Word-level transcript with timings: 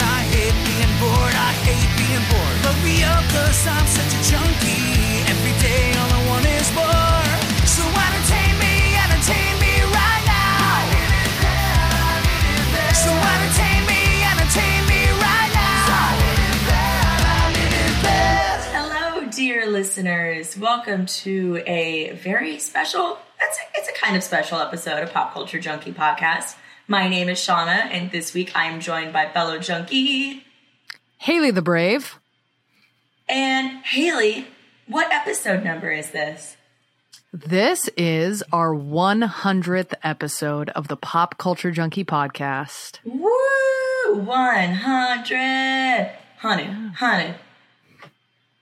I 0.00 0.20
hate 0.32 0.56
being 0.66 0.94
bored, 1.00 1.34
I 1.34 1.52
hate 1.64 1.90
being 1.96 2.24
bored. 2.30 2.62
I'm 3.64 3.86
such 3.86 4.12
a 4.14 4.22
junkie. 4.28 5.22
Every 5.30 5.54
day 5.62 5.92
all 5.98 6.10
I 6.10 6.26
want 6.28 6.46
is 6.46 6.68
more 6.74 6.88
So 7.66 7.84
entertain 7.86 8.58
me, 8.58 8.74
entertain 8.96 9.54
me 9.60 9.74
right 9.86 10.24
now. 10.26 10.92
So 12.92 13.10
entertain 13.12 13.86
me, 13.86 14.02
entertain 14.32 14.80
me 14.88 15.02
right 15.22 15.52
now. 15.54 15.86
Hello, 18.72 19.30
dear 19.30 19.66
listeners. 19.70 20.58
Welcome 20.58 21.06
to 21.06 21.62
a 21.66 22.10
very 22.12 22.58
special, 22.58 23.18
it's 23.40 23.58
a, 23.58 23.62
it's 23.78 23.88
a 23.88 23.92
kind 23.92 24.16
of 24.16 24.22
special 24.22 24.58
episode 24.58 25.02
of 25.02 25.12
Pop 25.12 25.32
Culture 25.32 25.60
Junkie 25.60 25.92
Podcast. 25.92 26.56
My 26.88 27.08
name 27.08 27.28
is 27.28 27.38
Shauna, 27.38 27.86
and 27.90 28.10
this 28.10 28.34
week 28.34 28.52
I 28.56 28.66
am 28.66 28.80
joined 28.80 29.12
by 29.12 29.28
fellow 29.28 29.58
junkie 29.58 30.44
Haley 31.18 31.50
the 31.50 31.62
Brave. 31.62 32.18
and 33.28 33.84
Haley. 33.84 34.46
What 34.86 35.12
episode 35.12 35.62
number 35.64 35.90
is 35.90 36.10
this? 36.10 36.56
This 37.32 37.88
is 37.96 38.42
our 38.52 38.74
100th 38.74 39.94
episode 40.02 40.68
of 40.70 40.88
the 40.88 40.96
Pop 40.96 41.38
Culture 41.38 41.70
Junkie 41.70 42.04
podcast. 42.04 42.98
Woo! 43.04 43.30
100! 44.18 46.06
100, 46.42 46.66
100. 46.66 47.34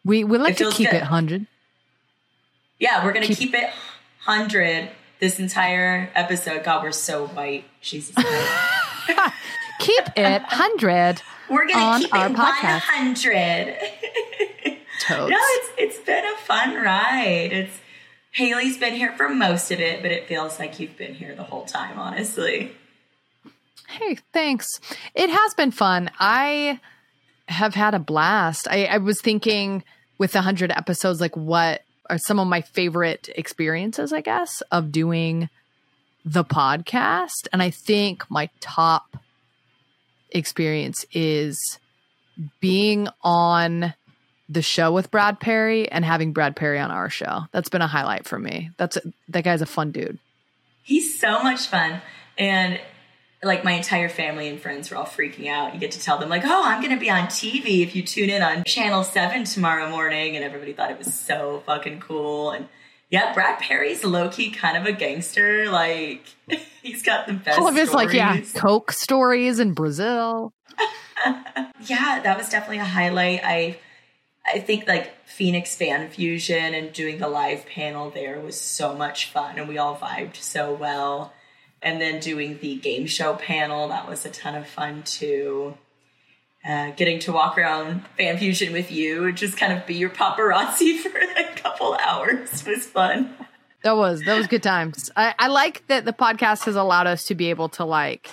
We 0.05 0.23
we 0.25 0.39
like 0.39 0.57
to 0.59 0.71
keep 0.71 0.91
good. 0.91 0.97
it 0.99 1.01
100. 1.03 1.47
Yeah, 2.79 3.05
we're 3.05 3.13
gonna 3.13 3.27
Keep- 3.27 3.39
keep, 3.39 3.55
it 3.55 3.71
100 4.25 4.91
this 5.21 5.39
entire 5.39 6.11
episode. 6.15 6.65
God, 6.65 6.83
we're 6.83 6.93
so 6.93 7.27
white. 7.29 7.65
Jesus. 7.81 8.15
Keep 9.79 10.05
it 10.17 10.43
100 10.43 11.23
We're 11.49 11.67
gonna 11.67 11.85
on 11.85 12.01
keep 12.03 12.15
our 12.15 12.27
it 12.27 12.37
podcast. 12.37 12.83
100. 12.87 13.77
Totes. 15.01 15.31
No, 15.31 15.39
it's 15.39 15.69
it's 15.79 15.99
been 15.99 16.25
a 16.25 16.37
fun 16.39 16.75
ride. 16.75 17.49
It's 17.53 17.81
Haley's 18.33 18.77
been 18.77 18.95
here 18.95 19.13
for 19.17 19.29
most 19.31 19.71
of 19.71 19.81
it, 19.81 20.03
but 20.03 20.11
it 20.11 20.29
feels 20.29 20.59
like 20.59 20.79
you've 20.79 20.97
been 20.99 21.15
here 21.15 21.35
the 21.35 21.43
whole 21.43 21.65
time, 21.65 21.99
honestly. 21.99 22.73
Hey, 23.89 24.19
thanks. 24.33 24.79
It 25.15 25.31
has 25.31 25.55
been 25.55 25.71
fun. 25.71 26.11
I 26.21 26.79
have 27.49 27.75
had 27.75 27.95
a 27.95 27.99
blast. 27.99 28.69
I, 28.71 28.85
I 28.85 28.99
was 28.99 29.21
thinking 29.21 29.83
with 30.19 30.33
the 30.33 30.39
100 30.39 30.71
episodes, 30.71 31.21
like 31.21 31.37
what 31.37 31.83
are 32.11 32.19
some 32.19 32.39
of 32.39 32.49
my 32.49 32.61
favorite 32.61 33.31
experiences, 33.37 34.13
I 34.13 34.21
guess, 34.21 34.63
of 34.71 34.93
doing 34.93 35.49
the 36.25 36.45
podcast. 36.45 37.49
And 37.53 37.63
I 37.63 37.71
think 37.71 38.31
my 38.31 38.51
top 38.61 39.17
experience 40.31 41.07
is 41.13 41.79
being 42.61 43.09
on 43.23 43.95
the 44.49 44.63
show 44.63 44.93
with 44.93 45.11
Brad 45.11 45.39
Perry 45.39 45.91
and 45.91 46.05
having 46.05 46.33
Brad 46.33 46.57
Perry 46.57 46.79
on 46.79 46.91
our 46.91 47.09
show. 47.09 47.43
That's 47.53 47.69
been 47.69 47.83
a 47.83 47.87
highlight 47.87 48.27
for 48.27 48.39
me. 48.39 48.71
That's 48.77 48.99
that 49.29 49.45
guy's 49.45 49.63
a 49.63 49.67
fun 49.67 49.93
dude. 49.93 50.19
He's 50.83 51.19
so 51.19 51.43
much 51.43 51.69
fun. 51.69 52.03
And 52.37 52.81
like 53.43 53.65
my 53.65 53.73
entire 53.73 54.09
family 54.09 54.49
and 54.49 54.61
friends 54.61 54.91
were 54.91 54.97
all 54.97 55.07
freaking 55.07 55.49
out. 55.49 55.73
You 55.73 55.81
get 55.81 55.93
to 55.93 56.01
tell 56.01 56.19
them, 56.19 56.29
like, 56.29 56.45
oh, 56.45 56.63
I'm 56.65 56.83
going 56.83 56.95
to 56.95 57.01
be 57.01 57.11
on 57.11 57.27
TV 57.27 57.83
if 57.83 57.97
you 57.97 58.03
tune 58.03 58.29
in 58.29 58.43
on 58.43 58.65
Channel 58.65 59.03
7 59.03 59.45
tomorrow 59.45 59.89
morning. 59.89 60.37
And 60.37 60.45
everybody 60.45 60.73
thought 60.73 60.91
it 60.91 60.99
was 60.99 61.15
so 61.15 61.63
fucking 61.65 62.01
cool. 62.01 62.51
And 62.51 62.69
yeah, 63.09 63.33
Brad 63.33 63.59
Perry's 63.59 64.05
low 64.05 64.29
key 64.29 64.51
kind 64.51 64.77
of 64.77 64.85
a 64.85 64.93
gangster. 64.93 65.71
Like, 65.71 66.23
he's 66.83 67.03
got 67.03 67.27
the 67.27 67.33
best 67.33 67.59
All 67.59 67.69
of 67.69 67.75
his 67.75 67.93
like 67.93 68.13
yeah. 68.13 68.41
Coke 68.55 68.93
stories 68.93 69.59
in 69.59 69.73
Brazil. 69.73 70.53
yeah, 71.87 72.21
that 72.23 72.37
was 72.37 72.49
definitely 72.49 72.79
a 72.79 72.85
highlight. 72.85 73.41
I 73.43 73.79
I 74.47 74.59
think 74.59 74.89
like 74.89 75.13
Phoenix 75.27 75.77
Fan 75.77 76.09
Fusion 76.09 76.75
and 76.75 76.93
doing 76.93 77.19
the 77.19 77.29
live 77.29 77.67
panel 77.67 78.11
there 78.11 78.41
was 78.41 78.59
so 78.61 78.97
much 78.97 79.31
fun 79.31 79.59
and 79.59 79.69
we 79.69 79.79
all 79.79 79.97
vibed 79.97 80.37
so 80.37 80.73
well. 80.73 81.33
And 81.83 82.01
then 82.01 82.21
doing 82.21 82.59
the 82.61 82.77
game 82.77 83.07
show 83.07 83.35
panel, 83.35 83.89
that 83.89 84.09
was 84.09 84.27
a 84.27 84.31
ton 84.31 84.55
of 84.55 84.69
fun 84.69 85.03
too. 85.03 85.75
Uh, 86.63 86.91
getting 86.91 87.19
to 87.21 87.33
walk 87.33 87.57
around 87.57 88.05
Fan 88.19 88.37
Fusion 88.37 88.73
with 88.73 88.93
you 88.93 89.25
and 89.25 89.37
just 89.37 89.57
kind 89.57 89.73
of 89.73 89.87
be 89.87 89.95
your 89.95 90.11
paparazzi 90.11 90.99
for 91.01 91.19
a 91.19 91.57
couple 91.57 91.95
hours 91.95 92.65
was 92.67 92.85
fun. 92.85 93.35
That 93.83 93.97
was 93.97 94.23
that 94.25 94.37
was 94.37 94.47
good 94.47 94.63
times. 94.63 95.11
I, 95.17 95.35
I 95.39 95.49
like 95.49 95.87
that 95.87 96.05
the 96.05 96.13
podcast 96.13 96.65
has 96.65 96.77
allowed 96.77 97.07
us 97.07 97.25
to 97.25 97.35
be 97.35 97.49
able 97.49 97.71
to 97.71 97.87
like 97.87 98.31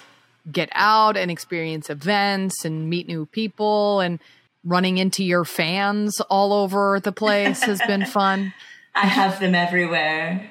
get 0.51 0.69
out 0.73 1.15
and 1.15 1.31
experience 1.31 1.89
events 1.89 2.65
and 2.65 2.89
meet 2.89 3.07
new 3.07 3.25
people 3.25 4.01
and 4.01 4.19
running 4.63 4.97
into 4.97 5.23
your 5.23 5.45
fans 5.45 6.19
all 6.29 6.51
over 6.51 6.99
the 6.99 7.13
place 7.13 7.63
has 7.63 7.81
been 7.87 8.05
fun. 8.05 8.53
I 8.93 9.05
have 9.05 9.39
them 9.39 9.55
everywhere. 9.55 10.49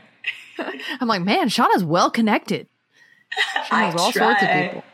I'm 0.59 1.09
like, 1.09 1.23
man, 1.23 1.49
Shauna's 1.49 1.85
well 1.85 2.11
connected. 2.11 2.69
I 3.71 3.91
all 3.91 4.13
sorts 4.13 4.17
of 4.17 4.39
try. 4.39 4.69
people. 4.69 4.85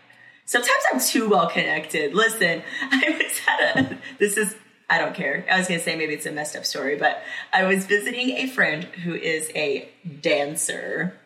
Sometimes 0.45 0.83
I'm 0.93 1.01
too 1.01 1.29
well 1.29 1.49
connected. 1.49 2.15
Listen, 2.15 2.63
I 2.83 3.19
was 3.19 3.41
at 3.49 3.77
a, 3.77 3.99
this 4.19 4.37
is, 4.37 4.55
I 4.91 4.99
don't 4.99 5.15
care. 5.15 5.47
I 5.51 5.59
was 5.59 5.69
going 5.69 5.81
to 5.81 5.85
say 5.85 5.97
maybe 5.97 6.15
it's 6.15 6.27
a 6.27 6.33
messed 6.33 6.57
up 6.57 6.67
story, 6.67 6.97
but 6.97 7.23
I 7.53 7.65
was 7.65 7.87
visiting 7.87 8.31
a 8.31 8.47
friend 8.49 8.85
who 8.85 9.15
is 9.15 9.51
a 9.55 9.89
dancer 10.21 11.19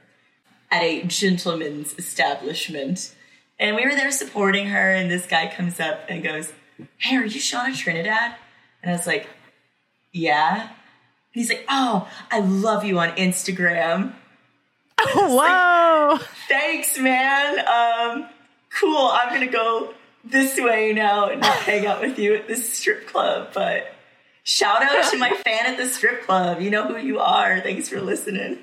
at 0.71 0.83
a 0.83 1.03
gentleman's 1.05 1.99
establishment. 1.99 3.15
And 3.59 3.77
we 3.77 3.85
were 3.85 3.95
there 3.95 4.11
supporting 4.11 4.69
her, 4.69 4.93
and 4.93 5.11
this 5.11 5.27
guy 5.27 5.53
comes 5.55 5.81
up 5.81 6.01
and 6.09 6.23
goes, 6.23 6.53
Hey, 6.99 7.17
are 7.17 7.25
you 7.25 7.41
Shauna 7.41 7.75
Trinidad? 7.75 8.35
And 8.83 8.93
I 8.93 8.97
was 8.97 9.07
like, 9.07 9.29
Yeah. 10.13 10.63
And 10.63 10.71
he's 11.33 11.49
like, 11.49 11.65
Oh, 11.69 12.09
I 12.31 12.41
love 12.41 12.85
you 12.85 12.99
on 12.99 13.11
Instagram. 13.17 14.15
Whoa. 15.15 16.19
thanks, 16.49 16.99
man. 16.99 17.59
Um, 17.61 18.29
cool. 18.81 19.09
I'm 19.13 19.33
gonna 19.33 19.47
go 19.47 19.93
this 20.25 20.59
way 20.59 20.93
now 20.93 21.29
and 21.29 21.41
not 21.41 21.57
hang 21.59 21.87
out 21.87 22.01
with 22.01 22.19
you 22.19 22.35
at 22.35 22.49
this 22.49 22.73
strip 22.73 23.07
club. 23.07 23.51
But 23.53 23.93
shout 24.43 24.83
out 24.83 25.11
to 25.11 25.19
my 25.19 25.31
fan 25.31 25.67
at 25.67 25.77
the 25.77 25.87
strip 25.87 26.23
club. 26.25 26.63
You 26.63 26.71
know 26.71 26.89
who 26.89 26.97
you 26.97 27.19
are. 27.19 27.61
Thanks 27.61 27.89
for 27.89 28.01
listening. 28.01 28.59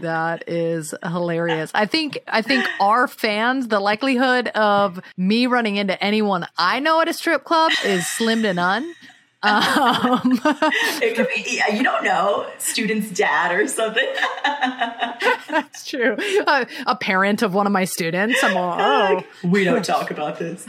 That 0.00 0.44
is 0.48 0.92
hilarious. 1.04 1.70
I 1.72 1.86
think 1.86 2.18
I 2.26 2.42
think 2.42 2.66
our 2.80 3.06
fans, 3.06 3.68
the 3.68 3.80
likelihood 3.80 4.48
of 4.48 5.00
me 5.16 5.46
running 5.46 5.76
into 5.76 6.02
anyone 6.02 6.46
I 6.58 6.80
know 6.80 7.00
at 7.00 7.08
a 7.08 7.14
strip 7.14 7.44
club 7.44 7.72
is 7.84 8.06
slim 8.06 8.42
to 8.42 8.52
none. 8.54 8.92
Um, 9.46 10.40
It 11.02 11.14
could 11.16 11.28
be. 11.34 11.62
You 11.72 11.82
don't 11.82 12.04
know, 12.04 12.46
student's 12.58 13.10
dad 13.10 13.52
or 13.52 13.66
something. 13.68 14.08
that's 15.48 15.86
true. 15.86 16.16
Uh, 16.46 16.64
a 16.86 16.96
parent 16.96 17.42
of 17.42 17.54
one 17.54 17.66
of 17.66 17.72
my 17.72 17.84
students. 17.84 18.42
I'm 18.42 18.56
all, 18.56 18.76
oh, 18.80 19.24
we 19.44 19.64
don't 19.64 19.84
talk 19.84 20.10
about 20.10 20.38
this. 20.38 20.66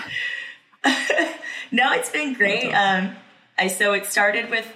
no, 1.71 1.93
it's 1.93 2.09
been 2.09 2.33
great. 2.33 2.71
Um, 2.71 3.15
I 3.57 3.67
so 3.67 3.93
it 3.93 4.05
started 4.05 4.49
with 4.49 4.67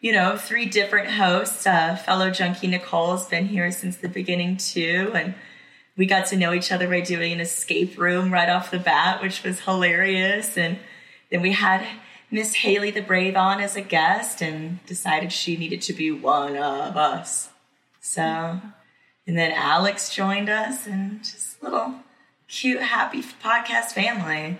you 0.00 0.12
know 0.12 0.36
three 0.36 0.66
different 0.66 1.10
hosts. 1.10 1.66
Uh, 1.66 1.96
fellow 1.96 2.30
junkie 2.30 2.68
Nicole 2.68 3.16
has 3.16 3.26
been 3.26 3.46
here 3.46 3.70
since 3.72 3.96
the 3.96 4.08
beginning 4.08 4.56
too, 4.56 5.12
and 5.14 5.34
we 5.96 6.06
got 6.06 6.26
to 6.26 6.36
know 6.36 6.54
each 6.54 6.70
other 6.70 6.88
by 6.88 7.00
doing 7.00 7.32
an 7.32 7.40
escape 7.40 7.98
room 7.98 8.32
right 8.32 8.48
off 8.48 8.70
the 8.70 8.78
bat, 8.78 9.20
which 9.20 9.42
was 9.42 9.60
hilarious. 9.60 10.56
And 10.56 10.78
then 11.30 11.42
we 11.42 11.52
had 11.52 11.84
Miss 12.30 12.54
Haley 12.54 12.90
the 12.90 13.00
Brave 13.02 13.36
on 13.36 13.60
as 13.60 13.76
a 13.76 13.80
guest, 13.80 14.42
and 14.42 14.84
decided 14.86 15.32
she 15.32 15.56
needed 15.56 15.80
to 15.82 15.92
be 15.92 16.10
one 16.10 16.56
of 16.56 16.96
us. 16.96 17.50
So, 18.00 18.22
and 18.22 19.38
then 19.38 19.52
Alex 19.52 20.14
joined 20.14 20.48
us, 20.48 20.86
and 20.86 21.20
just 21.20 21.60
a 21.60 21.64
little 21.64 21.94
cute, 22.48 22.82
happy 22.82 23.22
podcast 23.22 23.92
family. 23.92 24.58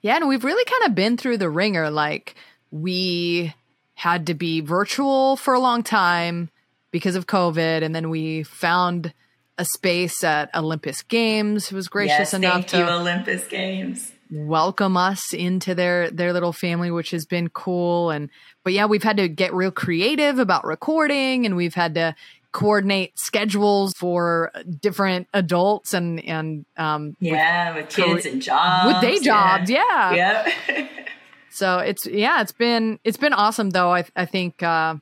Yeah, 0.00 0.16
and 0.16 0.28
we've 0.28 0.44
really 0.44 0.64
kind 0.64 0.84
of 0.84 0.94
been 0.94 1.16
through 1.16 1.38
the 1.38 1.50
ringer. 1.50 1.90
Like 1.90 2.34
we 2.70 3.54
had 3.94 4.26
to 4.26 4.34
be 4.34 4.60
virtual 4.60 5.36
for 5.36 5.54
a 5.54 5.60
long 5.60 5.82
time. 5.82 6.50
because 6.92 7.16
of 7.16 7.26
COVID. 7.26 7.82
And 7.82 7.94
then 7.94 8.10
we 8.10 8.44
found 8.44 9.12
a 9.58 9.64
space 9.64 10.22
at 10.22 10.54
Olympus 10.54 11.02
Games 11.02 11.66
who 11.66 11.76
was 11.76 11.88
gracious 11.88 12.18
yes, 12.18 12.34
enough 12.34 12.52
thank 12.52 12.66
to 12.68 12.78
you, 12.78 12.84
Olympus 12.84 13.48
Games. 13.48 14.12
Welcome 14.32 14.96
us 14.96 15.34
into 15.34 15.74
their 15.74 16.10
their 16.10 16.32
little 16.32 16.52
family 16.54 16.90
which 16.90 17.10
has 17.10 17.26
been 17.26 17.48
cool 17.50 18.08
and 18.10 18.30
but 18.64 18.72
yeah 18.72 18.86
we've 18.86 19.02
had 19.02 19.18
to 19.18 19.28
get 19.28 19.52
real 19.52 19.70
creative 19.70 20.38
about 20.38 20.64
recording 20.64 21.44
and 21.44 21.54
we've 21.54 21.74
had 21.74 21.94
to 21.94 22.14
coordinate 22.50 23.18
schedules 23.18 23.92
for 23.94 24.50
different 24.80 25.26
adults 25.34 25.92
and 25.92 26.22
and 26.24 26.64
um 26.78 27.14
Yeah, 27.20 27.74
with 27.74 27.90
kids 27.90 28.24
and 28.26 28.40
jobs. 28.40 28.86
with 28.86 29.00
day 29.02 29.18
jobs 29.20 29.68
yeah, 29.70 30.14
Yeah. 30.14 30.88
so 31.50 31.78
it's 31.78 32.06
yeah 32.06 32.40
it's 32.40 32.52
been 32.52 32.98
it's 33.04 33.18
been 33.18 33.34
awesome 33.34 33.68
though 33.70 33.92
i 33.92 34.04
i 34.16 34.24
think 34.24 34.62
uh 34.62 34.94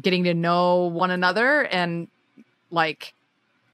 getting 0.00 0.24
to 0.24 0.34
know 0.34 0.86
one 0.86 1.10
another 1.12 1.62
and 1.66 2.08
like 2.70 3.14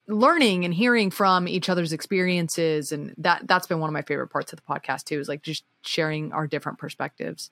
learning 0.07 0.65
and 0.65 0.73
hearing 0.73 1.11
from 1.11 1.47
each 1.47 1.69
other's 1.69 1.91
experiences 1.93 2.91
and 2.91 3.13
that 3.17 3.45
that's 3.45 3.67
been 3.67 3.79
one 3.79 3.89
of 3.89 3.93
my 3.93 4.01
favorite 4.01 4.29
parts 4.29 4.53
of 4.53 4.57
the 4.59 4.63
podcast 4.63 5.03
too 5.03 5.19
is 5.19 5.27
like 5.27 5.41
just 5.41 5.65
sharing 5.81 6.31
our 6.31 6.47
different 6.47 6.77
perspectives 6.79 7.51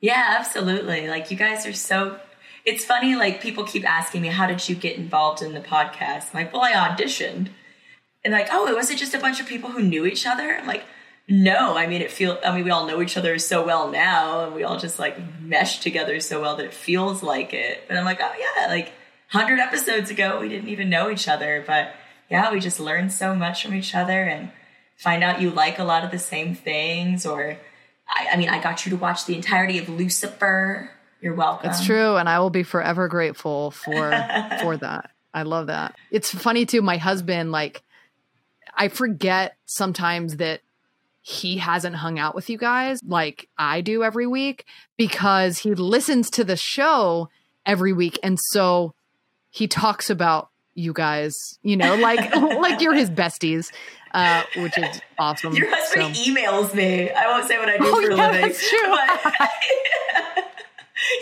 Yeah, 0.00 0.36
absolutely. 0.38 1.08
Like 1.08 1.30
you 1.30 1.36
guys 1.36 1.66
are 1.66 1.74
so. 1.74 2.18
It's 2.64 2.84
funny. 2.84 3.16
Like 3.16 3.42
people 3.42 3.64
keep 3.64 3.84
asking 3.88 4.22
me, 4.22 4.28
"How 4.28 4.46
did 4.46 4.66
you 4.68 4.74
get 4.74 4.96
involved 4.96 5.42
in 5.42 5.52
the 5.52 5.60
podcast?" 5.60 6.32
I'm 6.32 6.44
like, 6.44 6.52
well, 6.52 6.62
I 6.62 6.72
auditioned, 6.72 7.48
and 8.24 8.32
like, 8.32 8.48
oh, 8.50 8.66
it 8.66 8.74
was 8.74 8.90
it 8.90 8.98
just 8.98 9.14
a 9.14 9.18
bunch 9.18 9.40
of 9.40 9.46
people 9.46 9.70
who 9.70 9.82
knew 9.82 10.06
each 10.06 10.26
other? 10.26 10.56
I'm 10.56 10.66
like, 10.66 10.84
no. 11.28 11.76
I 11.76 11.86
mean, 11.86 12.00
it 12.02 12.10
feel. 12.10 12.38
I 12.44 12.54
mean, 12.54 12.64
we 12.64 12.70
all 12.70 12.86
know 12.86 13.02
each 13.02 13.16
other 13.16 13.38
so 13.38 13.64
well 13.64 13.90
now, 13.90 14.44
and 14.46 14.54
we 14.54 14.62
all 14.64 14.78
just 14.78 14.98
like 14.98 15.16
mesh 15.40 15.80
together 15.80 16.20
so 16.20 16.40
well 16.40 16.56
that 16.56 16.64
it 16.66 16.74
feels 16.74 17.22
like 17.22 17.52
it. 17.52 17.84
But 17.88 17.96
I'm 17.98 18.04
like, 18.04 18.20
oh 18.22 18.32
yeah, 18.38 18.68
like 18.68 18.92
hundred 19.30 19.58
episodes 19.60 20.10
ago, 20.10 20.40
we 20.40 20.48
didn't 20.48 20.68
even 20.68 20.88
know 20.90 21.10
each 21.10 21.28
other, 21.28 21.64
but 21.66 21.92
yeah, 22.30 22.52
we 22.52 22.60
just 22.60 22.78
learned 22.78 23.12
so 23.12 23.34
much 23.34 23.64
from 23.64 23.74
each 23.74 23.94
other 23.94 24.22
and 24.24 24.50
find 24.96 25.24
out 25.24 25.40
you 25.40 25.50
like 25.50 25.78
a 25.78 25.84
lot 25.84 26.04
of 26.04 26.10
the 26.10 26.18
same 26.18 26.54
things 26.54 27.26
or. 27.26 27.58
I, 28.10 28.30
I 28.32 28.36
mean, 28.36 28.48
I 28.48 28.60
got 28.60 28.84
you 28.84 28.90
to 28.90 28.96
watch 28.96 29.26
the 29.26 29.36
entirety 29.36 29.78
of 29.78 29.88
Lucifer. 29.88 30.90
You're 31.20 31.34
welcome. 31.34 31.70
It's 31.70 31.84
true, 31.84 32.16
and 32.16 32.28
I 32.28 32.40
will 32.40 32.50
be 32.50 32.62
forever 32.62 33.08
grateful 33.08 33.70
for 33.70 34.10
for 34.62 34.76
that. 34.78 35.10
I 35.32 35.42
love 35.42 35.68
that. 35.68 35.94
It's 36.10 36.34
funny 36.34 36.66
too. 36.66 36.82
My 36.82 36.96
husband, 36.96 37.52
like, 37.52 37.82
I 38.74 38.88
forget 38.88 39.56
sometimes 39.66 40.38
that 40.38 40.62
he 41.20 41.58
hasn't 41.58 41.96
hung 41.96 42.18
out 42.18 42.34
with 42.34 42.48
you 42.48 42.56
guys 42.56 43.00
like 43.06 43.48
I 43.58 43.82
do 43.82 44.02
every 44.02 44.26
week 44.26 44.64
because 44.96 45.58
he 45.58 45.74
listens 45.74 46.30
to 46.30 46.44
the 46.44 46.56
show 46.56 47.28
every 47.66 47.92
week, 47.92 48.18
and 48.22 48.38
so 48.40 48.94
he 49.50 49.66
talks 49.68 50.10
about 50.10 50.48
you 50.74 50.92
guys. 50.92 51.58
You 51.62 51.76
know, 51.76 51.96
like 51.96 52.34
like 52.34 52.80
you're 52.80 52.94
his 52.94 53.10
besties, 53.10 53.70
uh, 54.12 54.42
which 54.56 54.78
is 54.78 55.00
awesome. 55.18 55.54
Your 55.54 55.68
husband 55.70 56.16
So- 56.16 56.22
emails 56.22 56.74
me. 56.74 57.10
I 57.10 57.26
won't 57.28 57.46
say 57.46 57.58
what 57.58 57.68
I 57.68 57.76
do 57.76 57.84
Oh, 57.86 58.00
for 58.02 58.10
a 58.10 58.16
yeah, 58.16 58.26
living. 58.30 58.42
that's 58.42 58.68
true. 58.68 58.78
But 58.88 59.34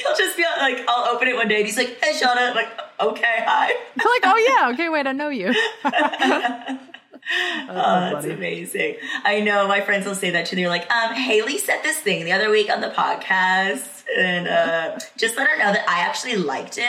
he'll 0.02 0.16
just 0.16 0.36
be 0.36 0.42
like, 0.60 0.84
I'll 0.88 1.14
open 1.14 1.28
it 1.28 1.34
one 1.36 1.48
day 1.48 1.56
and 1.58 1.66
he's 1.66 1.76
like, 1.76 1.98
hey, 2.02 2.12
Shauna. 2.18 2.50
I'm 2.50 2.54
like, 2.54 2.68
okay, 3.00 3.44
hi. 3.46 3.66
like, 3.68 4.22
oh 4.24 4.36
yeah, 4.58 4.70
okay, 4.74 4.88
wait, 4.88 5.06
I 5.06 5.12
know 5.12 5.28
you. 5.28 5.52
Oh, 7.30 8.10
that's 8.12 8.24
amazing. 8.24 8.96
I 9.24 9.40
know 9.40 9.68
my 9.68 9.82
friends 9.82 10.06
will 10.06 10.14
say 10.14 10.30
that 10.30 10.46
too. 10.46 10.56
They're 10.56 10.68
like, 10.68 10.90
um, 10.90 11.12
Haley 11.14 11.58
said 11.58 11.82
this 11.82 11.98
thing 11.98 12.24
the 12.24 12.32
other 12.32 12.48
week 12.50 12.70
on 12.70 12.80
the 12.80 12.88
podcast, 12.88 14.04
and 14.16 14.48
uh, 14.48 14.98
just 15.18 15.36
let 15.36 15.46
her 15.48 15.58
know 15.58 15.72
that 15.72 15.86
I 15.88 16.00
actually 16.00 16.36
liked 16.36 16.78
it. 16.78 16.84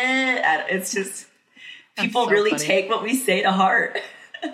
It's 0.69 0.93
just 0.93 1.27
people 1.99 2.25
so 2.25 2.31
really 2.31 2.51
funny. 2.51 2.63
take 2.63 2.89
what 2.89 3.03
we 3.03 3.15
say 3.15 3.41
to 3.41 3.51
heart. 3.51 3.99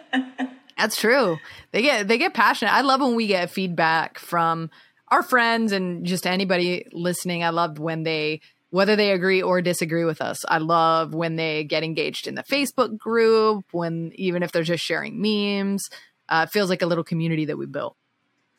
That's 0.77 0.99
true. 0.99 1.37
They 1.71 1.81
get 1.81 2.07
they 2.07 2.17
get 2.17 2.33
passionate. 2.33 2.73
I 2.73 2.81
love 2.81 3.01
when 3.01 3.15
we 3.15 3.27
get 3.27 3.49
feedback 3.49 4.19
from 4.19 4.69
our 5.09 5.23
friends 5.23 5.71
and 5.71 6.05
just 6.05 6.27
anybody 6.27 6.85
listening. 6.91 7.43
I 7.43 7.49
love 7.49 7.79
when 7.79 8.03
they 8.03 8.41
whether 8.71 8.95
they 8.95 9.11
agree 9.11 9.41
or 9.41 9.61
disagree 9.61 10.03
with 10.03 10.21
us. 10.21 10.43
I 10.49 10.57
love 10.57 11.13
when 11.13 11.37
they 11.37 11.63
get 11.63 11.83
engaged 11.83 12.27
in 12.27 12.35
the 12.35 12.43
Facebook 12.43 12.97
group, 12.97 13.65
when 13.71 14.11
even 14.15 14.43
if 14.43 14.51
they're 14.51 14.63
just 14.63 14.83
sharing 14.83 15.21
memes. 15.21 15.89
Uh, 16.27 16.45
it 16.47 16.51
feels 16.51 16.69
like 16.69 16.81
a 16.81 16.87
little 16.87 17.03
community 17.03 17.45
that 17.45 17.57
we 17.57 17.67
built. 17.67 17.95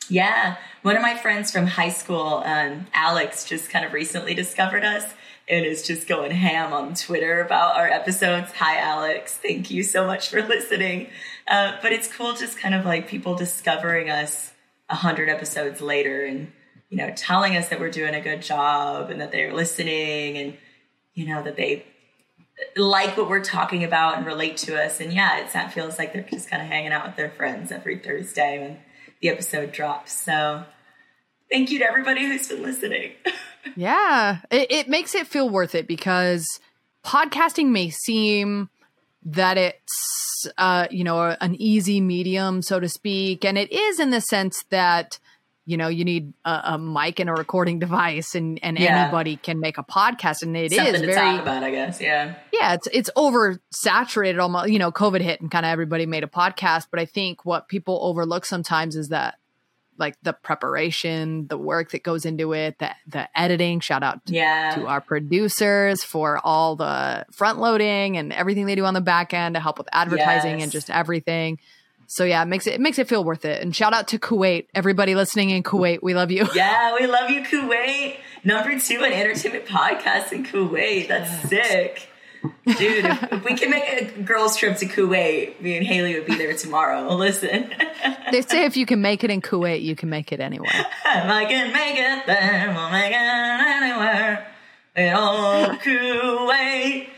Yeah, 0.09 0.57
one 0.83 0.95
of 0.95 1.03
my 1.03 1.17
friends 1.17 1.51
from 1.51 1.67
high 1.67 1.89
school, 1.89 2.43
um, 2.45 2.87
Alex, 2.95 3.45
just 3.45 3.71
kind 3.71 3.85
of 3.85 3.93
recently 3.93 4.35
discovered 4.35 4.85
us 4.85 5.05
and 5.49 5.65
is 5.65 5.87
just 5.87 6.09
going 6.09 6.31
ham 6.31 6.73
on 6.73 6.95
Twitter 6.95 7.41
about 7.41 7.77
our 7.77 7.89
episodes. 7.89 8.53
Hi, 8.53 8.79
Alex. 8.79 9.35
Thank 9.35 9.71
you 9.71 9.83
so 9.83 10.07
much 10.07 10.29
for 10.29 10.43
listening. 10.47 11.09
Uh, 11.49 11.77
but 11.83 11.93
it's 11.93 12.09
cool 12.09 12.35
just 12.35 12.59
kind 12.59 12.75
of 12.75 12.85
like 12.85 13.09
people 13.09 13.35
discovering 13.37 14.11
us 14.11 14.53
a 14.89 14.97
hundred 14.97 15.29
episodes 15.29 15.81
later 15.81 16.25
and, 16.25 16.53
you 16.89 16.97
know, 16.97 17.13
telling 17.15 17.57
us 17.57 17.69
that 17.69 17.79
we're 17.79 17.91
doing 17.91 18.15
a 18.15 18.21
good 18.21 18.43
job 18.43 19.11
and 19.11 19.21
that 19.21 19.31
they're 19.31 19.53
listening 19.53 20.37
and, 20.39 20.57
you 21.15 21.27
know, 21.27 21.43
that 21.43 21.57
they 21.57 21.85
like 22.77 23.17
what 23.17 23.29
we're 23.29 23.45
talking 23.45 23.85
about 23.85 24.17
and 24.17 24.27
relate 24.27 24.57
to 24.57 24.83
us. 24.83 25.01
And 25.01 25.13
yeah, 25.13 25.41
it's, 25.41 25.53
that 25.53 25.73
feels 25.73 25.99
like 25.99 26.13
they're 26.13 26.23
just 26.23 26.51
kind 26.51 26.63
of 26.63 26.69
hanging 26.69 26.93
out 26.93 27.07
with 27.07 27.17
their 27.17 27.31
friends 27.31 27.71
every 27.71 27.99
Thursday 27.99 28.59
when 28.59 28.79
the 29.21 29.29
episode 29.29 29.73
drops. 29.73 30.13
So 30.13 30.65
thank 31.51 31.71
you 31.71 31.79
to 31.81 31.85
everybody 31.85 32.25
who's 32.25 32.49
been 32.49 32.63
listening. 32.63 33.13
Yeah, 33.75 34.39
it, 34.51 34.71
it 34.71 34.89
makes 34.89 35.15
it 35.15 35.27
feel 35.27 35.49
worth 35.49 35.75
it 35.75 35.87
because 35.87 36.61
podcasting 37.05 37.69
may 37.71 37.91
seem 37.91 38.69
that 39.25 39.59
it's 39.59 40.47
uh, 40.59 40.87
you 40.91 41.03
know 41.05 41.37
an 41.41 41.55
easy 41.57 42.01
medium, 42.01 42.63
so 42.63 42.79
to 42.81 42.89
speak, 42.89 43.45
and 43.45 43.59
it 43.59 43.73
is 43.73 43.99
in 43.99 44.11
the 44.11 44.21
sense 44.21 44.65
that 44.71 45.19
you 45.65 45.77
know 45.77 45.89
you 45.89 46.05
need 46.05 46.33
a, 46.45 46.61
a 46.75 46.79
mic 46.79 47.19
and 47.19 47.29
a 47.29 47.33
recording 47.33 47.79
device, 47.81 48.35
and 48.37 48.59
and 48.63 48.79
Yeah. 48.79 49.03
anybody 49.03 49.37
can 49.37 49.59
make 49.59 49.79
a 49.79 49.83
podcast, 49.83 50.43
and 50.43 50.57
it 50.57 50.71
is 50.73 50.77
Something 50.77 51.01
to 51.01 51.07
very 51.07 51.15
talk 51.17 51.43
about, 51.43 51.65
I 51.65 51.71
guess. 51.73 52.01
Yeah. 52.01 52.35
yeah, 52.53 52.75
it's 52.75 52.87
it's 52.93 53.11
oversaturated 53.17 54.41
almost. 54.41 54.71
You 54.71 54.79
know, 54.79 54.93
COVID 54.93 55.21
hit 55.21 55.41
and 55.41 55.51
kind 55.51 55.67
of 55.67 55.71
everybody 55.71 56.07
made 56.07 56.23
a 56.23 56.29
podcast, 56.29 56.87
but 56.91 57.01
I 57.01 57.05
think 57.05 57.45
what 57.45 57.67
people 57.69 57.99
overlook 58.03 58.45
sometimes 58.45 58.95
is 58.95 59.09
that 59.09 59.39
like 59.99 60.17
the 60.23 60.33
preparation, 60.33 61.47
the 61.49 61.59
work 61.59 61.91
that 61.93 62.03
goes 62.03 62.25
into 62.25 62.53
it, 62.53 62.79
the 62.79 62.91
the 63.07 63.29
editing. 63.39 63.81
Shout 63.81 64.03
out 64.03 64.25
to, 64.27 64.33
Yeah. 64.35 64.73
to 64.77 64.87
our 64.87 65.01
producers 65.01 66.03
for 66.05 66.41
all 66.45 66.77
the 66.77 67.27
front 67.33 67.59
loading 67.59 68.17
and 68.17 68.33
everything 68.33 68.67
they 68.67 68.75
do 68.75 68.85
on 68.85 68.95
the 68.95 69.01
back 69.01 69.33
end 69.35 69.55
to 69.55 69.61
help 69.61 69.79
with 69.79 69.89
advertising 69.93 70.57
Yes. 70.59 70.63
and 70.65 70.73
just 70.73 70.91
everything. 70.91 71.59
So 72.09 72.23
yeah, 72.25 72.43
it 72.43 72.47
makes 72.47 72.67
it 72.67 72.75
it 72.75 72.81
makes 72.81 72.99
it 72.99 73.09
feel 73.09 73.25
worth 73.25 73.45
it. 73.45 73.63
And 73.63 73.75
shout 73.75 73.93
out 73.93 74.09
to 74.09 74.19
Kuwait, 74.19 74.67
everybody 74.75 75.15
listening 75.15 75.51
in 75.51 75.63
Kuwait, 75.63 76.03
we 76.03 76.15
love 76.15 76.31
you. 76.31 76.47
Yeah, 76.55 76.95
we 76.99 77.07
love 77.07 77.31
you, 77.31 77.43
Kuwait. 77.43 78.17
Number 78.45 78.79
two 78.79 79.03
in 79.03 79.13
entertainment 79.13 79.67
podcast 79.67 80.31
in 80.33 80.45
Kuwait. 80.45 81.09
That's 81.09 81.49
sick. 81.49 82.09
Dude, 82.67 83.05
if, 83.05 83.33
if 83.33 83.45
we 83.45 83.55
can 83.55 83.71
make 83.71 83.85
a 83.85 84.23
girls' 84.23 84.57
trip 84.57 84.77
to 84.79 84.87
Kuwait, 84.87 85.61
me 85.61 85.77
and 85.77 85.87
Haley 85.87 86.15
would 86.15 86.27
be 86.27 86.37
there 86.37 86.55
tomorrow. 86.55 87.15
Listen, 87.15 87.73
they 88.31 88.43
say 88.43 88.65
if 88.65 88.77
you 88.77 88.87
can 88.87 89.01
make 89.01 89.25
it 89.25 89.31
in 89.31 89.41
Kuwait, 89.41 89.83
you 89.83 89.97
can 89.97 90.09
make 90.09 90.33
it 90.33 90.41
anywhere. 90.41 90.71
if 90.73 90.87
I 91.07 91.45
can 91.47 91.73
make 91.73 91.97
it 91.97 92.27
there, 92.27 92.73
we'll 92.75 92.91
make 92.91 93.13
it 93.13 93.17
anywhere. 93.17 94.47
In 94.97 95.15
old 95.15 95.79
Kuwait, 95.81 97.09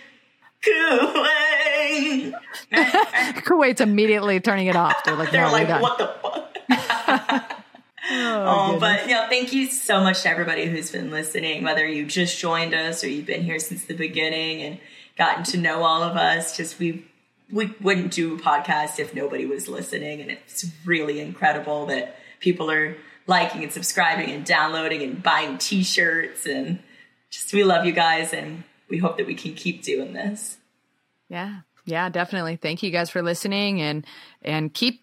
Kuwait. 0.63 2.35
Kuwait's 3.45 3.81
immediately 3.81 4.41
turning 4.41 4.67
it 4.67 4.77
off. 4.77 5.05
They're 5.05 5.17
like, 5.17 5.31
They're 5.31 5.47
no, 5.47 5.53
like, 5.53 5.83
what 5.83 5.99
the 5.99 6.15
fuck? 6.23 7.55
Oh, 8.11 8.75
oh, 8.75 8.81
but 8.81 9.07
you 9.07 9.15
know, 9.15 9.27
thank 9.29 9.53
you 9.53 9.67
so 9.67 10.01
much 10.01 10.23
to 10.23 10.31
everybody 10.31 10.65
who's 10.65 10.91
been 10.91 11.11
listening, 11.11 11.63
whether 11.63 11.87
you 11.87 12.07
just 12.07 12.39
joined 12.39 12.73
us 12.73 13.05
or 13.05 13.09
you've 13.09 13.27
been 13.27 13.43
here 13.43 13.59
since 13.59 13.85
the 13.85 13.95
beginning 13.95 14.63
and 14.63 14.79
gotten 15.19 15.45
to 15.45 15.59
know 15.59 15.83
all 15.83 16.03
of 16.03 16.17
us. 16.17 16.57
Just 16.57 16.79
we 16.79 17.05
we 17.51 17.75
wouldn't 17.81 18.13
do 18.13 18.37
a 18.37 18.39
podcast 18.39 18.99
if 18.99 19.15
nobody 19.15 19.47
was 19.47 19.69
listening, 19.69 20.21
and 20.21 20.31
it's 20.31 20.67
really 20.85 21.21
incredible 21.21 21.87
that 21.87 22.17
people 22.41 22.71
are 22.71 22.97
liking 23.27 23.63
and 23.63 23.73
subscribing 23.73 24.31
and 24.31 24.45
downloading 24.45 25.03
and 25.03 25.23
buying 25.23 25.59
T-shirts 25.59 26.47
and 26.47 26.79
just 27.31 27.53
we 27.53 27.63
love 27.63 27.85
you 27.85 27.93
guys 27.93 28.33
and 28.33 28.65
we 28.89 28.97
hope 28.97 29.19
that 29.19 29.27
we 29.27 29.35
can 29.35 29.55
keep 29.55 29.83
doing 29.83 30.15
this. 30.15 30.57
Yeah. 31.29 31.61
Yeah, 31.85 32.09
definitely. 32.09 32.57
Thank 32.57 32.83
you 32.83 32.91
guys 32.91 33.11
for 33.11 33.23
listening 33.23 33.81
and 33.81 34.07
and 34.43 34.73
keep 34.73 35.03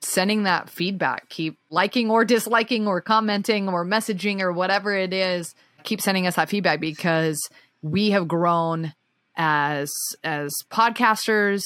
sending 0.00 0.44
that 0.44 0.70
feedback. 0.70 1.28
Keep 1.28 1.58
liking 1.70 2.10
or 2.10 2.24
disliking 2.24 2.86
or 2.86 3.00
commenting 3.00 3.68
or 3.68 3.84
messaging 3.84 4.40
or 4.40 4.52
whatever 4.52 4.94
it 4.94 5.12
is. 5.12 5.54
Keep 5.84 6.00
sending 6.00 6.26
us 6.26 6.36
that 6.36 6.48
feedback 6.48 6.80
because 6.80 7.48
we 7.82 8.10
have 8.10 8.28
grown 8.28 8.94
as 9.38 9.90
as 10.24 10.52
podcasters 10.70 11.62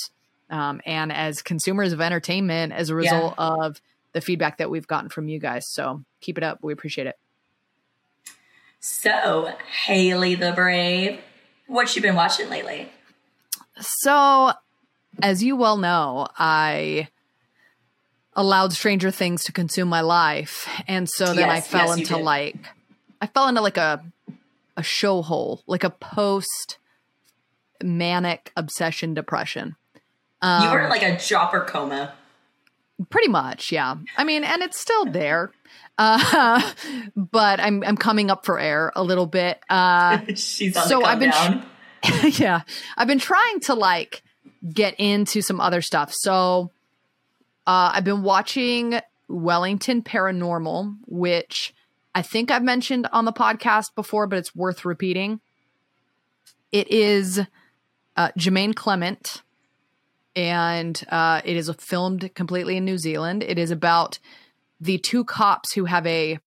um, 0.50 0.80
and 0.84 1.10
as 1.10 1.42
consumers 1.42 1.92
of 1.92 2.00
entertainment 2.00 2.72
as 2.72 2.90
a 2.90 2.94
result 2.94 3.34
of 3.38 3.80
the 4.12 4.20
feedback 4.20 4.58
that 4.58 4.70
we've 4.70 4.86
gotten 4.86 5.08
from 5.08 5.26
you 5.26 5.40
guys. 5.40 5.64
So 5.70 6.04
keep 6.20 6.36
it 6.36 6.44
up. 6.44 6.58
We 6.62 6.72
appreciate 6.72 7.06
it. 7.06 7.16
So, 8.84 9.54
Haley 9.86 10.34
the 10.34 10.52
Brave, 10.52 11.20
what 11.68 11.94
you 11.94 12.02
been 12.02 12.16
watching 12.16 12.50
lately? 12.50 12.90
So, 13.78 14.52
as 15.22 15.42
you 15.42 15.54
well 15.56 15.76
know, 15.76 16.26
I 16.36 17.08
allowed 18.34 18.72
Stranger 18.72 19.12
Things 19.12 19.44
to 19.44 19.52
consume 19.52 19.88
my 19.88 20.00
life, 20.00 20.68
and 20.88 21.08
so 21.08 21.32
then 21.32 21.48
I 21.48 21.60
fell 21.60 21.96
yes, 21.96 21.98
into 21.98 22.16
like 22.16 22.56
I 23.20 23.28
fell 23.28 23.46
into 23.46 23.60
like 23.60 23.76
a 23.76 24.04
a 24.76 24.82
show 24.82 25.22
hole, 25.22 25.62
like 25.68 25.84
a 25.84 25.90
post 25.90 26.78
manic 27.82 28.52
obsession 28.56 29.14
depression. 29.14 29.76
you 30.42 30.70
were 30.70 30.88
like 30.88 31.02
a 31.02 31.18
dropper 31.26 31.60
coma. 31.60 32.14
Pretty 33.10 33.28
much, 33.28 33.72
yeah. 33.72 33.96
I 34.16 34.24
mean, 34.24 34.44
and 34.44 34.62
it's 34.62 34.78
still 34.78 35.06
there. 35.06 35.50
Uh, 35.98 36.72
but 37.16 37.60
I'm 37.60 37.82
I'm 37.84 37.96
coming 37.96 38.30
up 38.30 38.44
for 38.46 38.58
air 38.60 38.92
a 38.94 39.02
little 39.02 39.26
bit. 39.26 39.58
Uh 39.68 40.18
She's 40.34 40.76
on 40.76 40.86
So 40.88 41.00
the 41.00 41.06
I've 41.06 41.18
been 41.18 41.30
countdown. 41.32 41.66
yeah. 42.32 42.60
I've 42.96 43.08
been 43.08 43.18
trying 43.18 43.60
to 43.60 43.74
like 43.74 44.22
get 44.72 44.94
into 44.98 45.42
some 45.42 45.60
other 45.60 45.82
stuff. 45.82 46.12
So 46.14 46.70
uh 47.66 47.92
I've 47.94 48.04
been 48.04 48.22
watching 48.22 49.00
Wellington 49.28 50.02
Paranormal, 50.02 50.96
which 51.06 51.74
I 52.14 52.22
think 52.22 52.50
I've 52.50 52.62
mentioned 52.62 53.08
on 53.12 53.24
the 53.24 53.32
podcast 53.32 53.94
before, 53.94 54.26
but 54.26 54.38
it's 54.38 54.54
worth 54.54 54.84
repeating. 54.84 55.40
It 56.70 56.90
is 56.90 57.40
uh, 58.16 58.30
Jemaine 58.36 58.74
Clement, 58.74 59.42
and 60.34 61.02
uh, 61.08 61.42
it 61.44 61.56
is 61.56 61.70
filmed 61.78 62.34
completely 62.34 62.76
in 62.76 62.84
New 62.84 62.98
Zealand. 62.98 63.42
It 63.42 63.58
is 63.58 63.70
about 63.70 64.18
the 64.80 64.98
two 64.98 65.24
cops 65.24 65.72
who 65.74 65.84
have 65.84 66.06
a 66.06 66.38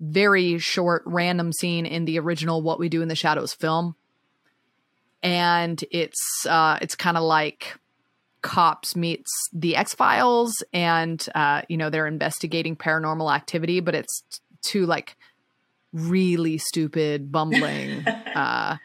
very 0.00 0.58
short 0.58 1.02
random 1.06 1.52
scene 1.52 1.86
in 1.86 2.04
the 2.04 2.18
original 2.18 2.62
What 2.62 2.78
We 2.78 2.88
Do 2.88 3.02
in 3.02 3.08
the 3.08 3.14
Shadows 3.14 3.54
film. 3.54 3.96
And 5.22 5.82
it's 5.90 6.46
uh 6.46 6.78
it's 6.82 6.94
kind 6.94 7.16
of 7.16 7.22
like 7.22 7.78
cops 8.42 8.94
meets 8.94 9.30
the 9.52 9.74
X-Files 9.74 10.62
and 10.72 11.26
uh 11.34 11.62
you 11.68 11.76
know 11.76 11.90
they're 11.90 12.06
investigating 12.06 12.76
paranormal 12.76 13.34
activity 13.34 13.80
but 13.80 13.94
it's 13.94 14.22
two 14.62 14.86
like 14.86 15.16
really 15.92 16.58
stupid 16.58 17.32
bumbling 17.32 18.06
uh, 18.34 18.76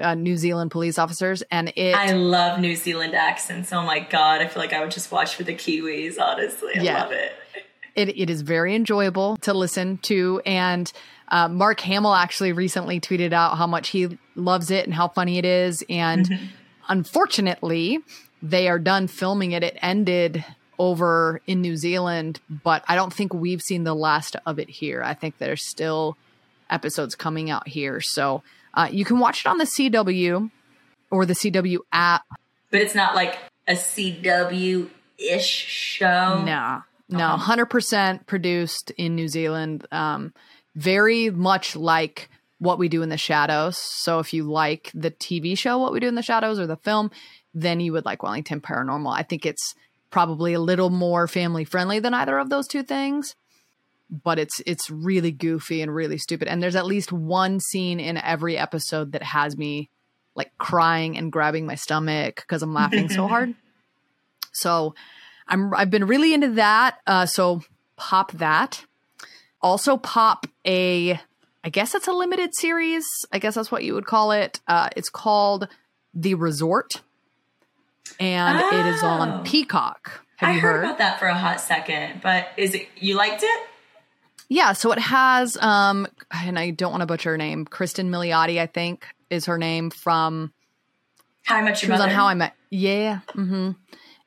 uh 0.00 0.14
New 0.14 0.36
Zealand 0.36 0.70
police 0.70 0.98
officers 0.98 1.42
and 1.50 1.72
it 1.76 1.94
I 1.94 2.12
love 2.12 2.60
New 2.60 2.76
Zealand 2.76 3.14
accents. 3.14 3.72
Oh 3.72 3.82
my 3.82 4.00
god, 4.00 4.40
I 4.40 4.46
feel 4.48 4.62
like 4.62 4.72
I 4.72 4.80
would 4.80 4.90
just 4.90 5.10
watch 5.12 5.34
for 5.36 5.44
the 5.44 5.54
Kiwis. 5.54 6.18
Honestly, 6.20 6.72
I 6.78 6.82
Yeah. 6.82 7.02
love 7.02 7.12
it. 7.12 7.32
it, 7.94 8.08
it 8.18 8.30
is 8.30 8.42
very 8.42 8.74
enjoyable 8.74 9.36
to 9.38 9.54
listen 9.54 9.98
to 9.98 10.40
and 10.44 10.92
uh, 11.28 11.48
mark 11.48 11.80
hamill 11.80 12.12
actually 12.14 12.52
recently 12.52 13.00
tweeted 13.00 13.32
out 13.32 13.56
how 13.56 13.66
much 13.66 13.88
he 13.88 14.18
loves 14.34 14.70
it 14.70 14.84
and 14.84 14.92
how 14.94 15.08
funny 15.08 15.38
it 15.38 15.44
is 15.44 15.82
and 15.88 16.28
unfortunately 16.88 17.98
they 18.42 18.68
are 18.68 18.78
done 18.78 19.06
filming 19.06 19.52
it 19.52 19.62
it 19.62 19.76
ended 19.82 20.44
over 20.78 21.40
in 21.46 21.60
new 21.62 21.76
zealand 21.76 22.40
but 22.48 22.82
i 22.88 22.94
don't 22.94 23.12
think 23.12 23.32
we've 23.32 23.62
seen 23.62 23.84
the 23.84 23.94
last 23.94 24.36
of 24.46 24.58
it 24.58 24.68
here 24.68 25.02
i 25.02 25.14
think 25.14 25.38
there's 25.38 25.62
still 25.64 26.16
episodes 26.70 27.14
coming 27.14 27.50
out 27.50 27.68
here 27.68 28.00
so 28.00 28.42
uh, 28.74 28.88
you 28.90 29.04
can 29.04 29.18
watch 29.18 29.44
it 29.44 29.48
on 29.48 29.58
the 29.58 29.64
cw 29.64 30.50
or 31.10 31.24
the 31.26 31.34
cw 31.34 31.78
app 31.92 32.22
But 32.70 32.80
it's 32.80 32.94
not 32.94 33.14
like 33.14 33.38
a 33.66 33.72
CW 33.72 34.88
ish 35.18 35.46
show. 35.46 36.42
No, 36.44 36.82
no, 37.08 37.28
hundred 37.28 37.66
percent 37.66 38.26
produced 38.26 38.90
in 38.92 39.14
New 39.14 39.28
Zealand. 39.28 39.86
Um, 39.90 40.32
very 40.74 41.30
much 41.30 41.76
like 41.76 42.28
what 42.58 42.78
we 42.78 42.88
do 42.88 43.02
in 43.02 43.08
the 43.08 43.16
shadows. 43.16 43.76
So 43.76 44.18
if 44.18 44.32
you 44.32 44.44
like 44.44 44.90
the 44.94 45.10
TV 45.10 45.56
show, 45.56 45.78
what 45.78 45.92
we 45.92 46.00
do 46.00 46.08
in 46.08 46.14
the 46.14 46.22
shadows, 46.22 46.58
or 46.58 46.66
the 46.66 46.76
film, 46.76 47.10
then 47.52 47.80
you 47.80 47.92
would 47.92 48.04
like 48.04 48.22
Wellington 48.22 48.60
Paranormal. 48.60 49.14
I 49.14 49.22
think 49.22 49.46
it's 49.46 49.74
probably 50.10 50.54
a 50.54 50.60
little 50.60 50.90
more 50.90 51.26
family 51.26 51.64
friendly 51.64 51.98
than 51.98 52.14
either 52.14 52.38
of 52.38 52.48
those 52.48 52.68
two 52.68 52.82
things. 52.82 53.34
But 54.10 54.38
it's 54.38 54.60
it's 54.66 54.90
really 54.90 55.30
goofy 55.32 55.80
and 55.82 55.94
really 55.94 56.18
stupid. 56.18 56.46
And 56.48 56.62
there's 56.62 56.76
at 56.76 56.86
least 56.86 57.10
one 57.12 57.58
scene 57.60 57.98
in 58.00 58.16
every 58.18 58.56
episode 58.58 59.12
that 59.12 59.22
has 59.22 59.56
me 59.56 59.88
like 60.34 60.52
crying 60.58 61.16
and 61.16 61.32
grabbing 61.32 61.64
my 61.66 61.74
stomach 61.74 62.36
because 62.36 62.62
I'm 62.62 62.74
laughing 62.74 63.08
so 63.08 63.26
hard. 63.26 63.54
So 64.56 64.94
I'm 65.48 65.74
I've 65.74 65.90
been 65.90 66.06
really 66.06 66.32
into 66.32 66.50
that. 66.52 66.98
Uh, 67.08 67.26
so 67.26 67.62
pop 67.96 68.30
that. 68.32 68.84
Also 69.60 69.96
pop 69.96 70.46
a 70.64 71.18
I 71.64 71.70
guess 71.70 71.94
it's 71.96 72.06
a 72.06 72.12
limited 72.12 72.50
series. 72.54 73.04
I 73.32 73.40
guess 73.40 73.56
that's 73.56 73.72
what 73.72 73.82
you 73.82 73.94
would 73.94 74.06
call 74.06 74.30
it. 74.30 74.60
Uh, 74.68 74.90
it's 74.96 75.08
called 75.10 75.66
The 76.14 76.34
Resort, 76.34 77.02
and 78.20 78.58
it 78.58 78.86
is 78.94 79.02
Oh. 79.02 79.06
on 79.08 79.44
Peacock. 79.44 80.24
Have 80.36 80.50
I 80.50 80.52
you 80.54 80.60
heard, 80.60 80.76
heard? 80.76 80.84
about 80.84 80.98
that 80.98 81.18
for 81.18 81.26
a 81.26 81.34
hot 81.34 81.60
second, 81.60 82.20
but 82.22 82.48
is 82.56 82.74
it 82.74 82.88
you 82.96 83.16
liked 83.16 83.42
it? 83.42 83.60
Yeah, 84.48 84.72
so 84.72 84.92
it 84.92 84.98
has 84.98 85.56
um 85.58 86.06
and 86.32 86.58
I 86.58 86.70
don't 86.70 86.90
want 86.90 87.00
to 87.02 87.06
butcher 87.06 87.30
her 87.30 87.38
name. 87.38 87.64
Kristen 87.64 88.10
Milioti, 88.10 88.60
I 88.60 88.66
think, 88.66 89.06
is 89.30 89.46
her 89.46 89.58
name 89.58 89.90
from 89.90 90.52
How 91.44 91.56
I 91.56 91.62
Met 91.62 91.78
she 91.78 91.86
Your 91.86 91.94
was 91.94 92.00
Mother. 92.00 92.10
on 92.10 92.16
How 92.16 92.26
I 92.26 92.34
Met. 92.34 92.54
Yeah. 92.70 93.20
Mm-hmm. 93.34 93.72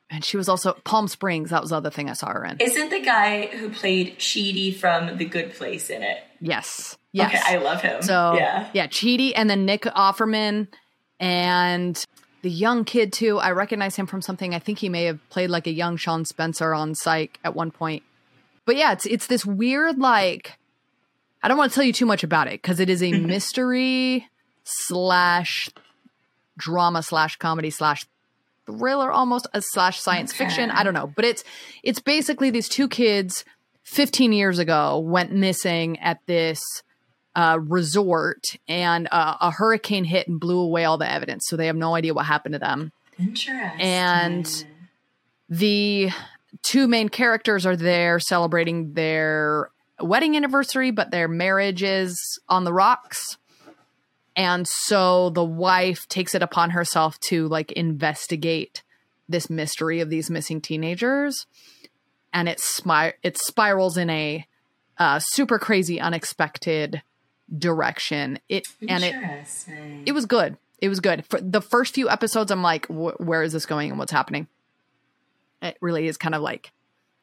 And 0.09 0.24
she 0.24 0.38
was 0.38 0.47
also 0.47 0.71
Palm 0.86 1.07
Springs. 1.09 1.50
That 1.50 1.62
was 1.62 1.71
the 1.71 1.75
other 1.75 1.89
thing 1.89 2.09
I 2.09 2.13
saw 2.13 2.29
her 2.31 2.45
in. 2.45 2.57
Isn't 2.62 2.89
the 2.89 3.01
guy 3.01 3.47
who 3.47 3.69
played 3.69 4.17
Chidi 4.19 4.74
from 4.74 5.17
The 5.17 5.25
Good 5.25 5.53
Place 5.53 5.89
in 5.89 6.01
it? 6.03 6.19
yes. 6.39 6.97
Yes. 7.13 7.33
Okay, 7.33 7.55
I 7.55 7.57
love 7.57 7.81
him. 7.81 8.01
So 8.03 8.36
yeah. 8.36 8.69
yeah, 8.74 8.86
Chidi 8.88 9.33
and 9.36 9.50
then 9.50 9.65
Nick 9.65 9.83
Offerman 9.83 10.67
and 11.19 12.05
the 12.43 12.50
young 12.50 12.86
kid 12.86 13.12
too. 13.12 13.39
I 13.39 13.51
recognize 13.51 13.95
him 13.95 14.05
from 14.05 14.21
something. 14.21 14.53
I 14.53 14.59
think 14.59 14.77
he 14.77 14.88
may 14.88 15.05
have 15.05 15.19
played 15.29 15.50
like 15.50 15.65
a 15.65 15.71
young 15.71 15.97
Sean 15.97 16.25
Spencer 16.25 16.75
on 16.75 16.93
Psych 16.93 17.39
at 17.43 17.55
one 17.55 17.71
point. 17.71 18.03
But 18.67 18.75
yeah, 18.75 18.91
it's 18.91 19.07
it's 19.07 19.25
this 19.25 19.43
weird 19.45 19.97
like 19.97 20.59
I 21.41 21.47
don't 21.47 21.57
want 21.57 21.71
to 21.71 21.75
tell 21.75 21.83
you 21.86 21.93
too 21.93 22.05
much 22.05 22.24
about 22.24 22.47
it 22.47 22.62
because 22.62 22.79
it 22.79 22.89
is 22.89 23.01
a 23.01 23.12
mystery 23.13 24.27
slash 24.63 25.69
drama 26.57 27.01
slash 27.01 27.38
comedy 27.38 27.69
slash 27.69 28.05
thriller 28.65 29.12
almost 29.12 29.47
a 29.53 29.62
slash 29.62 30.00
science 30.00 30.31
Okay. 30.33 30.45
fiction. 30.45 30.69
I 30.69 30.83
don't 30.83 30.93
know, 30.93 31.07
but 31.15 31.24
it's 31.25 31.43
it's 31.81 32.00
basically 32.00 32.50
these 32.50 32.67
two 32.69 32.88
kids 32.88 33.45
15 33.83 34.33
years 34.33 34.59
ago 34.59 35.00
went 35.00 35.31
missing 35.31 35.97
at 36.00 36.19
this 36.25 36.62
uh, 37.36 37.57
resort 37.62 38.43
and 38.67 39.07
uh, 39.12 39.38
a 39.39 39.51
hurricane 39.51 40.03
hit 40.03 40.27
and 40.27 40.39
blew 40.39 40.59
away 40.59 40.83
all 40.83 40.97
the 40.97 41.09
evidence. 41.09 41.45
So 41.47 41.55
they 41.55 41.67
have 41.67 41.75
no 41.77 41.95
idea 41.95 42.13
what 42.13 42.25
happened 42.25 42.53
to 42.53 42.59
them. 42.59 42.91
Interesting. 43.17 43.79
And- 43.79 44.65
The 45.50 46.09
two 46.64 46.88
main 46.88 47.10
characters 47.10 47.66
are 47.66 47.76
there 47.76 48.20
celebrating 48.20 48.94
their 48.94 49.70
wedding 50.00 50.36
anniversary, 50.36 50.92
but 50.92 51.12
their 51.12 51.28
marriage 51.28 51.84
is 51.84 52.40
on 52.48 52.64
the 52.64 52.74
rocks. 52.74 53.38
And 54.36 54.68
so 54.68 55.32
the 55.32 55.44
wife 55.44 56.08
takes 56.08 56.36
it 56.36 56.44
upon 56.44 56.72
herself 56.72 57.20
to 57.22 57.48
like 57.48 57.72
investigate 57.72 58.84
this 59.28 59.50
mystery 59.50 60.00
of 60.00 60.10
these 60.10 60.30
missing 60.30 60.62
teenagers. 60.62 61.48
And 62.32 62.48
it, 62.48 62.60
smi- 62.60 63.14
it 63.24 63.38
spirals 63.38 63.98
in 63.98 64.10
a 64.10 64.46
uh, 65.00 65.20
super 65.20 65.58
crazy, 65.58 66.00
unexpected 66.00 67.02
direction. 67.56 68.40
It 68.50 68.68
and 68.88 69.04
it 69.04 69.16
it 70.06 70.12
was 70.12 70.26
good. 70.26 70.58
It 70.80 70.90
was 70.90 71.00
good. 71.00 71.26
For 71.26 71.42
the 71.42 71.62
first 71.62 71.96
few 71.96 72.10
episodes, 72.10 72.52
I'm 72.52 72.62
like, 72.62 72.86
wh- 72.88 73.20
where 73.20 73.42
is 73.42 73.54
this 73.54 73.66
going 73.66 73.90
and 73.90 73.98
what's 73.98 74.12
happening? 74.12 74.48
It 75.62 75.78
really 75.82 76.08
is 76.08 76.18
kind 76.18 76.36
of 76.36 76.42
like 76.42 76.72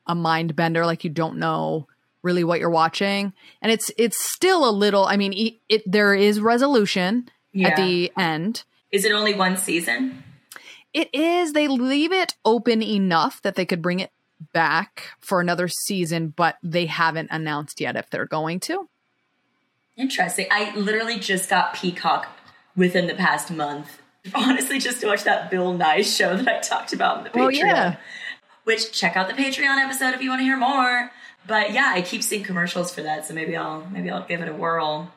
a 0.07 0.15
mind 0.15 0.55
bender. 0.57 0.85
Like 0.87 1.05
you 1.05 1.11
don't 1.11 1.39
know 1.39 1.87
really 2.23 2.45
what 2.45 2.59
you're 2.61 2.71
watching, 2.71 3.33
and 3.63 3.71
it's 3.73 3.91
it's 3.99 4.23
still 4.33 4.69
a 4.69 4.73
little. 4.73 5.05
I 5.05 5.17
mean, 5.17 5.33
e- 5.33 5.61
it 5.69 5.83
there 5.91 6.15
is 6.15 6.41
resolution 6.41 7.29
Yeah. 7.53 7.69
at 7.69 7.77
the 7.77 8.13
end. 8.17 8.65
Is 8.91 9.05
it 9.05 9.13
only 9.13 9.35
one 9.35 9.57
season? 9.57 10.23
It 10.93 11.13
is. 11.13 11.53
They 11.53 11.67
leave 11.69 12.13
it 12.13 12.35
open 12.45 12.83
enough 12.83 13.43
that 13.43 13.57
they 13.57 13.67
could 13.67 13.83
bring 13.83 14.01
it 14.01 14.11
back 14.53 15.09
for 15.21 15.41
another 15.41 15.67
season, 15.69 16.29
but 16.29 16.57
they 16.63 16.87
haven't 16.87 17.29
announced 17.33 17.81
yet 17.81 17.97
if 17.97 18.09
they're 18.11 18.27
going 18.27 18.61
to. 18.61 18.89
Interesting. 19.97 20.47
I 20.51 20.75
literally 20.77 21.19
just 21.19 21.49
got 21.49 21.75
Peacock 21.75 22.27
within 22.77 23.07
the 23.07 23.15
past 23.15 23.51
month. 23.51 23.99
Honestly, 24.35 24.79
just 24.79 25.01
to 25.01 25.07
watch 25.07 25.25
that 25.25 25.51
Bill 25.51 25.73
Nye 25.75 26.03
show 26.03 26.37
that 26.37 26.49
I 26.49 26.61
talked 26.61 26.93
about 26.93 27.19
in 27.19 27.25
the 27.25 27.31
Patreon. 27.31 27.45
Oh, 27.45 27.49
yeah. 27.51 27.97
Which 28.65 28.93
check 28.93 29.17
out 29.17 29.29
the 29.29 29.35
Patreon 29.35 29.85
episode 29.85 30.15
if 30.15 30.23
you 30.23 30.31
want 30.31 30.41
to 30.41 30.45
hear 30.45 30.57
more. 30.57 31.11
But 31.47 31.73
yeah, 31.73 31.93
I 31.95 32.01
keep 32.01 32.23
seeing 32.23 32.43
commercials 32.43 32.95
for 32.95 33.03
that, 33.03 33.27
so 33.27 33.35
maybe 33.35 33.55
I'll 33.57 33.87
maybe 33.91 34.09
I'll 34.11 34.25
give 34.27 34.41
it 34.41 34.49
a 34.49 34.55
whirl. 34.55 35.13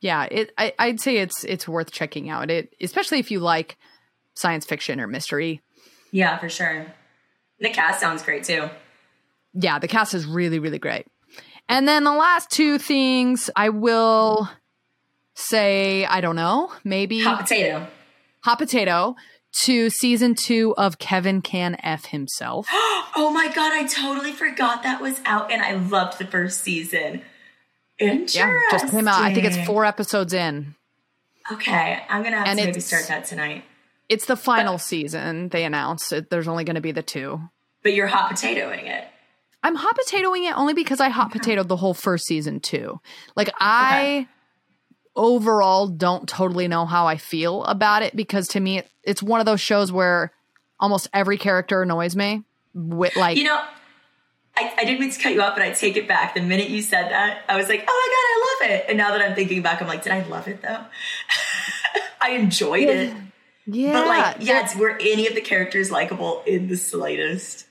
yeah 0.00 0.28
it 0.30 0.52
I, 0.56 0.72
i'd 0.78 1.00
say 1.00 1.16
it's 1.16 1.42
it's 1.42 1.66
worth 1.66 1.90
checking 1.90 2.28
out 2.28 2.50
it 2.50 2.72
especially 2.80 3.18
if 3.18 3.30
you 3.30 3.40
like 3.40 3.76
science 4.34 4.64
fiction 4.66 5.00
or 5.00 5.06
mystery 5.08 5.62
Yeah, 6.12 6.38
for 6.38 6.48
sure. 6.48 6.86
The 7.58 7.70
cast 7.70 7.98
sounds 8.00 8.22
great 8.22 8.44
too. 8.44 8.68
yeah 9.54 9.78
the 9.80 9.88
cast 9.88 10.14
is 10.14 10.24
really 10.26 10.58
really 10.60 10.78
great 10.78 11.06
and 11.68 11.88
then 11.88 12.04
the 12.04 12.12
last 12.12 12.50
two 12.50 12.78
things 12.78 13.50
i 13.56 13.70
will 13.70 14.48
say 15.34 16.04
i 16.06 16.20
don't 16.20 16.36
know 16.36 16.70
maybe 16.84 17.22
Hot 17.24 17.40
potato. 17.40 17.86
Hot 18.46 18.58
potato 18.58 19.16
to 19.52 19.90
season 19.90 20.36
two 20.36 20.72
of 20.78 21.00
Kevin 21.00 21.42
Can 21.42 21.76
F 21.82 22.06
himself. 22.06 22.68
oh 22.72 23.30
my 23.34 23.48
god, 23.52 23.72
I 23.72 23.86
totally 23.86 24.30
forgot 24.30 24.84
that 24.84 25.02
was 25.02 25.20
out, 25.26 25.50
and 25.50 25.60
I 25.60 25.72
loved 25.72 26.20
the 26.20 26.26
first 26.26 26.60
season. 26.60 27.22
Interesting. 27.98 28.40
Yeah, 28.40 28.60
just 28.70 28.90
came 28.92 29.08
out. 29.08 29.20
I 29.20 29.34
think 29.34 29.46
it's 29.46 29.66
four 29.66 29.84
episodes 29.84 30.32
in. 30.32 30.76
Okay, 31.50 32.00
I'm 32.08 32.22
gonna 32.22 32.36
have 32.36 32.46
And 32.46 32.58
to 32.60 32.66
maybe 32.66 32.78
start 32.80 33.08
that 33.08 33.24
tonight. 33.24 33.64
It's 34.08 34.26
the 34.26 34.36
final 34.36 34.78
season. 34.78 35.48
They 35.48 35.64
announced 35.64 36.12
it, 36.12 36.30
there's 36.30 36.46
only 36.46 36.62
going 36.62 36.76
to 36.76 36.80
be 36.80 36.92
the 36.92 37.02
two. 37.02 37.40
But 37.82 37.94
you're 37.94 38.06
hot 38.06 38.30
potatoing 38.30 38.86
it. 38.86 39.04
I'm 39.64 39.74
hot 39.74 39.96
potatoing 39.96 40.48
it 40.48 40.56
only 40.56 40.74
because 40.74 41.00
I 41.00 41.08
hot 41.08 41.32
potatoed 41.32 41.66
the 41.66 41.76
whole 41.76 41.94
first 41.94 42.26
season 42.26 42.60
too. 42.60 43.00
Like 43.34 43.50
I 43.58 44.28
overall 45.16 45.86
don't 45.88 46.28
totally 46.28 46.68
know 46.68 46.84
how 46.86 47.06
I 47.06 47.16
feel 47.16 47.64
about 47.64 48.02
it 48.02 48.14
because 48.14 48.48
to 48.48 48.60
me 48.60 48.78
it, 48.78 48.88
it's 49.02 49.22
one 49.22 49.40
of 49.40 49.46
those 49.46 49.60
shows 49.60 49.90
where 49.90 50.32
almost 50.78 51.08
every 51.12 51.38
character 51.38 51.82
annoys 51.82 52.14
me. 52.14 52.42
With 52.74 53.16
like 53.16 53.38
You 53.38 53.44
know, 53.44 53.60
I, 54.56 54.72
I 54.78 54.84
didn't 54.84 55.00
mean 55.00 55.10
to 55.10 55.18
cut 55.20 55.32
you 55.32 55.40
off, 55.42 55.54
but 55.54 55.62
I 55.62 55.70
take 55.72 55.96
it 55.96 56.06
back. 56.06 56.34
The 56.34 56.42
minute 56.42 56.68
you 56.68 56.82
said 56.82 57.10
that, 57.10 57.42
I 57.48 57.56
was 57.56 57.68
like, 57.68 57.84
oh 57.88 58.60
my 58.60 58.68
god, 58.68 58.70
I 58.70 58.74
love 58.74 58.80
it. 58.80 58.86
And 58.90 58.98
now 58.98 59.10
that 59.16 59.22
I'm 59.22 59.34
thinking 59.34 59.62
back, 59.62 59.80
I'm 59.80 59.88
like, 59.88 60.02
did 60.02 60.12
I 60.12 60.22
love 60.28 60.46
it 60.48 60.60
though? 60.62 60.84
I 62.20 62.30
enjoyed 62.32 62.88
it. 62.88 63.14
yeah, 63.66 63.92
But 63.92 64.06
like, 64.06 64.36
there- 64.36 64.46
yes, 64.46 64.76
were 64.76 64.96
any 65.00 65.26
of 65.26 65.34
the 65.34 65.40
characters 65.40 65.90
likable 65.90 66.42
in 66.46 66.68
the 66.68 66.76
slightest? 66.76 67.66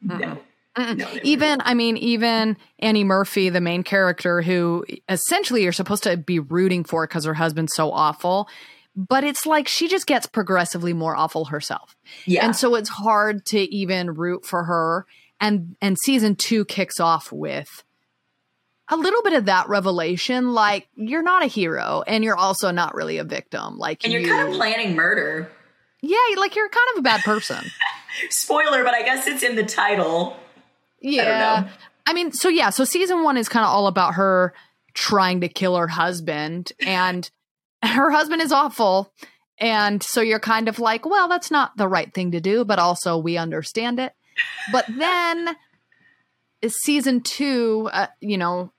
No. 0.00 0.38
No, 0.78 1.08
even 1.22 1.60
I 1.62 1.74
mean 1.74 1.96
even 1.96 2.56
Annie 2.78 3.04
Murphy, 3.04 3.48
the 3.48 3.60
main 3.60 3.82
character, 3.82 4.42
who 4.42 4.84
essentially 5.08 5.62
you're 5.62 5.72
supposed 5.72 6.04
to 6.04 6.16
be 6.16 6.38
rooting 6.38 6.84
for 6.84 7.06
because 7.06 7.24
her 7.24 7.34
husband's 7.34 7.74
so 7.74 7.90
awful, 7.90 8.48
but 8.94 9.24
it's 9.24 9.44
like 9.44 9.68
she 9.68 9.88
just 9.88 10.06
gets 10.06 10.26
progressively 10.26 10.92
more 10.92 11.16
awful 11.16 11.46
herself. 11.46 11.96
yeah. 12.26 12.44
And 12.44 12.54
so 12.54 12.74
it's 12.74 12.88
hard 12.88 13.44
to 13.46 13.58
even 13.74 14.14
root 14.14 14.44
for 14.44 14.64
her. 14.64 15.06
And 15.40 15.76
and 15.80 15.96
season 15.98 16.36
two 16.36 16.64
kicks 16.64 16.98
off 16.98 17.30
with 17.32 17.84
a 18.88 18.96
little 18.96 19.22
bit 19.22 19.34
of 19.34 19.44
that 19.46 19.68
revelation, 19.68 20.52
like 20.52 20.88
you're 20.96 21.22
not 21.22 21.44
a 21.44 21.46
hero 21.46 22.02
and 22.06 22.24
you're 22.24 22.36
also 22.36 22.70
not 22.70 22.94
really 22.94 23.18
a 23.18 23.24
victim. 23.24 23.78
Like 23.78 24.04
and 24.04 24.12
you're 24.12 24.22
you, 24.22 24.28
kind 24.28 24.48
of 24.48 24.54
planning 24.54 24.96
murder. 24.96 25.50
yeah, 26.00 26.16
like 26.36 26.56
you're 26.56 26.68
kind 26.68 26.86
of 26.94 26.98
a 26.98 27.02
bad 27.02 27.20
person. 27.22 27.64
Spoiler, 28.30 28.82
but 28.84 28.94
I 28.94 29.02
guess 29.02 29.26
it's 29.26 29.42
in 29.42 29.56
the 29.56 29.64
title. 29.64 30.36
Yeah. 31.00 31.60
know. 31.62 31.68
I 32.06 32.12
mean, 32.14 32.32
so 32.32 32.48
yeah, 32.48 32.70
so 32.70 32.84
season 32.84 33.22
one 33.22 33.36
is 33.36 33.48
kind 33.48 33.64
of 33.64 33.70
all 33.70 33.86
about 33.86 34.14
her 34.14 34.54
trying 34.94 35.42
to 35.42 35.48
kill 35.48 35.76
her 35.76 35.88
husband, 35.88 36.72
and 36.80 37.30
her 37.82 38.10
husband 38.10 38.42
is 38.42 38.52
awful. 38.52 39.12
And 39.60 40.02
so 40.02 40.20
you're 40.20 40.38
kind 40.38 40.68
of 40.68 40.78
like, 40.78 41.04
well, 41.04 41.28
that's 41.28 41.50
not 41.50 41.76
the 41.76 41.88
right 41.88 42.12
thing 42.12 42.30
to 42.30 42.40
do, 42.40 42.64
but 42.64 42.78
also 42.78 43.18
we 43.18 43.36
understand 43.36 43.98
it. 43.98 44.12
But 44.70 44.86
then 44.98 45.56
season 46.66 47.20
two, 47.20 47.88
uh, 47.92 48.06
you 48.20 48.38
know, 48.38 48.72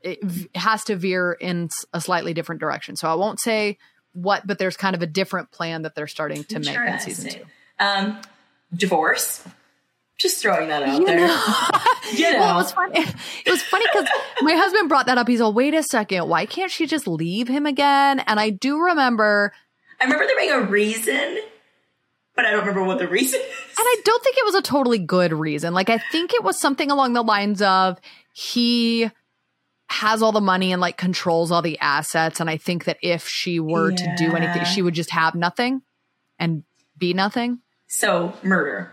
it 0.00 0.22
v- 0.22 0.48
has 0.54 0.84
to 0.84 0.96
veer 0.96 1.32
in 1.32 1.68
a 1.92 2.00
slightly 2.00 2.34
different 2.34 2.60
direction. 2.60 2.96
So 2.96 3.08
I 3.08 3.14
won't 3.14 3.40
say 3.40 3.78
what, 4.12 4.46
but 4.46 4.58
there's 4.58 4.76
kind 4.76 4.94
of 4.94 5.02
a 5.02 5.06
different 5.06 5.50
plan 5.50 5.82
that 5.82 5.94
they're 5.94 6.06
starting 6.06 6.44
to 6.44 6.58
make 6.60 6.76
in 6.76 7.00
season 7.00 7.30
two. 7.30 7.44
Um, 7.78 8.20
divorce. 8.74 9.44
Just 10.22 10.40
throwing 10.40 10.68
that 10.68 10.82
out 10.84 11.00
You 11.00 11.04
there. 11.04 11.26
know. 11.26 11.44
You 12.14 12.30
know. 12.32 12.40
Well, 12.40 12.54
it 12.54 12.62
was 12.62 12.72
funny. 12.72 12.98
It 13.46 13.50
was 13.50 13.62
funny 13.62 13.86
because 13.90 14.06
my 14.42 14.52
husband 14.54 14.88
brought 14.90 15.06
that 15.06 15.16
up. 15.16 15.26
He's 15.26 15.40
all, 15.40 15.52
wait 15.54 15.72
a 15.72 15.82
second, 15.82 16.28
why 16.28 16.44
can't 16.46 16.70
she 16.70 16.86
just 16.86 17.08
leave 17.08 17.48
him 17.48 17.64
again? 17.64 18.20
And 18.20 18.38
I 18.38 18.50
do 18.50 18.78
remember, 18.78 19.52
I 19.98 20.04
remember 20.04 20.26
there 20.26 20.36
being 20.36 20.52
a 20.52 20.60
reason, 20.60 21.38
but 22.36 22.44
I 22.44 22.50
don't 22.50 22.60
remember 22.60 22.84
what 22.84 22.98
the 22.98 23.08
reason 23.08 23.40
is. 23.40 23.46
and 23.46 23.86
I 23.86 23.96
don't 24.04 24.22
think 24.22 24.36
it 24.36 24.44
was 24.44 24.54
a 24.56 24.60
totally 24.62 24.98
good 24.98 25.32
reason. 25.32 25.72
Like, 25.72 25.88
I 25.88 25.98
think 26.12 26.34
it 26.34 26.44
was 26.44 26.60
something 26.60 26.90
along 26.90 27.14
the 27.14 27.22
lines 27.22 27.62
of 27.62 27.98
he 28.34 29.10
has 29.88 30.20
all 30.22 30.32
the 30.32 30.40
money 30.42 30.70
and 30.72 30.80
like 30.82 30.98
controls 30.98 31.50
all 31.50 31.62
the 31.62 31.78
assets. 31.78 32.40
And 32.40 32.50
I 32.50 32.58
think 32.58 32.84
that 32.84 32.98
if 33.02 33.26
she 33.26 33.58
were 33.58 33.90
to 33.90 34.14
do 34.18 34.34
anything, 34.36 34.64
she 34.64 34.82
would 34.82 34.94
just 34.94 35.10
have 35.12 35.34
nothing 35.34 35.80
and 36.38 36.62
be 36.98 37.14
nothing. 37.14 37.60
So, 37.86 38.34
murder. 38.42 38.92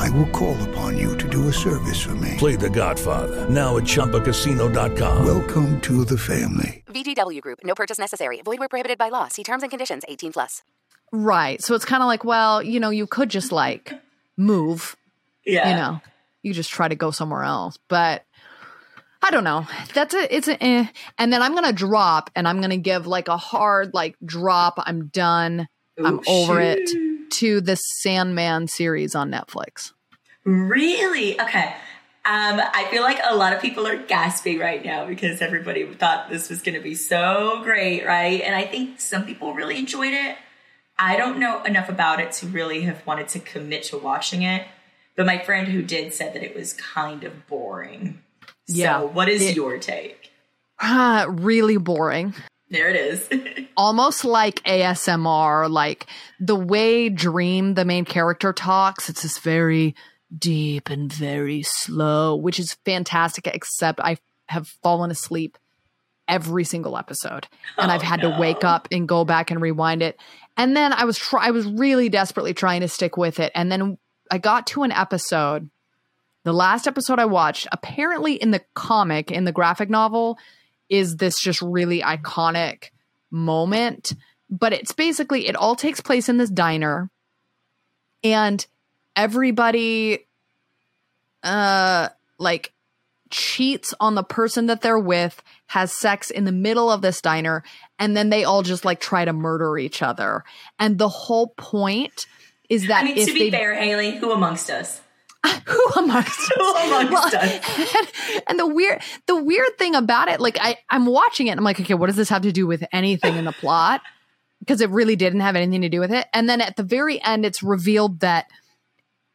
I 0.00 0.08
will 0.10 0.28
call 0.28 0.56
upon 0.70 0.96
you 0.96 1.14
to 1.18 1.28
do 1.28 1.48
a 1.48 1.52
service 1.52 2.00
for 2.00 2.14
me. 2.14 2.36
Play 2.38 2.56
The 2.56 2.70
Godfather 2.70 3.48
now 3.50 3.76
at 3.76 3.82
ChumbaCasino.com. 3.84 5.26
Welcome 5.26 5.78
to 5.82 6.06
the 6.06 6.16
family. 6.16 6.82
VGW 6.86 7.40
Group. 7.42 7.58
No 7.64 7.74
purchase 7.74 7.98
necessary. 7.98 8.40
Void 8.40 8.60
where 8.60 8.68
prohibited 8.68 8.96
by 8.96 9.10
law. 9.10 9.28
See 9.28 9.44
terms 9.44 9.62
and 9.62 9.68
conditions. 9.68 10.02
18 10.08 10.32
plus. 10.32 10.62
Right. 11.12 11.60
So 11.60 11.74
it's 11.74 11.84
kind 11.84 12.02
of 12.02 12.06
like, 12.06 12.24
well, 12.24 12.62
you 12.62 12.80
know, 12.80 12.88
you 12.88 13.06
could 13.06 13.28
just 13.28 13.52
like 13.52 13.92
move 14.38 14.96
Yeah. 15.44 15.68
you 15.68 15.76
know, 15.76 16.00
you 16.42 16.54
just 16.54 16.70
try 16.70 16.88
to 16.88 16.94
go 16.94 17.10
somewhere 17.10 17.42
else. 17.42 17.78
But 17.88 18.24
I 19.22 19.30
don't 19.30 19.44
know. 19.44 19.66
That's 19.92 20.14
a 20.14 20.34
it's 20.34 20.48
a 20.48 20.62
eh. 20.64 20.86
and 21.18 21.30
then 21.30 21.42
I'm 21.42 21.54
gonna 21.54 21.74
drop 21.74 22.30
and 22.34 22.48
I'm 22.48 22.62
gonna 22.62 22.78
give 22.78 23.06
like 23.06 23.28
a 23.28 23.36
hard 23.36 23.92
like 23.92 24.16
drop. 24.24 24.74
I'm 24.78 25.08
done. 25.08 25.68
I'm 26.02 26.20
over 26.26 26.62
shoot. 26.62 26.88
it 26.88 27.09
to 27.40 27.60
the 27.60 27.76
Sandman 27.76 28.68
series 28.68 29.14
on 29.14 29.30
Netflix. 29.30 29.92
Really? 30.44 31.40
Okay. 31.40 31.74
Um, 32.26 32.60
I 32.60 32.86
feel 32.90 33.02
like 33.02 33.18
a 33.26 33.34
lot 33.34 33.52
of 33.54 33.62
people 33.62 33.86
are 33.86 33.96
gasping 33.96 34.58
right 34.58 34.84
now 34.84 35.06
because 35.06 35.40
everybody 35.40 35.86
thought 35.94 36.28
this 36.28 36.50
was 36.50 36.60
going 36.60 36.74
to 36.74 36.80
be 36.82 36.94
so 36.94 37.60
great, 37.62 38.04
right? 38.06 38.42
And 38.42 38.54
I 38.54 38.64
think 38.66 39.00
some 39.00 39.24
people 39.24 39.54
really 39.54 39.78
enjoyed 39.78 40.12
it. 40.12 40.36
I 40.98 41.16
don't 41.16 41.38
know 41.38 41.62
enough 41.64 41.88
about 41.88 42.20
it 42.20 42.32
to 42.32 42.46
really 42.46 42.82
have 42.82 43.06
wanted 43.06 43.28
to 43.28 43.38
commit 43.40 43.84
to 43.84 43.96
watching 43.96 44.42
it. 44.42 44.66
But 45.16 45.24
my 45.24 45.38
friend 45.38 45.66
who 45.68 45.82
did 45.82 46.12
said 46.12 46.34
that 46.34 46.42
it 46.42 46.54
was 46.54 46.74
kind 46.74 47.24
of 47.24 47.46
boring. 47.46 48.22
Yeah. 48.66 49.00
So, 49.00 49.06
what 49.06 49.28
is 49.30 49.42
It- 49.42 49.56
your 49.56 49.78
take? 49.78 50.30
Ah, 50.80 51.26
really 51.28 51.78
boring. 51.78 52.34
There 52.70 52.88
it 52.88 52.96
is. 52.96 53.28
Almost 53.76 54.24
like 54.24 54.62
ASMR, 54.62 55.68
like 55.68 56.06
the 56.38 56.54
way 56.54 57.08
Dream, 57.08 57.74
the 57.74 57.84
main 57.84 58.04
character, 58.04 58.52
talks. 58.52 59.08
It's 59.08 59.22
this 59.22 59.38
very 59.38 59.96
deep 60.36 60.88
and 60.88 61.12
very 61.12 61.62
slow, 61.62 62.36
which 62.36 62.60
is 62.60 62.74
fantastic, 62.84 63.48
except 63.48 64.00
I 64.00 64.18
have 64.46 64.68
fallen 64.82 65.10
asleep 65.10 65.58
every 66.28 66.62
single 66.62 66.96
episode. 66.96 67.48
And 67.76 67.90
Oh, 67.90 67.94
I've 67.94 68.02
had 68.02 68.20
to 68.20 68.36
wake 68.38 68.62
up 68.62 68.86
and 68.92 69.08
go 69.08 69.24
back 69.24 69.50
and 69.50 69.60
rewind 69.60 70.02
it. 70.02 70.18
And 70.56 70.76
then 70.76 70.92
I 70.92 71.04
was 71.04 71.18
try 71.18 71.48
I 71.48 71.50
was 71.50 71.66
really 71.66 72.08
desperately 72.08 72.54
trying 72.54 72.82
to 72.82 72.88
stick 72.88 73.16
with 73.16 73.40
it. 73.40 73.50
And 73.54 73.70
then 73.70 73.98
I 74.30 74.38
got 74.38 74.68
to 74.68 74.84
an 74.84 74.92
episode, 74.92 75.70
the 76.44 76.52
last 76.52 76.86
episode 76.86 77.18
I 77.18 77.24
watched, 77.24 77.66
apparently 77.72 78.34
in 78.34 78.52
the 78.52 78.62
comic, 78.74 79.32
in 79.32 79.44
the 79.44 79.52
graphic 79.52 79.90
novel, 79.90 80.38
is 80.90 81.16
this 81.16 81.40
just 81.40 81.62
really 81.62 82.02
iconic 82.02 82.90
moment. 83.30 84.14
But 84.50 84.72
it's 84.74 84.92
basically 84.92 85.48
it 85.48 85.56
all 85.56 85.76
takes 85.76 86.00
place 86.00 86.28
in 86.28 86.36
this 86.36 86.50
diner. 86.50 87.10
And 88.22 88.64
everybody 89.16 90.26
uh 91.42 92.10
like 92.38 92.72
cheats 93.30 93.94
on 94.00 94.14
the 94.14 94.24
person 94.24 94.66
that 94.66 94.82
they're 94.82 94.98
with, 94.98 95.40
has 95.66 95.92
sex 95.92 96.30
in 96.30 96.44
the 96.44 96.52
middle 96.52 96.90
of 96.90 97.00
this 97.00 97.20
diner, 97.20 97.62
and 97.98 98.16
then 98.16 98.28
they 98.28 98.44
all 98.44 98.62
just 98.62 98.84
like 98.84 99.00
try 99.00 99.24
to 99.24 99.32
murder 99.32 99.78
each 99.78 100.02
other. 100.02 100.44
And 100.78 100.98
the 100.98 101.08
whole 101.08 101.54
point 101.56 102.26
is 102.68 102.88
that 102.88 103.02
I 103.02 103.14
mean, 103.14 103.26
to 103.26 103.32
be 103.32 103.50
they 103.50 103.50
fair, 103.50 103.74
Haley, 103.74 104.16
who 104.16 104.32
amongst 104.32 104.68
us? 104.68 105.00
who 105.64 105.84
amongst 105.96 106.52
us? 106.52 106.56
Who 106.56 107.00
amongst 107.00 107.34
us? 107.34 107.94
and, 107.96 108.42
and 108.48 108.58
the 108.58 108.66
weird 108.66 109.00
the 109.26 109.42
weird 109.42 109.78
thing 109.78 109.94
about 109.94 110.28
it, 110.28 110.40
like 110.40 110.58
I, 110.60 110.78
I'm 110.88 111.06
watching 111.06 111.46
it 111.46 111.50
and 111.50 111.60
I'm 111.60 111.64
like, 111.64 111.80
okay, 111.80 111.94
what 111.94 112.06
does 112.06 112.16
this 112.16 112.28
have 112.28 112.42
to 112.42 112.52
do 112.52 112.66
with 112.66 112.84
anything 112.92 113.36
in 113.36 113.44
the 113.44 113.52
plot? 113.52 114.02
Because 114.58 114.80
it 114.80 114.90
really 114.90 115.16
didn't 115.16 115.40
have 115.40 115.56
anything 115.56 115.82
to 115.82 115.88
do 115.88 116.00
with 116.00 116.12
it. 116.12 116.26
And 116.34 116.48
then 116.48 116.60
at 116.60 116.76
the 116.76 116.82
very 116.82 117.22
end, 117.22 117.46
it's 117.46 117.62
revealed 117.62 118.20
that 118.20 118.46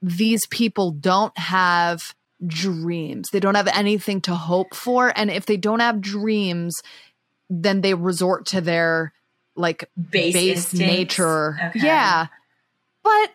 these 0.01 0.45
people 0.47 0.91
don't 0.91 1.35
have 1.37 2.13
dreams. 2.45 3.29
They 3.31 3.39
don't 3.39 3.55
have 3.55 3.67
anything 3.67 4.21
to 4.21 4.35
hope 4.35 4.75
for. 4.75 5.11
And 5.15 5.31
if 5.31 5.47
they 5.47 5.57
don't 5.57 5.79
have 5.79 6.01
dreams, 6.01 6.81
then 7.49 7.81
they 7.81 7.95
resort 7.95 8.45
to 8.47 8.61
their 8.61 9.13
like 9.55 9.89
Base 9.97 10.33
base 10.33 10.73
nature. 10.73 11.57
Okay. 11.69 11.79
Yeah. 11.85 12.27
But 13.03 13.31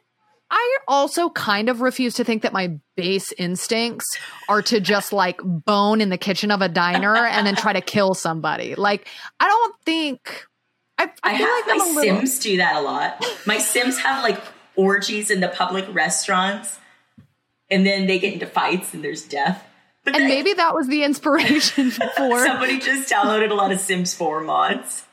I 0.50 0.78
also 0.88 1.30
kind 1.30 1.68
of 1.68 1.80
refuse 1.80 2.14
to 2.14 2.24
think 2.24 2.42
that 2.42 2.52
my 2.52 2.78
base 2.96 3.32
instincts 3.38 4.06
are 4.48 4.62
to 4.62 4.80
just 4.80 5.12
like 5.12 5.40
bone 5.44 6.00
in 6.00 6.08
the 6.08 6.18
kitchen 6.18 6.50
of 6.50 6.60
a 6.60 6.68
diner 6.68 7.14
and 7.14 7.46
then 7.46 7.54
try 7.54 7.72
to 7.72 7.80
kill 7.80 8.14
somebody. 8.14 8.74
Like, 8.74 9.06
I 9.38 9.46
don't 9.46 9.74
think. 9.84 10.44
I, 10.98 11.04
I, 11.04 11.08
I 11.34 11.38
feel 11.38 11.46
have 11.46 11.66
like 11.66 11.78
my 11.78 11.84
little- 12.00 12.16
Sims 12.18 12.38
do 12.40 12.56
that 12.56 12.76
a 12.76 12.80
lot. 12.80 13.24
My 13.46 13.58
Sims 13.58 13.98
have 14.00 14.22
like 14.24 14.40
orgies 14.76 15.30
in 15.30 15.40
the 15.40 15.48
public 15.48 15.86
restaurants, 15.94 16.78
and 17.70 17.86
then 17.86 18.06
they 18.06 18.18
get 18.18 18.32
into 18.32 18.46
fights 18.46 18.92
and 18.92 19.04
there's 19.04 19.22
death. 19.24 19.64
But 20.04 20.16
And 20.16 20.26
maybe 20.26 20.54
that 20.54 20.74
was 20.74 20.88
the 20.88 21.04
inspiration 21.04 21.90
for. 22.16 22.44
somebody 22.44 22.78
just 22.80 23.10
downloaded 23.12 23.50
a 23.50 23.54
lot 23.54 23.70
of 23.70 23.80
Sims 23.80 24.14
4 24.14 24.40
mods. 24.40 25.04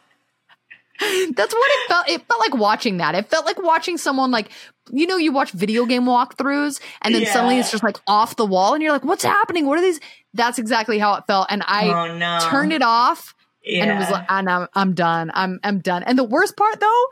That's 0.99 1.53
what 1.53 1.71
it 1.71 1.87
felt. 1.89 2.09
It 2.09 2.27
felt 2.27 2.39
like 2.39 2.55
watching 2.55 2.97
that. 2.97 3.15
It 3.15 3.29
felt 3.29 3.45
like 3.45 3.61
watching 3.61 3.97
someone 3.97 4.31
like 4.31 4.49
you 4.91 5.05
know 5.05 5.17
you 5.17 5.31
watch 5.31 5.51
video 5.51 5.85
game 5.85 6.03
walkthroughs 6.03 6.81
and 7.01 7.13
then 7.13 7.25
suddenly 7.25 7.59
it's 7.59 7.71
just 7.71 7.83
like 7.83 7.97
off 8.07 8.35
the 8.35 8.45
wall 8.45 8.73
and 8.73 8.81
you're 8.81 8.91
like, 8.91 9.03
what's 9.03 9.23
happening? 9.23 9.65
What 9.65 9.77
are 9.77 9.81
these? 9.81 9.99
That's 10.33 10.59
exactly 10.59 10.97
how 10.99 11.15
it 11.15 11.23
felt. 11.27 11.47
And 11.49 11.63
I 11.65 11.87
oh 11.89 12.17
no! 12.17 12.39
turned 12.49 12.71
it 12.73 12.81
off 12.81 13.35
Yeah. 13.63 13.83
and 13.83 13.91
it 13.91 13.95
was 13.97 14.09
like, 14.09 14.25
and 14.29 14.49
I'm, 14.49 14.67
I'm 14.73 14.93
done. 14.93 15.29
I'm, 15.33 15.59
I'm 15.63 15.79
done. 15.79 16.03
And 16.03 16.17
the 16.17 16.23
worst 16.23 16.55
part 16.55 16.79
though 16.79 17.03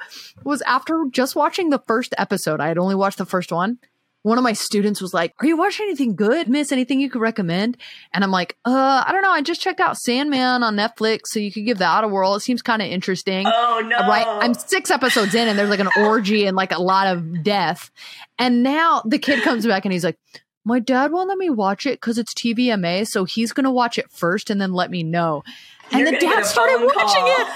was 0.43 0.61
after 0.61 1.05
just 1.11 1.35
watching 1.35 1.69
the 1.69 1.79
first 1.85 2.13
episode, 2.17 2.61
I 2.61 2.67
had 2.69 2.77
only 2.77 2.95
watched 2.95 3.17
the 3.17 3.25
first 3.25 3.51
one. 3.51 3.77
One 4.25 4.39
of 4.39 4.43
my 4.43 4.53
students 4.53 5.01
was 5.01 5.13
like, 5.13 5.35
are 5.39 5.45
you 5.45 5.55
watching 5.55 5.85
anything 5.85 6.15
good? 6.15 6.49
Miss 6.49 6.71
anything 6.71 6.99
you 6.99 7.11
could 7.11 7.21
recommend? 7.21 7.77
And 8.11 8.23
I'm 8.23 8.31
like, 8.31 8.57
uh, 8.65 9.03
I 9.05 9.11
don't 9.11 9.21
know. 9.21 9.29
I 9.29 9.43
just 9.43 9.61
checked 9.61 9.79
out 9.79 9.97
Sandman 9.97 10.63
on 10.63 10.75
Netflix. 10.75 11.27
So 11.27 11.39
you 11.39 11.51
could 11.51 11.63
give 11.63 11.77
that 11.77 12.03
a 12.03 12.07
whirl. 12.07 12.33
It 12.33 12.39
seems 12.39 12.63
kind 12.63 12.81
of 12.81 12.87
interesting. 12.87 13.45
oh 13.45 13.83
no! 13.85 13.99
Right. 13.99 14.25
I'm 14.27 14.55
six 14.55 14.89
episodes 14.89 15.35
in 15.35 15.47
and 15.47 15.59
there's 15.59 15.69
like 15.69 15.79
an 15.79 15.91
orgy 15.97 16.47
and 16.47 16.57
like 16.57 16.71
a 16.71 16.81
lot 16.81 17.05
of 17.05 17.43
death. 17.43 17.91
And 18.39 18.63
now 18.63 19.03
the 19.05 19.19
kid 19.19 19.43
comes 19.43 19.67
back 19.67 19.85
and 19.85 19.93
he's 19.93 20.03
like, 20.03 20.17
my 20.63 20.79
dad 20.79 21.11
won't 21.11 21.29
let 21.29 21.37
me 21.37 21.51
watch 21.51 21.85
it 21.85 22.01
because 22.01 22.17
it's 22.17 22.33
TVMA. 22.33 23.07
So 23.07 23.25
he's 23.25 23.53
going 23.53 23.65
to 23.65 23.71
watch 23.71 23.99
it 23.99 24.09
first 24.09 24.49
and 24.49 24.59
then 24.59 24.73
let 24.73 24.89
me 24.89 25.03
know. 25.03 25.43
And 25.91 26.01
You're 26.01 26.13
the 26.13 26.17
dad 26.17 26.43
started 26.47 26.83
watching 26.83 27.21
call. 27.21 27.47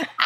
it. 0.00 0.08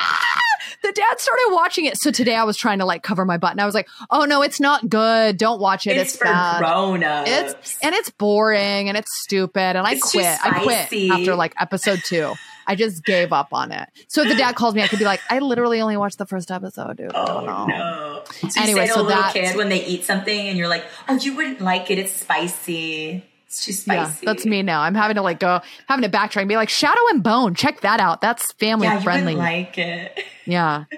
I! 0.83 0.87
The 0.89 0.93
dad 0.93 1.21
started 1.21 1.49
watching 1.51 1.85
it. 1.87 1.97
So 1.99 2.11
today 2.11 2.35
I 2.35 2.45
was 2.45 2.57
trying 2.57 2.79
to 2.81 2.85
like 2.85 3.03
cover 3.03 3.25
my 3.25 3.37
butt 3.39 3.53
and 3.53 3.61
I 3.61 3.67
was 3.67 3.75
like, 3.75 3.89
oh 4.11 4.25
no, 4.25 4.43
it's 4.43 4.61
not 4.61 4.89
good. 4.89 5.37
Don't 5.37 5.61
watch 5.61 5.87
it. 5.87 5.97
it's, 5.97 6.11
It's, 6.13 6.17
for 6.19 6.25
bad. 6.25 6.59
grown 6.59 7.03
ups. 7.05 7.31
It's 7.31 7.79
and 7.83 7.95
it's 7.95 8.11
boring 8.11 8.89
and 8.89 8.97
it's 8.97 9.11
stupid 9.23 9.61
and 9.77 9.79
I 9.87 9.93
It's 9.93 10.11
too 10.13 10.19
quit. 10.19 10.39
I 10.43 10.63
quit 10.63 11.11
after 11.11 11.35
like 11.35 11.55
episode 11.61 12.01
two. 12.05 12.33
I 12.65 12.77
just 12.77 13.05
gave 13.05 13.33
up 13.33 13.49
on 13.53 13.73
it. 13.73 13.89
So 14.07 14.23
if 14.23 14.29
the 14.29 14.37
dad 14.37 14.55
calls 14.55 14.75
me, 14.77 14.83
I 14.83 14.87
could 14.89 15.01
be 15.01 15.05
like, 15.05 15.21
I 15.29 15.41
literally 15.41 15.81
only 15.81 15.97
watched 15.97 16.19
the 16.19 16.27
first 16.27 16.49
episode, 16.51 16.97
dude. 16.97 17.13
I 17.13 17.21
Oh 17.21 17.27
don't 17.27 17.47
know. 17.47 17.67
no! 17.67 18.23
So 18.25 18.47
you 18.47 18.51
Anyway, 18.63 18.81
say 18.83 18.87
to 18.87 18.93
so 18.95 19.01
a 19.01 19.03
little 19.03 19.23
kid 19.33 19.57
when 19.57 19.69
they 19.69 19.85
eat 19.85 20.05
something, 20.05 20.49
and 20.49 20.57
you're 20.57 20.69
like, 20.69 20.85
"Oh, 21.09 21.17
you 21.17 21.35
wouldn't 21.35 21.61
like 21.61 21.91
it. 21.91 21.99
It's 21.99 22.13
spicy. 22.13 23.25
It's 23.53 23.85
too 23.85 23.93
Yeah, 23.93 24.13
that's 24.23 24.47
me 24.47 24.63
now. 24.63 24.81
I'm 24.81 24.95
having 24.95 25.17
to 25.17 25.23
like 25.23 25.39
go, 25.41 25.61
having 25.87 26.03
to 26.03 26.17
backtrack 26.17 26.41
and 26.41 26.49
be 26.49 26.57
like, 26.57 26.71
Shadow 26.71 27.01
and 27.11 27.23
Bone, 27.23 27.55
check 27.55 27.83
that 27.83 28.01
out. 28.01 28.21
That's 28.23 28.53
family 28.53 28.87
Yeah, 28.87 28.95
you 28.97 29.01
friendly. 29.03 29.35
like 29.35 29.77
it. 29.79 30.19
yeah. 30.47 30.85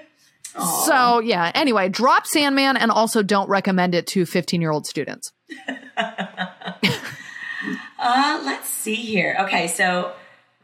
So 0.85 1.19
yeah. 1.19 1.51
Anyway, 1.53 1.89
drop 1.89 2.25
Sandman 2.25 2.77
and 2.77 2.89
also 2.89 3.21
don't 3.21 3.49
recommend 3.49 3.93
it 3.93 4.07
to 4.07 4.25
15 4.25 4.61
year 4.61 4.71
old 4.71 4.87
students. 4.87 5.33
Uh, 7.97 8.39
let's 8.45 8.69
see 8.69 8.93
here. 8.95 9.35
Okay, 9.39 9.67
so 9.67 10.11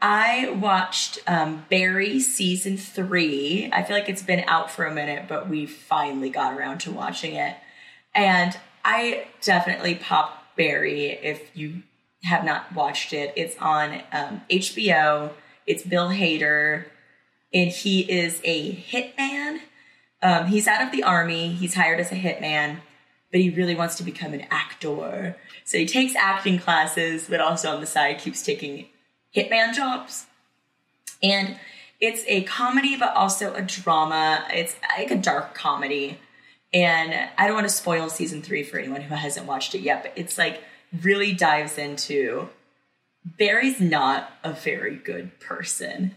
I 0.00 0.50
watched 0.60 1.18
um, 1.26 1.64
Barry 1.68 2.20
season 2.20 2.76
three. 2.76 3.68
I 3.72 3.82
feel 3.82 3.96
like 3.96 4.08
it's 4.08 4.22
been 4.22 4.44
out 4.46 4.70
for 4.70 4.84
a 4.84 4.94
minute, 4.94 5.24
but 5.28 5.48
we 5.48 5.66
finally 5.66 6.30
got 6.30 6.56
around 6.56 6.78
to 6.82 6.92
watching 6.92 7.34
it. 7.34 7.56
And 8.14 8.56
I 8.84 9.26
definitely 9.40 9.96
pop 9.96 10.41
Barry 10.56 11.10
if 11.10 11.50
you 11.54 11.82
have 12.24 12.44
not 12.44 12.72
watched 12.74 13.12
it. 13.12 13.32
It's 13.36 13.56
on 13.58 14.02
um, 14.12 14.42
HBO. 14.50 15.32
It's 15.66 15.82
Bill 15.82 16.08
Hader, 16.08 16.84
and 17.52 17.70
he 17.70 18.00
is 18.00 18.40
a 18.44 18.74
hitman. 18.74 19.60
Um, 20.22 20.46
he's 20.46 20.66
out 20.66 20.82
of 20.82 20.92
the 20.92 21.02
army. 21.02 21.52
He's 21.52 21.74
hired 21.74 22.00
as 22.00 22.12
a 22.12 22.16
hitman, 22.16 22.78
but 23.30 23.40
he 23.40 23.50
really 23.50 23.74
wants 23.74 23.96
to 23.96 24.04
become 24.04 24.34
an 24.34 24.46
actor. 24.50 25.36
So 25.64 25.78
he 25.78 25.86
takes 25.86 26.14
acting 26.16 26.58
classes, 26.58 27.26
but 27.28 27.40
also 27.40 27.70
on 27.70 27.80
the 27.80 27.86
side 27.86 28.18
keeps 28.18 28.42
taking 28.42 28.86
hitman 29.34 29.74
jobs. 29.74 30.26
And 31.22 31.56
it's 32.00 32.24
a 32.26 32.42
comedy, 32.42 32.96
but 32.96 33.14
also 33.14 33.54
a 33.54 33.62
drama. 33.62 34.44
It's 34.52 34.74
like 34.96 35.10
a 35.10 35.16
dark 35.16 35.54
comedy. 35.54 36.18
And 36.74 37.28
I 37.36 37.46
don't 37.46 37.54
want 37.54 37.68
to 37.68 37.74
spoil 37.74 38.08
season 38.08 38.42
three 38.42 38.62
for 38.62 38.78
anyone 38.78 39.02
who 39.02 39.14
hasn't 39.14 39.46
watched 39.46 39.74
it 39.74 39.80
yet, 39.80 40.02
but 40.02 40.12
it's 40.16 40.38
like 40.38 40.62
really 41.02 41.32
dives 41.32 41.78
into 41.78 42.48
Barry's 43.24 43.80
not 43.80 44.32
a 44.42 44.52
very 44.52 44.96
good 44.96 45.38
person. 45.38 46.14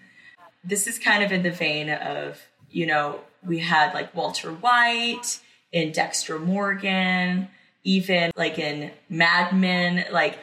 This 0.64 0.88
is 0.88 0.98
kind 0.98 1.24
of 1.24 1.32
in 1.32 1.44
the 1.44 1.52
vein 1.52 1.90
of, 1.90 2.42
you 2.72 2.86
know, 2.86 3.20
we 3.44 3.60
had 3.60 3.94
like 3.94 4.16
Walter 4.16 4.52
White 4.52 5.40
and 5.74 5.94
Dexter 5.94 6.40
Morgan, 6.40 7.50
even 7.84 8.32
like 8.36 8.58
in 8.58 8.92
Mad 9.10 9.54
Men, 9.54 10.06
like 10.12 10.40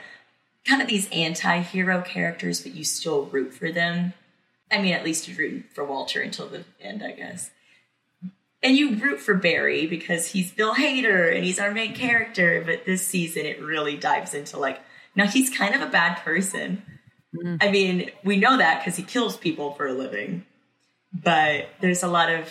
kind 0.66 0.80
of 0.80 0.88
these 0.88 1.08
anti 1.10 1.60
hero 1.60 2.02
characters, 2.02 2.60
but 2.60 2.74
you 2.74 2.84
still 2.84 3.24
root 3.26 3.52
for 3.52 3.72
them. 3.72 4.12
I 4.70 4.80
mean, 4.80 4.94
at 4.94 5.04
least 5.04 5.28
you 5.28 5.36
root 5.36 5.64
for 5.74 5.84
Walter 5.84 6.20
until 6.20 6.48
the 6.48 6.64
end, 6.80 7.02
I 7.02 7.12
guess. 7.12 7.50
And 8.62 8.76
you 8.76 8.96
root 8.96 9.18
for 9.18 9.34
Barry 9.34 9.86
because 9.86 10.26
he's 10.26 10.52
Bill 10.52 10.74
Hader 10.74 11.34
and 11.34 11.44
he's 11.44 11.58
our 11.58 11.72
main 11.72 11.94
character. 11.94 12.62
But 12.64 12.84
this 12.84 13.06
season, 13.06 13.44
it 13.44 13.60
really 13.60 13.96
dives 13.96 14.34
into 14.34 14.58
like, 14.58 14.80
now 15.16 15.26
he's 15.26 15.50
kind 15.50 15.74
of 15.74 15.80
a 15.80 15.90
bad 15.90 16.18
person. 16.18 16.82
Mm. 17.34 17.58
I 17.60 17.70
mean, 17.70 18.10
we 18.24 18.36
know 18.36 18.56
that 18.56 18.80
because 18.80 18.96
he 18.96 19.02
kills 19.02 19.36
people 19.36 19.72
for 19.74 19.86
a 19.86 19.92
living. 19.92 20.46
But 21.12 21.68
there's 21.80 22.02
a 22.02 22.08
lot 22.08 22.32
of 22.32 22.48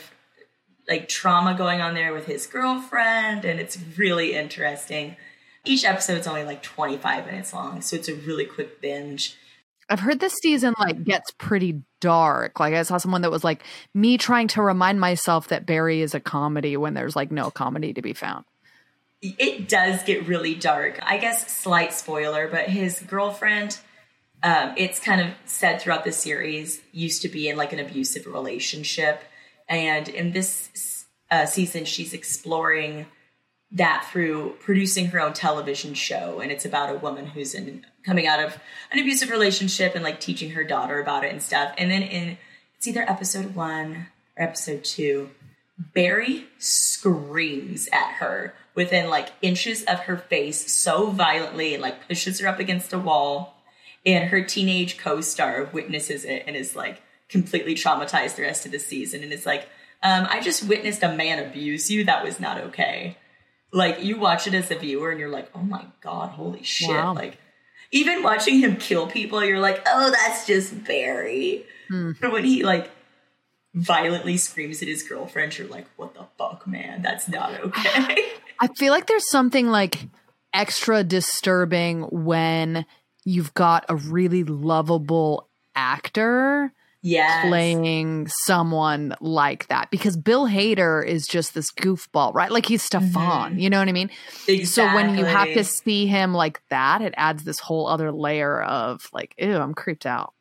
like 0.87 1.07
trauma 1.07 1.55
going 1.55 1.81
on 1.81 1.93
there 1.93 2.13
with 2.13 2.25
his 2.25 2.47
girlfriend, 2.47 3.45
and 3.45 3.59
it's 3.59 3.77
really 3.97 4.33
interesting. 4.33 5.15
Each 5.63 5.85
episode's 5.85 6.27
only 6.27 6.43
like 6.43 6.63
25 6.63 7.25
minutes 7.25 7.53
long, 7.53 7.81
so 7.81 7.95
it's 7.95 8.09
a 8.09 8.15
really 8.15 8.45
quick 8.45 8.81
binge. 8.81 9.37
I've 9.91 9.99
heard 9.99 10.21
this 10.21 10.35
season 10.35 10.73
like 10.79 11.03
gets 11.03 11.31
pretty 11.31 11.81
dark. 11.99 12.61
Like 12.61 12.73
I 12.73 12.83
saw 12.83 12.97
someone 12.97 13.23
that 13.23 13.31
was 13.31 13.43
like 13.43 13.63
me 13.93 14.17
trying 14.17 14.47
to 14.49 14.61
remind 14.61 15.01
myself 15.01 15.49
that 15.49 15.65
Barry 15.65 16.01
is 16.01 16.15
a 16.15 16.19
comedy 16.21 16.77
when 16.77 16.93
there's 16.93 17.15
like 17.15 17.29
no 17.29 17.51
comedy 17.51 17.93
to 17.93 18.01
be 18.01 18.13
found. 18.13 18.45
It 19.21 19.67
does 19.67 20.01
get 20.03 20.27
really 20.27 20.55
dark. 20.55 20.99
I 21.03 21.17
guess 21.17 21.55
slight 21.55 21.93
spoiler, 21.93 22.47
but 22.47 22.69
his 22.69 23.01
girlfriend, 23.01 23.77
um, 24.41 24.73
it's 24.77 24.99
kind 24.99 25.19
of 25.19 25.27
said 25.45 25.81
throughout 25.81 26.05
the 26.05 26.13
series, 26.13 26.81
used 26.93 27.21
to 27.23 27.27
be 27.27 27.49
in 27.49 27.57
like 27.57 27.73
an 27.73 27.79
abusive 27.79 28.25
relationship. 28.25 29.21
And 29.67 30.07
in 30.07 30.31
this 30.31 31.05
uh, 31.29 31.45
season, 31.45 31.83
she's 31.83 32.13
exploring 32.13 33.07
that 33.73 34.07
through 34.11 34.57
producing 34.59 35.07
her 35.07 35.19
own 35.19 35.33
television 35.33 35.93
show. 35.93 36.39
And 36.39 36.51
it's 36.51 36.65
about 36.65 36.93
a 36.93 36.99
woman 36.99 37.25
who's 37.25 37.53
in, 37.53 37.85
coming 38.05 38.27
out 38.27 38.43
of 38.43 38.57
an 38.91 38.99
abusive 38.99 39.29
relationship 39.29 39.95
and 39.95 40.03
like 40.03 40.19
teaching 40.19 40.51
her 40.51 40.63
daughter 40.63 40.99
about 40.99 41.23
it 41.23 41.31
and 41.31 41.41
stuff. 41.41 41.73
And 41.77 41.89
then 41.89 42.01
in, 42.01 42.37
it's 42.77 42.87
either 42.87 43.09
episode 43.09 43.55
one 43.55 44.07
or 44.37 44.43
episode 44.43 44.83
two, 44.83 45.29
Barry 45.93 46.45
screams 46.59 47.87
at 47.91 48.15
her 48.15 48.53
within 48.75 49.09
like 49.09 49.29
inches 49.41 49.83
of 49.83 49.99
her 50.01 50.17
face 50.17 50.71
so 50.71 51.09
violently 51.09 51.73
and 51.73 51.81
like 51.81 52.07
pushes 52.07 52.39
her 52.39 52.47
up 52.47 52.59
against 52.59 52.93
a 52.93 52.99
wall. 52.99 53.57
And 54.05 54.29
her 54.29 54.43
teenage 54.43 54.97
co 54.97 55.21
star 55.21 55.69
witnesses 55.71 56.25
it 56.25 56.43
and 56.47 56.55
is 56.55 56.75
like 56.75 57.01
completely 57.29 57.75
traumatized 57.75 58.35
the 58.35 58.41
rest 58.41 58.65
of 58.65 58.71
the 58.71 58.79
season. 58.79 59.23
And 59.23 59.31
it's 59.31 59.45
like, 59.45 59.69
um, 60.03 60.27
I 60.29 60.41
just 60.41 60.67
witnessed 60.67 61.03
a 61.03 61.13
man 61.13 61.43
abuse 61.43 61.89
you. 61.91 62.03
That 62.03 62.23
was 62.23 62.39
not 62.39 62.59
okay. 62.59 63.17
Like, 63.71 64.03
you 64.03 64.19
watch 64.19 64.47
it 64.47 64.53
as 64.53 64.69
a 64.71 64.75
viewer 64.75 65.11
and 65.11 65.19
you're 65.19 65.29
like, 65.29 65.49
oh 65.55 65.61
my 65.61 65.85
God, 66.01 66.31
holy 66.31 66.63
shit. 66.63 66.89
Wow. 66.89 67.13
Like, 67.13 67.37
even 67.91 68.23
watching 68.23 68.59
him 68.59 68.77
kill 68.77 69.07
people, 69.07 69.43
you're 69.43 69.59
like, 69.59 69.81
oh, 69.85 70.11
that's 70.11 70.47
just 70.47 70.83
Barry. 70.85 71.65
Hmm. 71.89 72.11
But 72.19 72.31
when 72.31 72.43
he 72.43 72.63
like 72.63 72.89
violently 73.73 74.37
screams 74.37 74.81
at 74.81 74.87
his 74.87 75.03
girlfriend, 75.03 75.57
you're 75.57 75.67
like, 75.67 75.87
what 75.97 76.13
the 76.13 76.25
fuck, 76.37 76.65
man? 76.67 77.01
That's 77.01 77.27
not 77.27 77.59
okay. 77.65 78.17
I 78.59 78.67
feel 78.77 78.91
like 78.91 79.07
there's 79.07 79.29
something 79.29 79.67
like 79.67 80.07
extra 80.53 81.03
disturbing 81.03 82.03
when 82.03 82.85
you've 83.23 83.53
got 83.53 83.85
a 83.89 83.95
really 83.95 84.43
lovable 84.43 85.49
actor 85.75 86.73
yes. 87.01 87.47
playing 87.47 88.27
someone 88.27 89.15
like 89.21 89.67
that 89.67 89.89
because 89.91 90.17
Bill 90.17 90.47
Hader 90.47 91.05
is 91.05 91.27
just 91.27 91.53
this 91.53 91.71
goofball, 91.71 92.33
right? 92.33 92.51
Like 92.51 92.65
he's 92.65 92.87
mm-hmm. 92.87 93.15
Stefon, 93.15 93.59
you 93.59 93.69
know 93.69 93.79
what 93.79 93.87
I 93.87 93.91
mean? 93.91 94.09
So 94.65 94.85
when 94.93 95.17
you 95.17 95.25
have 95.25 95.53
to 95.53 95.63
see 95.63 96.07
him 96.07 96.33
like 96.33 96.61
that, 96.69 97.01
it 97.01 97.13
adds 97.17 97.43
this 97.43 97.59
whole 97.59 97.87
other 97.87 98.11
layer 98.11 98.61
of 98.61 99.09
like, 99.13 99.35
ew, 99.37 99.55
I'm 99.55 99.73
creeped 99.73 100.05
out. 100.05 100.33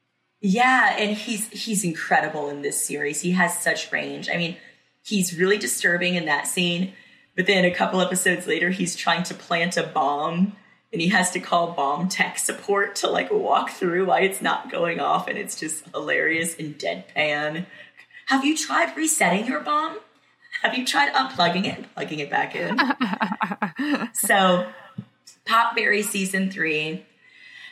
Yeah, 0.42 0.96
and 0.96 1.16
he's 1.16 1.48
he's 1.50 1.84
incredible 1.84 2.48
in 2.48 2.62
this 2.62 2.80
series. 2.80 3.20
He 3.20 3.32
has 3.32 3.58
such 3.58 3.92
range. 3.92 4.30
I 4.32 4.38
mean, 4.38 4.56
he's 5.02 5.38
really 5.38 5.58
disturbing 5.58 6.14
in 6.14 6.24
that 6.26 6.46
scene, 6.46 6.94
But 7.36 7.46
then 7.46 7.64
a 7.64 7.70
couple 7.70 8.00
episodes 8.00 8.46
later, 8.46 8.70
he's 8.70 8.96
trying 8.96 9.22
to 9.24 9.34
plant 9.34 9.76
a 9.76 9.82
bomb 9.82 10.56
and 10.92 11.00
he 11.00 11.08
has 11.08 11.30
to 11.32 11.40
call 11.40 11.72
bomb 11.72 12.08
tech 12.08 12.38
support 12.38 12.96
to 12.96 13.08
like 13.08 13.30
walk 13.30 13.70
through 13.70 14.06
why 14.06 14.20
it's 14.20 14.42
not 14.42 14.70
going 14.70 15.00
off. 15.00 15.28
And 15.28 15.38
it's 15.38 15.58
just 15.58 15.84
hilarious 15.90 16.58
and 16.58 16.76
deadpan. 16.76 17.66
Have 18.26 18.44
you 18.44 18.56
tried 18.56 18.96
resetting 18.96 19.46
your 19.46 19.60
bomb? 19.60 19.98
Have 20.62 20.76
you 20.76 20.84
tried 20.84 21.12
unplugging 21.12 21.64
it 21.66 21.78
and 21.78 21.94
plugging 21.94 22.18
it 22.18 22.30
back 22.30 22.54
in? 22.54 22.78
so, 24.12 24.66
Pop 25.46 25.74
Barry 25.74 26.02
season 26.02 26.50
three. 26.50 27.06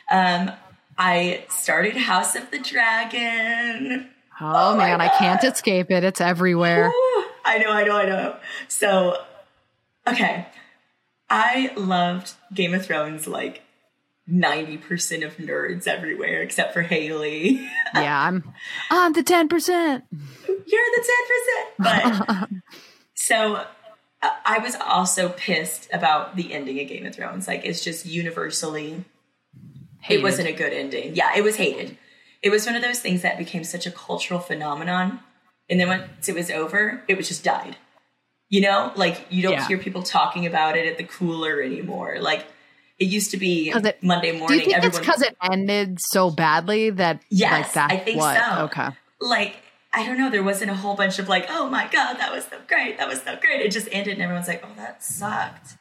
Um, 0.09 0.51
I 0.97 1.45
started 1.49 1.95
House 1.95 2.35
of 2.35 2.49
the 2.51 2.59
Dragon. 2.59 4.09
Oh, 4.41 4.73
Oh 4.73 4.77
man, 4.77 5.01
I 5.01 5.09
can't 5.09 5.43
escape 5.43 5.91
it. 5.91 6.03
It's 6.03 6.21
everywhere. 6.21 6.85
Woo! 6.87 7.23
I 7.45 7.57
know, 7.57 7.71
I 7.71 7.83
know, 7.83 7.97
I 7.97 8.05
know. 8.05 8.37
So, 8.67 9.17
okay. 10.07 10.47
I 11.29 11.71
loved 11.75 12.33
Game 12.53 12.73
of 12.73 12.85
Thrones 12.85 13.27
like 13.27 13.61
90% 14.29 15.25
of 15.25 15.37
nerds 15.37 15.87
everywhere 15.87 16.41
except 16.41 16.73
for 16.73 16.81
Haley. 16.81 17.51
yeah, 17.95 18.27
I'm 18.27 18.53
on 18.91 19.13
the 19.13 19.23
10%. 19.23 20.03
You're 20.47 20.85
the 20.95 21.07
10%. 21.79 21.79
But 21.79 22.49
so 23.15 23.65
I- 24.21 24.35
I 24.45 24.57
was 24.59 24.75
also 24.75 25.29
pissed 25.29 25.89
about 25.93 26.35
the 26.35 26.53
ending 26.53 26.79
of 26.79 26.87
Game 26.87 27.05
of 27.05 27.15
Thrones. 27.15 27.47
Like, 27.47 27.63
it's 27.65 27.83
just 27.83 28.05
universally, 28.05 29.05
Hated. 30.01 30.19
it 30.19 30.23
wasn't 30.23 30.49
a 30.49 30.53
good 30.53 30.73
ending. 30.73 31.15
Yeah, 31.15 31.31
it 31.37 31.43
was 31.43 31.55
hated. 31.55 31.97
It 32.41 32.49
was 32.49 32.65
one 32.65 32.75
of 32.75 32.81
those 32.81 32.99
things 32.99 33.21
that 33.21 33.37
became 33.37 33.63
such 33.63 33.85
a 33.87 33.91
cultural 33.91 34.39
phenomenon. 34.39 35.19
And 35.69 35.79
then 35.79 35.87
once 35.87 36.27
it 36.27 36.35
was 36.35 36.49
over, 36.51 37.03
it 37.07 37.15
was 37.17 37.27
just 37.27 37.43
died. 37.43 37.77
You 38.49 38.61
know, 38.61 38.91
like 38.95 39.25
you 39.29 39.43
don't 39.43 39.53
Yeah. 39.53 39.67
hear 39.67 39.77
people 39.77 40.01
talking 40.03 40.45
about 40.45 40.75
it 40.77 40.87
at 40.87 40.97
the 40.97 41.03
cooler 41.03 41.61
anymore. 41.61 42.17
Like 42.19 42.45
it 42.97 43.05
used 43.07 43.31
to 43.31 43.37
be 43.37 43.71
'Cause 43.71 43.85
it- 43.85 44.01
Monday 44.03 44.31
morning. 44.31 44.47
Do 44.59 44.63
you 44.65 44.71
think 44.71 44.83
it's 44.83 44.99
because 44.99 45.21
it 45.21 45.37
ended 45.41 45.99
so 46.01 46.29
badly 46.31 46.89
that 46.89 47.21
Yes, 47.29 47.51
like 47.51 47.73
that's 47.73 47.93
I 47.93 47.97
think 47.97 48.17
what? 48.19 48.37
so. 48.43 48.61
Okay. 48.65 48.89
like 49.21 49.55
I 49.93 50.05
don't 50.05 50.17
know, 50.19 50.29
there 50.29 50.43
wasn't 50.43 50.69
a 50.69 50.75
whole 50.75 50.95
bunch 50.95 51.17
of 51.19 51.27
like, 51.29 51.47
oh 51.49 51.67
my 51.69 51.87
god, 51.91 52.15
that 52.19 52.31
was 52.31 52.43
so 52.45 52.57
great, 52.67 52.97
that 52.99 53.07
was 53.07 53.21
so 53.23 53.35
great. 53.41 53.61
It 53.61 53.71
just 53.71 53.87
ended, 53.91 54.13
and 54.13 54.21
everyone's 54.21 54.47
like, 54.47 54.63
oh, 54.63 54.69
that 54.77 55.03
sucked. 55.03 55.77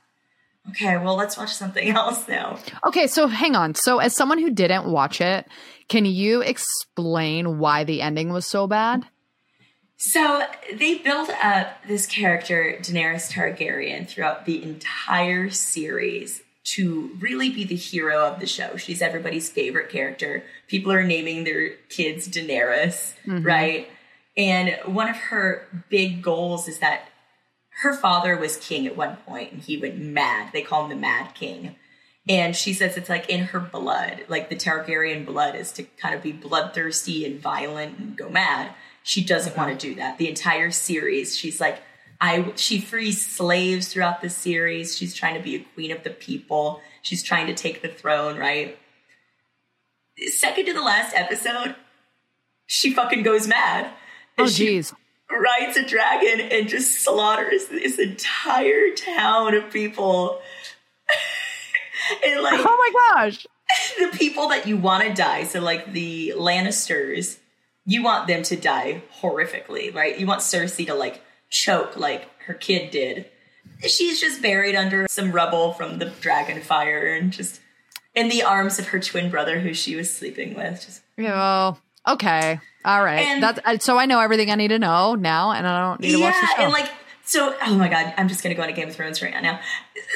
Okay, 0.70 0.96
well, 0.98 1.14
let's 1.16 1.36
watch 1.36 1.52
something 1.54 1.88
else 1.96 2.26
now. 2.28 2.58
Okay, 2.86 3.06
so 3.06 3.26
hang 3.26 3.54
on. 3.56 3.74
So 3.74 3.98
as 3.98 4.14
someone 4.14 4.38
who 4.38 4.50
didn't 4.50 4.90
watch 4.90 5.20
it, 5.20 5.46
can 5.88 6.04
you 6.06 6.40
explain 6.42 7.58
why 7.58 7.84
the 7.84 8.00
ending 8.02 8.30
was 8.32 8.46
so 8.46 8.66
bad? 8.66 9.04
So 9.98 10.44
they 10.72 10.98
build 10.98 11.28
up 11.42 11.84
this 11.86 12.06
character, 12.06 12.78
Daenerys 12.80 13.32
Targaryen, 13.32 14.08
throughout 14.08 14.46
the 14.46 14.62
entire 14.62 15.50
series 15.50 16.40
to 16.64 17.16
really 17.18 17.50
be 17.50 17.64
the 17.64 17.74
hero 17.74 18.24
of 18.26 18.38
the 18.38 18.46
show. 18.46 18.76
She's 18.76 19.02
everybody's 19.02 19.50
favorite 19.50 19.90
character. 19.90 20.44
People 20.68 20.92
are 20.92 21.02
naming 21.02 21.42
their 21.42 21.70
kids 21.88 22.28
Daenerys, 22.28 23.14
mm-hmm. 23.26 23.42
right? 23.42 23.88
And 24.36 24.78
one 24.84 25.08
of 25.08 25.16
her 25.16 25.66
big 25.88 26.22
goals 26.22 26.68
is 26.68 26.78
that 26.78 27.08
her 27.82 27.92
father 27.92 28.36
was 28.36 28.56
king 28.56 28.86
at 28.86 28.96
one 28.96 29.16
point 29.26 29.52
and 29.52 29.62
he 29.62 29.78
went 29.78 29.98
mad. 29.98 30.50
They 30.52 30.62
call 30.62 30.84
him 30.84 30.90
the 30.90 30.96
Mad 30.96 31.34
King. 31.34 31.74
And 32.28 32.54
she 32.54 32.72
says 32.72 32.96
it's 32.96 33.08
like 33.08 33.28
in 33.28 33.46
her 33.46 33.60
blood, 33.60 34.26
like 34.28 34.48
the 34.48 34.56
Targaryen 34.56 35.26
blood 35.26 35.56
is 35.56 35.72
to 35.72 35.82
kind 35.82 36.14
of 36.14 36.22
be 36.22 36.32
bloodthirsty 36.32 37.24
and 37.24 37.40
violent 37.40 37.98
and 37.98 38.16
go 38.16 38.28
mad. 38.28 38.74
She 39.02 39.24
doesn't 39.24 39.56
want 39.56 39.78
to 39.78 39.88
do 39.88 39.94
that. 39.96 40.18
The 40.18 40.28
entire 40.28 40.70
series, 40.70 41.36
she's 41.36 41.60
like, 41.60 41.80
I. 42.20 42.52
She 42.56 42.80
frees 42.80 43.24
slaves 43.24 43.92
throughout 43.92 44.20
the 44.20 44.28
series. 44.28 44.96
She's 44.96 45.14
trying 45.14 45.34
to 45.34 45.42
be 45.42 45.56
a 45.56 45.60
queen 45.74 45.92
of 45.92 46.02
the 46.02 46.10
people. 46.10 46.80
She's 47.02 47.22
trying 47.22 47.46
to 47.46 47.54
take 47.54 47.80
the 47.80 47.88
throne, 47.88 48.36
right? 48.38 48.78
Second 50.30 50.66
to 50.66 50.74
the 50.74 50.82
last 50.82 51.14
episode, 51.14 51.76
she 52.66 52.92
fucking 52.92 53.22
goes 53.22 53.46
mad. 53.46 53.92
Oh 54.36 54.46
geez. 54.46 54.92
rides 55.30 55.76
a 55.76 55.84
dragon 55.84 56.40
and 56.40 56.68
just 56.68 57.02
slaughters 57.02 57.66
this 57.68 57.98
entire 57.98 58.94
town 58.94 59.54
of 59.54 59.70
people. 59.72 60.40
and 62.24 62.42
like 62.42 62.60
Oh 62.64 62.92
my 62.92 63.14
gosh. 63.14 63.46
the 63.98 64.16
people 64.16 64.48
that 64.48 64.66
you 64.66 64.76
want 64.76 65.04
to 65.04 65.14
die, 65.14 65.44
so 65.44 65.60
like 65.60 65.92
the 65.92 66.34
Lannisters, 66.36 67.38
you 67.88 68.02
want 68.02 68.26
them 68.26 68.42
to 68.42 68.54
die 68.54 69.02
horrifically, 69.22 69.92
right? 69.94 70.18
You 70.18 70.26
want 70.26 70.40
Cersei 70.42 70.86
to 70.86 70.94
like 70.94 71.22
choke 71.48 71.96
like 71.96 72.28
her 72.42 72.52
kid 72.54 72.90
did. 72.90 73.24
She's 73.86 74.20
just 74.20 74.42
buried 74.42 74.74
under 74.76 75.06
some 75.08 75.32
rubble 75.32 75.72
from 75.72 75.98
the 75.98 76.06
dragon 76.20 76.60
fire 76.60 77.14
and 77.14 77.32
just 77.32 77.60
in 78.14 78.28
the 78.28 78.42
arms 78.42 78.78
of 78.78 78.88
her 78.88 79.00
twin 79.00 79.30
brother 79.30 79.58
who 79.60 79.72
she 79.72 79.96
was 79.96 80.14
sleeping 80.14 80.54
with. 80.54 80.84
Just 80.84 81.00
Oh, 81.18 81.78
okay. 82.06 82.60
All 82.84 83.02
right. 83.02 83.20
And- 83.26 83.42
That's 83.42 83.60
uh, 83.64 83.78
so 83.78 83.96
I 83.98 84.04
know 84.06 84.20
everything 84.20 84.50
I 84.50 84.54
need 84.56 84.68
to 84.68 84.78
know 84.78 85.14
now, 85.14 85.52
and 85.52 85.66
I 85.66 85.80
don't 85.80 86.00
need 86.00 86.12
to 86.12 86.20
watch 86.20 86.34
the 86.40 86.46
show. 86.56 86.62
and 86.64 86.72
like 86.72 86.90
so 87.28 87.54
oh 87.62 87.74
my 87.74 87.88
god 87.88 88.14
i'm 88.16 88.26
just 88.26 88.42
gonna 88.42 88.54
go 88.54 88.62
into 88.62 88.74
game 88.74 88.88
of 88.88 88.96
thrones 88.96 89.20
right 89.22 89.34
now. 89.42 89.60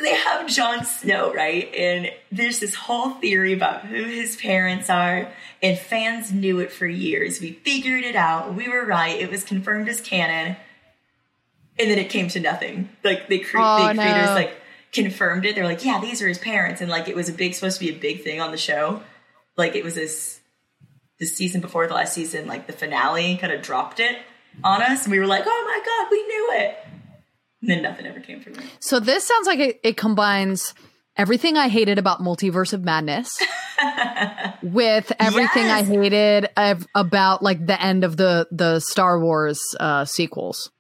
They 0.03 0.15
have 0.15 0.49
Jon 0.49 0.85
snow 0.85 1.33
right? 1.35 1.73
And 1.75 2.11
there's 2.31 2.59
this 2.61 2.75
whole 2.75 3.11
theory 3.11 3.53
about 3.53 3.85
who 3.85 4.05
his 4.05 4.37
parents 4.37 4.89
are 4.89 5.31
and 5.63 5.79
fans 5.79 6.33
knew 6.33 6.61
it 6.61 6.73
for 6.73 6.87
years. 6.87 7.41
We 7.41 7.53
figured 7.53 8.03
it 8.05 8.17
out. 8.17 8.55
We 8.55 8.69
were 8.69 8.85
right. 8.87 9.21
It 9.21 9.31
was 9.31 9.45
confirmed 9.45 9.89
as 9.89 10.01
canon. 10.01 10.57
And 11.79 11.91
then 11.91 11.99
it 11.99 12.09
came 12.11 12.29
to 12.29 12.41
nothing. 12.41 12.89
Like 13.05 13.29
they 13.29 13.41
cre- 13.41 13.59
Oh, 13.61 13.89
the 13.89 13.95
creators 13.95 14.27
no. 14.29 14.35
like 14.35 14.55
confirmed 14.93 15.45
it. 15.45 15.55
They're 15.55 15.65
like 15.65 15.85
yeah 15.85 16.01
these 16.01 16.23
are 16.23 16.29
his 16.29 16.39
parents. 16.39 16.81
And 16.81 16.91
like 16.91 17.09
it 17.09 17.15
was 17.17 17.29
a 17.29 17.33
big 17.35 17.55
supposed 17.55 17.79
to 17.79 17.85
be 17.85 17.91
a 17.95 17.99
big 17.99 18.23
thing 18.25 18.41
on 18.41 18.51
the 18.53 18.57
show. 18.57 19.03
Like 19.57 19.77
it 19.77 19.85
was 19.85 19.97
this 19.97 20.41
the 21.19 21.27
season 21.27 21.61
before 21.61 21.87
the 21.87 21.95
last 21.95 22.15
season 22.15 22.47
like 22.49 22.67
the 22.67 22.73
finale 22.73 23.37
kind 23.37 23.53
of 23.53 23.61
dropped 23.61 24.01
it 24.01 24.17
on 24.65 24.81
us. 24.81 25.05
And 25.05 25.13
we 25.13 25.19
were 25.19 25.27
like 25.27 25.45
oh 25.47 25.65
my 25.67 25.81
god 25.85 26.09
we 26.11 26.23
knew 26.27 26.51
it 26.65 26.79
and 27.63 27.71
then 27.71 27.83
nothing 27.83 28.07
ever 28.07 28.21
came 28.21 28.41
from 28.41 28.55
it 28.55 28.65
so 28.79 29.01
this 29.01 29.27
sounds 29.27 29.47
like 29.47 29.59
it, 29.59 29.81
it 29.83 29.97
combines 29.97 30.75
everything 31.17 31.57
I 31.57 31.69
hated 31.69 31.99
about 31.99 32.21
Multiverse 32.21 32.73
of 32.73 32.85
Madness 32.85 33.39
with 34.63 35.13
everything 35.19 35.67
I 35.67 35.83
hated 35.83 36.49
of, 36.57 36.87
about 36.95 37.43
like 37.43 37.67
the 37.67 37.81
end 37.81 38.05
of 38.05 38.17
the 38.17 38.49
the 38.51 38.81
Star 38.81 39.19
Wars 39.19 39.61
uh, 39.81 40.05
sequels. 40.05 40.71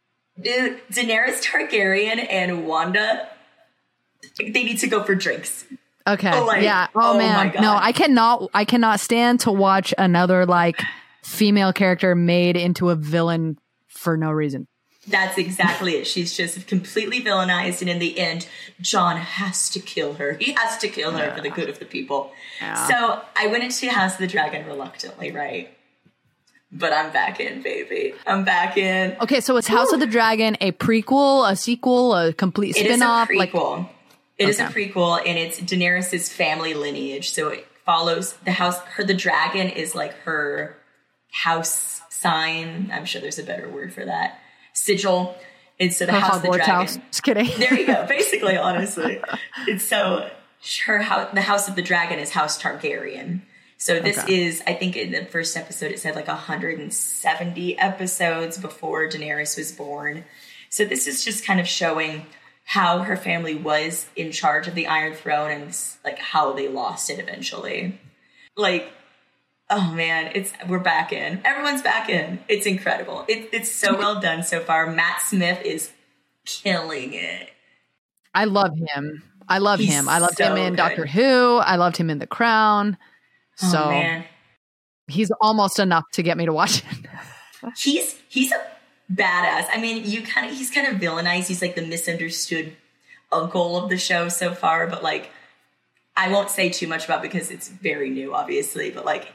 dude 0.40 0.80
daenerys 0.90 1.42
targaryen 1.42 2.26
and 2.30 2.66
wanda 2.66 3.28
they 4.38 4.50
need 4.50 4.78
to 4.78 4.86
go 4.86 5.02
for 5.02 5.14
drinks 5.14 5.64
Okay. 6.06 6.30
Oh, 6.32 6.44
like, 6.44 6.62
yeah. 6.62 6.88
Oh, 6.94 7.14
oh 7.14 7.18
man. 7.18 7.54
No, 7.60 7.76
I 7.76 7.92
cannot. 7.92 8.50
I 8.52 8.64
cannot 8.64 9.00
stand 9.00 9.40
to 9.40 9.52
watch 9.52 9.94
another 9.96 10.46
like 10.46 10.82
female 11.22 11.72
character 11.72 12.14
made 12.14 12.56
into 12.56 12.90
a 12.90 12.96
villain 12.96 13.58
for 13.88 14.16
no 14.16 14.30
reason. 14.30 14.66
That's 15.08 15.36
exactly 15.36 15.96
it 15.96 16.06
she's 16.06 16.36
just 16.36 16.66
completely 16.68 17.20
villainized 17.20 17.80
and 17.80 17.90
in 17.90 17.98
the 17.98 18.18
end 18.20 18.46
jon 18.80 19.16
has 19.16 19.68
to 19.70 19.80
kill 19.80 20.14
her 20.14 20.34
he 20.34 20.52
has 20.52 20.78
to 20.78 20.88
kill 20.88 21.10
her 21.10 21.34
for 21.34 21.40
the 21.40 21.50
good 21.50 21.68
of 21.68 21.80
the 21.80 21.84
people 21.84 22.32
so 22.60 23.20
i 23.36 23.48
went 23.48 23.64
into 23.64 23.90
house 23.90 24.12
of 24.12 24.20
the 24.20 24.28
dragon 24.28 24.64
reluctantly 24.64 25.32
right 25.32 25.76
but 26.70 26.92
i'm 26.92 27.12
back 27.12 27.40
in 27.40 27.62
baby 27.62 28.14
i'm 28.28 28.44
back 28.44 28.76
in 28.76 29.16
Okay, 29.20 29.40
so 29.40 29.56
it's 29.56 29.66
House 29.68 29.92
of 29.92 30.00
the 30.00 30.06
Dragon, 30.06 30.56
a 30.60 30.72
prequel, 30.72 31.50
a 31.50 31.56
sequel, 31.56 32.14
a 32.14 32.32
complete 32.32 32.76
It 32.76 32.86
is 32.86 32.92
a 32.92 32.94
spin-off. 32.94 33.28
Like, 33.34 33.52
prequel. 33.52 33.88
It 34.38 34.48
is 34.48 34.58
a 34.58 34.64
prequel, 34.64 35.18
and 35.18 35.38
it's 35.38 35.60
Daenerys' 35.60 36.30
family 36.32 36.74
lineage. 36.74 37.30
So 37.30 37.48
it 37.48 37.66
follows 37.84 38.34
the 38.44 38.52
house. 38.52 38.78
Her 38.80 39.04
the 39.04 39.14
dragon 39.14 39.68
is 39.68 39.94
like 39.94 40.14
her 40.20 40.76
house 41.30 42.02
sign. 42.10 42.90
I'm 42.92 43.04
sure 43.04 43.20
there's 43.20 43.38
a 43.38 43.44
better 43.44 43.68
word 43.68 43.92
for 43.92 44.04
that. 44.04 44.38
Sigil. 44.72 45.35
The 45.78 45.88
her 46.06 46.20
house 46.20 46.37
of 46.37 46.42
the 46.42 46.48
dragon. 46.50 46.64
house. 46.74 46.98
Just 47.11 47.22
kidding. 47.24 47.46
There 47.58 47.74
you 47.74 47.87
go. 47.87 48.06
Basically, 48.08 48.56
honestly, 48.56 49.20
it's 49.66 49.85
so 49.85 50.30
her 50.87 50.98
house. 51.02 51.30
The 51.35 51.40
house 51.42 51.68
of 51.68 51.74
the 51.74 51.82
dragon 51.82 52.20
is 52.20 52.30
House 52.30 52.61
Targaryen. 52.62 53.42
So 53.78 53.98
this 53.98 54.16
Okay. 54.18 54.44
is, 54.44 54.62
I 54.64 54.74
think, 54.74 54.96
in 54.96 55.11
the 55.11 55.24
first 55.24 55.56
episode, 55.56 55.90
it 55.90 55.98
said 55.98 56.14
like 56.14 56.28
170 56.28 57.78
episodes 57.78 58.58
before 58.58 59.08
Daenerys 59.08 59.56
was 59.58 59.72
born. 59.72 60.24
So 60.68 60.85
this 60.85 61.08
is 61.08 61.24
just 61.24 61.44
kind 61.44 61.58
of 61.58 61.66
showing 61.66 62.26
how 62.64 63.00
her 63.00 63.16
family 63.16 63.56
was 63.56 64.06
in 64.14 64.30
charge 64.30 64.68
of 64.68 64.76
the 64.76 64.87
Iron 64.87 65.14
Throne 65.14 65.50
and 65.50 65.76
like 66.04 66.18
how 66.20 66.52
they 66.52 66.68
lost 66.68 67.11
it 67.11 67.18
eventually. 67.18 67.98
Like, 68.56 68.92
oh 69.72 69.92
man, 69.94 70.30
it's 70.35 70.52
we're 70.68 70.78
back 70.78 71.12
in. 71.12 71.40
Everyone's 71.44 71.82
back 71.82 72.08
in. 72.08 72.38
It's 72.48 72.66
incredible. 72.66 73.24
It, 73.28 73.48
it's 73.52 73.70
so 73.70 73.96
well 73.96 74.20
done 74.20 74.42
so 74.42 74.61
far. 74.61 74.90
Matt 74.90 75.22
Smith 75.22 75.62
is 75.64 75.90
killing 76.44 77.14
it. 77.14 77.48
I 78.35 78.44
love 78.44 78.76
him. 78.76 79.22
I 79.48 79.58
love 79.58 79.80
He's 79.80 79.92
him. 79.92 80.08
I 80.08 80.18
loved 80.18 80.37
so 80.37 80.44
him 80.44 80.56
in 80.56 80.72
good. 80.72 80.76
Doctor 80.76 81.06
Who. 81.06 81.56
I 81.56 81.76
loved 81.76 81.96
him 81.96 82.11
in 82.11 82.18
The 82.18 82.26
Crown. 82.26 82.96
Oh, 83.62 83.70
so 83.70 83.85
oh 83.85 83.90
man, 83.90 84.24
he's 85.08 85.30
almost 85.40 85.78
enough 85.78 86.04
to 86.12 86.22
get 86.22 86.37
me 86.37 86.46
to 86.46 86.52
watch 86.52 86.78
it. 86.78 87.06
he's 87.76 88.20
he's 88.28 88.52
a 88.52 88.61
badass. 89.12 89.66
I 89.72 89.78
mean, 89.80 90.04
you 90.04 90.22
kind 90.22 90.50
of 90.50 90.56
he's 90.56 90.70
kind 90.70 90.87
of 90.87 91.00
villainized. 91.00 91.48
He's 91.48 91.62
like 91.62 91.74
the 91.74 91.87
misunderstood 91.87 92.76
uncle 93.30 93.76
of 93.76 93.88
the 93.88 93.96
show 93.96 94.28
so 94.28 94.54
far, 94.54 94.87
but 94.87 95.02
like 95.02 95.30
I 96.16 96.30
won't 96.30 96.50
say 96.50 96.68
too 96.68 96.87
much 96.87 97.06
about 97.06 97.22
because 97.22 97.50
it's 97.50 97.68
very 97.68 98.11
new, 98.11 98.35
obviously. 98.35 98.90
But 98.90 99.04
like, 99.04 99.32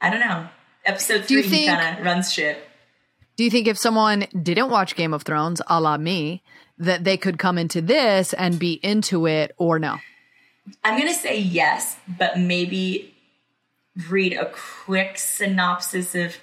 I 0.00 0.10
don't 0.10 0.20
know. 0.20 0.48
Episode 0.84 1.26
Do 1.26 1.34
you 1.34 1.42
three, 1.42 1.50
think- 1.50 1.70
kind 1.70 1.98
of 1.98 2.04
runs 2.04 2.32
shit. 2.32 2.58
Do 3.36 3.44
you 3.44 3.50
think 3.50 3.68
if 3.68 3.78
someone 3.78 4.26
didn't 4.42 4.68
watch 4.70 4.96
Game 4.96 5.14
of 5.14 5.22
Thrones, 5.22 5.62
a 5.68 5.80
la 5.80 5.96
me, 5.96 6.42
that 6.78 7.04
they 7.04 7.16
could 7.16 7.38
come 7.38 7.56
into 7.56 7.80
this 7.80 8.32
and 8.32 8.58
be 8.58 8.74
into 8.82 9.26
it 9.26 9.54
or 9.58 9.78
no? 9.78 9.98
I'm 10.82 10.98
gonna 10.98 11.14
say 11.14 11.38
yes, 11.38 11.96
but 12.18 12.38
maybe 12.38 13.14
read 14.10 14.32
a 14.32 14.50
quick 14.84 15.18
synopsis 15.18 16.14
of. 16.14 16.36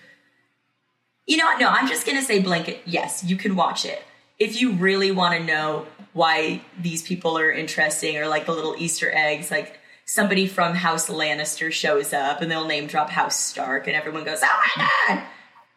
You 1.28 1.38
know 1.38 1.46
what? 1.46 1.60
No, 1.60 1.68
I'm 1.68 1.88
just 1.88 2.06
gonna 2.06 2.22
say 2.22 2.39
blanket. 2.39 2.82
Yes, 2.86 3.24
you 3.24 3.36
can 3.36 3.56
watch 3.56 3.86
it 3.86 4.02
if 4.39 4.60
you 4.62 4.72
really 4.74 5.12
want 5.12 5.38
to 5.38 5.44
know 5.44 5.86
why 6.13 6.62
these 6.80 7.02
people 7.02 7.38
are 7.38 7.52
interesting, 7.52 8.18
or 8.18 8.28
like 8.28 8.46
the 8.46 8.54
little 8.54 8.76
Easter 8.78 9.12
eggs, 9.13 9.52
like. 9.52 9.80
Somebody 10.06 10.48
from 10.48 10.76
House 10.76 11.10
Lannister 11.10 11.72
shows 11.72 12.13
up 12.13 12.41
and 12.41 12.50
they'll 12.52 12.68
name 12.68 12.88
drop 12.88 13.10
House 13.10 13.39
Stark, 13.39 13.88
and 13.88 13.96
everyone 13.96 14.24
goes, 14.24 14.39
"Oh 14.44 14.62
my 14.78 14.88
god!" 15.08 15.24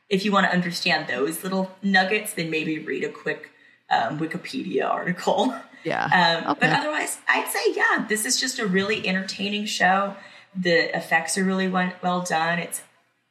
If 0.09 0.25
you 0.25 0.33
want 0.33 0.47
to 0.47 0.53
understand 0.53 1.07
those 1.09 1.43
little 1.43 1.71
nuggets, 1.83 2.33
then 2.35 2.51
maybe 2.51 2.79
read 2.79 3.05
a 3.05 3.09
quick 3.11 3.51
um, 3.91 4.19
Wikipedia 4.19 4.89
article. 4.89 5.55
Yeah. 5.85 6.05
Um, 6.45 6.53
Okay. 6.53 6.61
But 6.67 6.79
otherwise, 6.81 7.19
I'd 7.29 7.49
say, 7.49 7.73
yeah, 7.75 8.07
this 8.09 8.25
is 8.27 8.39
just 8.41 8.59
a 8.59 8.67
really 8.67 9.07
entertaining 9.07 9.65
show. 9.67 10.15
The 10.57 10.95
effects 10.97 11.39
are 11.39 11.45
really 11.45 11.69
well, 11.69 11.93
well 12.03 12.23
done. 12.23 12.59
It's 12.59 12.83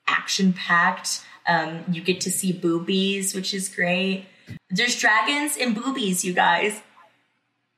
action 0.08 0.54
packed. 0.54 1.22
Um, 1.48 1.84
you 1.92 2.02
get 2.02 2.22
to 2.22 2.32
see 2.32 2.54
boobies, 2.54 3.34
which 3.36 3.54
is 3.54 3.70
great. 3.70 4.26
There's 4.70 4.96
dragons 5.00 5.58
and 5.60 5.76
boobies, 5.76 6.24
you 6.24 6.34
guys. 6.34 6.80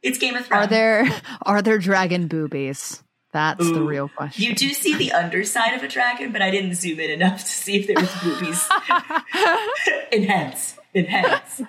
It's 0.02 0.18
Game 0.18 0.36
of 0.36 0.46
Thrones. 0.46 0.66
Are 0.66 0.68
there 0.68 1.22
are 1.44 1.62
there 1.62 1.78
dragon 1.78 2.28
boobies? 2.28 3.02
That's 3.32 3.72
the 3.72 3.82
real 3.82 4.10
question. 4.10 4.44
You 4.44 4.56
do 4.56 4.70
see 4.70 4.96
the 4.96 5.12
underside 5.12 5.74
of 5.76 5.84
a 5.84 5.88
dragon, 5.88 6.32
but 6.32 6.42
I 6.42 6.50
didn't 6.50 6.74
zoom 6.76 7.00
in 7.00 7.12
enough 7.12 7.42
to 7.42 7.52
see 7.52 7.78
if 7.78 7.88
there 7.88 7.96
was 8.00 8.14
boobies. 8.24 8.68
Enhance. 10.12 10.78
Enhance. 10.96 11.62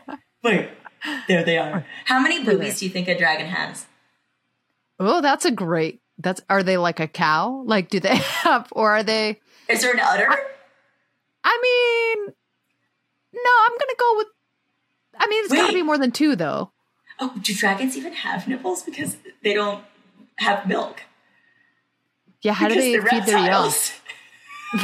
Wait, 0.43 0.71
there 1.29 1.45
they 1.45 1.59
are. 1.59 1.85
How 2.07 2.19
many 2.21 2.43
boobies 2.43 2.79
do 2.79 2.87
you 2.87 2.91
think 2.91 3.09
a 3.09 3.19
dragon 3.19 3.47
has? 3.47 3.87
Oh, 4.99 5.21
that's 5.21 5.45
a 5.45 5.51
great. 5.51 6.01
That's 6.19 6.41
are 6.49 6.63
they 6.63 6.77
like 6.77 7.01
a 7.01 7.09
cow? 7.09 7.63
Like 7.67 7.89
do 7.89 8.01
they 8.01 8.17
have 8.45 8.69
or 8.73 8.91
are 8.93 9.03
they 9.03 9.41
Is 9.69 9.81
there 9.81 9.93
an 9.93 10.01
udder? 10.01 10.29
I 11.43 11.59
mean 11.63 12.35
No, 13.33 13.51
I'm 13.65 13.71
going 13.71 13.89
to 13.89 13.97
go 13.99 14.17
with 14.19 14.27
I 15.19 15.27
mean, 15.27 15.45
it's 15.45 15.53
got 15.53 15.67
to 15.67 15.73
be 15.75 15.83
more 15.83 15.99
than 15.99 16.13
2 16.13 16.37
though. 16.37 16.73
Oh, 17.19 17.35
do 17.43 17.55
dragons 17.55 17.97
even 17.97 18.15
have 18.15 18.49
nipples? 18.49 18.83
Because 18.83 19.19
they 19.43 19.53
don't 19.53 19.85
have 20.37 20.67
milk. 20.67 21.03
Yeah, 22.43 22.53
how 22.55 22.69
do 22.69 22.75
they 22.75 22.93
they're 22.93 23.03
feed 23.07 23.25
their 23.27 23.39
young? 23.39 23.71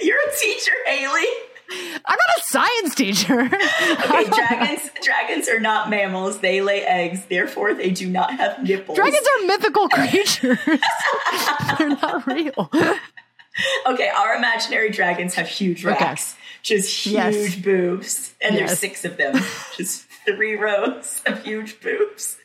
You're 0.00 0.18
a 0.18 0.36
teacher, 0.40 0.72
Haley. 0.86 1.26
I'm 2.04 2.16
not 2.18 2.38
a 2.38 2.42
science 2.44 2.94
teacher. 2.94 3.50
Okay, 4.04 4.24
dragons 4.30 4.90
dragons 5.02 5.48
are 5.48 5.60
not 5.60 5.88
mammals. 5.90 6.40
They 6.40 6.60
lay 6.60 6.82
eggs, 6.82 7.24
therefore 7.26 7.74
they 7.74 7.90
do 7.90 8.08
not 8.08 8.32
have 8.34 8.62
nipples. 8.62 8.96
Dragons 8.96 9.26
are 9.26 9.46
mythical 9.46 9.88
creatures. 9.88 10.58
They're 11.78 11.88
not 11.88 12.26
real. 12.26 12.70
Okay, 13.86 14.08
our 14.16 14.34
imaginary 14.34 14.90
dragons 14.90 15.34
have 15.34 15.46
huge 15.48 15.84
Okay. 15.84 15.94
racks. 16.04 16.36
Just 16.62 17.04
huge 17.06 17.14
Yes. 17.14 17.56
boobs. 17.56 18.34
And 18.40 18.56
there's 18.56 18.78
six 18.78 19.04
of 19.04 19.16
them. 19.16 19.34
Just 19.76 20.04
three 20.26 20.54
rows 20.56 21.22
of 21.26 21.42
huge 21.44 21.80
boobs. 21.80 22.36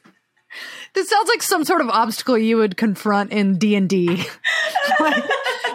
This 0.97 1.09
sounds 1.09 1.29
like 1.29 1.43
some 1.43 1.63
sort 1.63 1.81
of 1.81 1.89
obstacle 1.89 2.39
you 2.39 2.57
would 2.57 2.75
confront 2.75 3.31
in 3.31 3.59
D&D. 3.59 4.25
Like, 4.99 5.23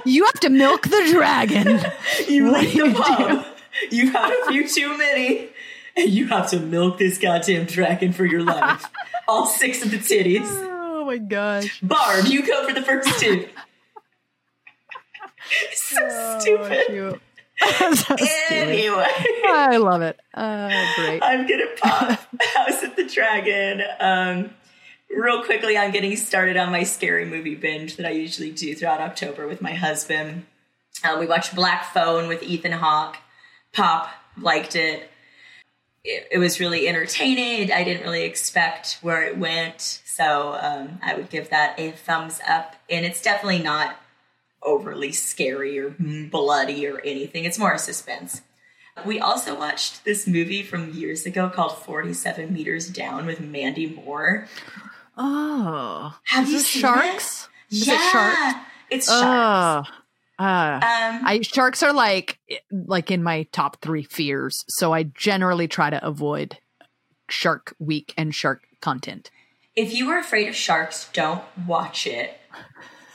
you 0.04 0.24
have 0.24 0.40
to 0.40 0.48
milk 0.48 0.82
the 0.82 1.08
dragon. 1.12 1.78
You 2.26 2.46
do 2.46 2.50
the 2.50 2.66
you 2.66 2.92
pub. 2.92 3.46
You've 3.90 4.12
had 4.12 4.32
a 4.32 4.50
few 4.50 4.66
too 4.66 4.98
many. 4.98 5.50
And 5.96 6.10
you 6.10 6.26
have 6.26 6.50
to 6.50 6.58
milk 6.58 6.98
this 6.98 7.18
goddamn 7.18 7.66
dragon 7.66 8.12
for 8.12 8.24
your 8.24 8.42
life. 8.42 8.84
All 9.28 9.46
six 9.46 9.84
of 9.84 9.92
the 9.92 9.98
titties. 9.98 10.42
Oh 10.44 11.04
my 11.04 11.18
gosh. 11.18 11.80
Barb, 11.82 12.26
you 12.26 12.44
go 12.44 12.66
for 12.66 12.74
the 12.74 12.82
first 12.82 13.20
two. 13.20 13.48
so 15.72 16.38
stupid. 16.40 17.20
So. 17.94 18.16
Anyway, 18.50 19.06
I 19.46 19.76
love 19.76 20.02
it. 20.02 20.18
Uh, 20.34 20.68
great. 20.96 21.22
I'm 21.22 21.46
gonna 21.46 21.66
pop 21.76 22.18
House 22.56 22.82
of 22.82 22.96
the 22.96 23.04
Dragon. 23.04 23.82
Um, 24.00 24.50
real 25.14 25.44
quickly, 25.44 25.76
I'm 25.76 25.90
getting 25.90 26.16
started 26.16 26.56
on 26.56 26.70
my 26.70 26.82
scary 26.82 27.24
movie 27.24 27.54
binge 27.54 27.96
that 27.96 28.06
I 28.06 28.10
usually 28.10 28.50
do 28.50 28.74
throughout 28.74 29.00
October 29.00 29.46
with 29.46 29.60
my 29.60 29.72
husband. 29.72 30.46
Uh, 31.04 31.16
we 31.18 31.26
watched 31.26 31.54
Black 31.54 31.92
Phone 31.92 32.28
with 32.28 32.42
Ethan 32.42 32.72
Hawke. 32.72 33.16
Pop 33.72 34.08
liked 34.40 34.76
it. 34.76 35.10
It, 36.04 36.28
it 36.32 36.38
was 36.38 36.60
really 36.60 36.88
entertaining. 36.88 37.72
I 37.72 37.84
didn't 37.84 38.02
really 38.02 38.24
expect 38.24 38.98
where 39.02 39.22
it 39.22 39.38
went, 39.38 39.80
so 39.80 40.58
um, 40.60 40.98
I 41.02 41.14
would 41.14 41.30
give 41.30 41.50
that 41.50 41.78
a 41.78 41.92
thumbs 41.92 42.40
up. 42.48 42.76
And 42.90 43.06
it's 43.06 43.22
definitely 43.22 43.62
not 43.62 43.96
overly 44.62 45.12
scary 45.12 45.78
or 45.78 45.94
bloody 46.30 46.86
or 46.86 47.00
anything. 47.00 47.44
It's 47.44 47.58
more 47.58 47.72
a 47.72 47.78
suspense. 47.78 48.42
We 49.06 49.18
also 49.18 49.58
watched 49.58 50.04
this 50.04 50.26
movie 50.26 50.62
from 50.62 50.92
years 50.92 51.24
ago 51.24 51.48
called 51.48 51.78
47 51.78 52.52
Meters 52.52 52.88
Down 52.88 53.24
with 53.24 53.40
Mandy 53.40 53.86
Moore. 53.86 54.48
Oh. 55.16 56.16
Have 56.24 56.48
you 56.48 56.58
seen 56.58 56.82
sharks? 56.82 57.48
It? 57.70 57.74
Is 57.76 57.86
yeah, 57.86 57.94
it 57.94 58.10
sharks? 58.12 58.58
it's 58.90 59.06
sharks. 59.08 59.88
Oh. 59.90 60.44
Uh, 60.44 60.80
Um, 60.82 61.20
I 61.26 61.40
sharks 61.42 61.82
are 61.82 61.92
like 61.92 62.38
like 62.70 63.10
in 63.10 63.22
my 63.22 63.44
top 63.52 63.80
three 63.80 64.02
fears, 64.02 64.64
so 64.68 64.92
I 64.92 65.04
generally 65.04 65.68
try 65.68 65.90
to 65.90 66.04
avoid 66.04 66.58
Shark 67.28 67.74
Week 67.78 68.12
and 68.16 68.34
shark 68.34 68.62
content. 68.80 69.30
if 69.76 69.94
you 69.94 70.08
are 70.10 70.18
afraid 70.18 70.48
of 70.48 70.54
sharks, 70.56 71.08
don't 71.12 71.42
watch 71.66 72.06
it. 72.06 72.36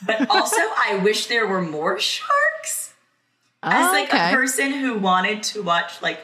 But 0.06 0.30
also, 0.30 0.56
I 0.60 1.00
wish 1.02 1.26
there 1.26 1.46
were 1.46 1.60
more 1.62 1.98
sharks. 1.98 2.94
As 3.62 3.88
Oh, 3.88 3.92
like 3.92 4.08
okay. 4.08 4.30
a 4.30 4.32
person 4.32 4.72
who 4.72 4.96
wanted 4.98 5.42
to 5.44 5.62
watch 5.62 6.00
like 6.00 6.20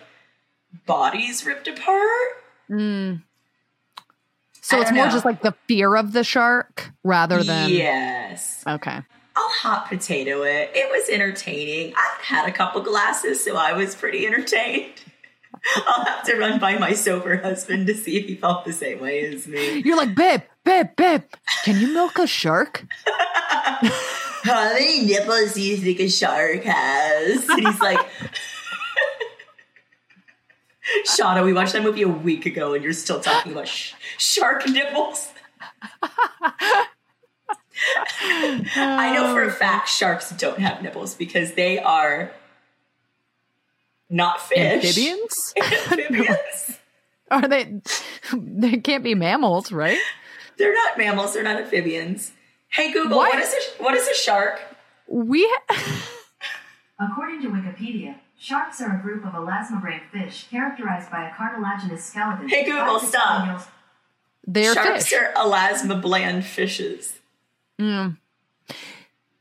bodies 0.87 1.45
ripped 1.45 1.69
apart. 1.69 2.31
So 4.65 4.81
it's 4.81 4.91
more 4.91 5.05
know. 5.07 5.13
just 5.13 5.25
like 5.27 5.43
the 5.43 5.53
fear 5.69 5.95
of 5.95 6.13
the 6.13 6.25
shark 6.25 6.91
rather 7.03 7.43
than 7.43 7.69
yes. 7.69 8.65
okay. 8.67 9.03
I'll 9.37 9.49
hot 9.51 9.89
potato 9.89 10.43
it. 10.43 10.71
It 10.75 10.91
was 10.91 11.09
entertaining. 11.11 11.93
I 11.97 12.17
had 12.23 12.49
a 12.49 12.53
couple 12.53 12.81
glasses, 12.81 13.45
so 13.45 13.57
I 13.57 13.75
was 13.75 13.95
pretty 13.95 14.27
entertained. 14.27 14.93
I'll 15.87 16.05
have 16.07 16.25
to 16.25 16.37
run 16.37 16.61
by 16.61 16.79
my 16.79 16.95
sober 16.95 17.37
husband 17.37 17.89
to 17.89 17.95
see 17.95 18.17
if 18.17 18.27
he 18.27 18.37
felt 18.37 18.65
the 18.65 18.73
same 18.73 19.01
way 19.01 19.27
as 19.27 19.47
me. 19.47 19.83
You're 19.85 19.97
like, 19.97 20.15
babe, 20.15 20.43
babe, 20.65 20.97
babe. 20.97 21.23
Can 21.65 21.81
you 21.81 21.93
milk 21.93 22.19
a 22.19 22.27
shark? 22.27 22.87
How 24.45 24.73
many 24.73 25.05
nipples 25.05 25.55
do 25.55 25.63
you 25.63 25.77
think 25.77 26.01
a 26.01 26.09
shark 26.09 26.63
has? 26.63 27.49
And 27.49 27.67
he's 27.67 27.81
like, 27.81 27.99
Shauna, 31.07 31.45
we 31.45 31.53
watched 31.53 31.73
that 31.73 31.83
movie 31.83 32.03
a 32.03 32.09
week 32.09 32.47
ago, 32.47 32.75
and 32.75 32.85
you're 32.85 32.93
still 32.93 33.21
talking 33.21 33.53
about 33.53 33.69
sh- 33.69 33.95
shark 34.19 34.69
nipples. 34.69 35.31
I 38.77 39.13
know 39.15 39.33
for 39.35 39.43
a 39.43 39.49
oh. 39.49 39.51
fact 39.51 39.89
sharks 39.89 40.31
don't 40.31 40.59
have 40.59 40.83
nipples 40.83 41.15
because 41.15 41.55
they 41.55 41.79
are 41.79 42.33
not 44.11 44.41
fish. 44.41 44.85
Amphibians? 44.85 45.55
Amphibians. 45.63 46.79
Are 47.31 47.49
they? 47.49 47.81
They 48.37 48.77
can't 48.77 49.03
be 49.03 49.15
mammals, 49.15 49.73
right? 49.73 49.99
They're 50.57 50.75
not 50.75 50.99
mammals. 50.99 51.35
They're 51.35 51.43
not 51.43 51.61
amphibians. 51.61 52.33
Hey 52.69 52.93
Google, 52.93 53.17
What? 53.19 53.35
what 53.35 53.43
is 53.43 53.53
a 53.53 53.83
what 53.83 53.95
is 53.95 54.07
a 54.09 54.15
shark? 54.15 54.61
We. 55.09 55.47
Ha- 55.49 56.11
According 57.11 57.43
to 57.43 57.49
Wikipedia, 57.49 58.17
sharks 58.45 58.81
are 58.83 58.99
a 58.99 59.01
group 59.01 59.25
of 59.25 59.33
elasmobranch 59.33 60.03
fish 60.13 60.47
characterized 60.51 61.11
by 61.11 61.27
a 61.29 61.35
cartilaginous 61.35 62.05
skeleton. 62.05 62.47
Hey, 62.47 62.65
Google, 62.65 62.99
five 62.99 63.09
stop. 63.09 63.69
they're 64.47 64.75
Sharks 64.75 65.09
fish. 65.09 65.19
are 65.19 65.33
elasmobland 65.33 66.45
fishes. 66.45 67.21
Mm. 67.81 68.19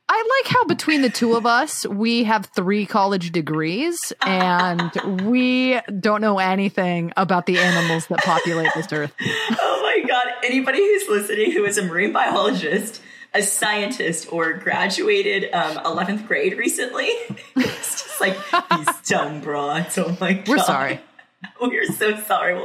I 0.08 0.42
like 0.44 0.54
how 0.54 0.64
between 0.66 1.02
the 1.02 1.10
two 1.10 1.36
of 1.36 1.46
us, 1.46 1.86
we 1.86 2.24
have 2.24 2.46
three 2.56 2.86
college 2.86 3.32
degrees 3.32 4.14
and 4.22 4.92
we 5.24 5.82
don't 6.00 6.22
know 6.22 6.40
anything 6.40 7.12
about 7.18 7.46
the 7.46 7.58
animals 7.58 8.08
that 8.08 8.20
populate 8.20 8.72
this 8.74 8.92
earth. 8.94 9.14
Oh 9.60 10.00
my 10.02 10.08
god! 10.08 10.26
Anybody 10.44 10.80
who's 10.80 11.08
listening 11.08 11.52
who 11.52 11.66
is 11.66 11.78
a 11.78 11.84
marine 11.84 12.12
biologist, 12.14 13.00
a 13.34 13.42
scientist, 13.42 14.32
or 14.32 14.54
graduated 14.54 15.52
um, 15.54 15.78
11th 15.78 16.28
grade 16.28 16.58
recently, 16.58 17.06
it's 17.56 18.04
just 18.04 18.22
like 18.22 18.38
these 18.70 19.02
dumb 19.10 19.42
broads. 19.42 19.98
Oh 19.98 20.16
my 20.22 20.34
god! 20.34 20.48
We're 20.48 20.58
sorry. 20.60 21.00
We're 21.62 21.86
so 21.86 22.16
sorry. 22.22 22.64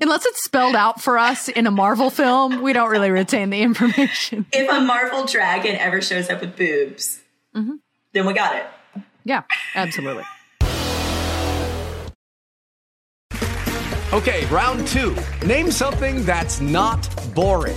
Unless 0.00 0.24
it's 0.24 0.42
spelled 0.42 0.74
out 0.76 1.02
for 1.02 1.18
us 1.18 1.48
in 1.48 1.66
a 1.66 1.70
Marvel 1.70 2.08
film, 2.08 2.62
we 2.62 2.72
don't 2.72 2.88
really 2.90 3.10
retain 3.10 3.50
the 3.50 3.60
information. 3.60 4.46
If 4.52 4.70
a 4.70 4.80
Marvel 4.80 5.26
dragon 5.26 5.76
ever 5.76 6.00
shows 6.00 6.30
up 6.30 6.40
with 6.40 6.56
boobs, 6.56 7.20
Mhm. 7.54 7.80
then 8.12 8.24
we 8.24 8.32
got 8.32 8.56
it. 8.56 8.66
Yeah, 9.24 9.42
absolutely. 9.74 10.24
Okay, 14.12 14.46
round 14.46 14.86
two. 14.88 15.14
Name 15.44 15.70
something 15.70 16.24
that's 16.24 16.60
not 16.60 17.06
boring. 17.34 17.76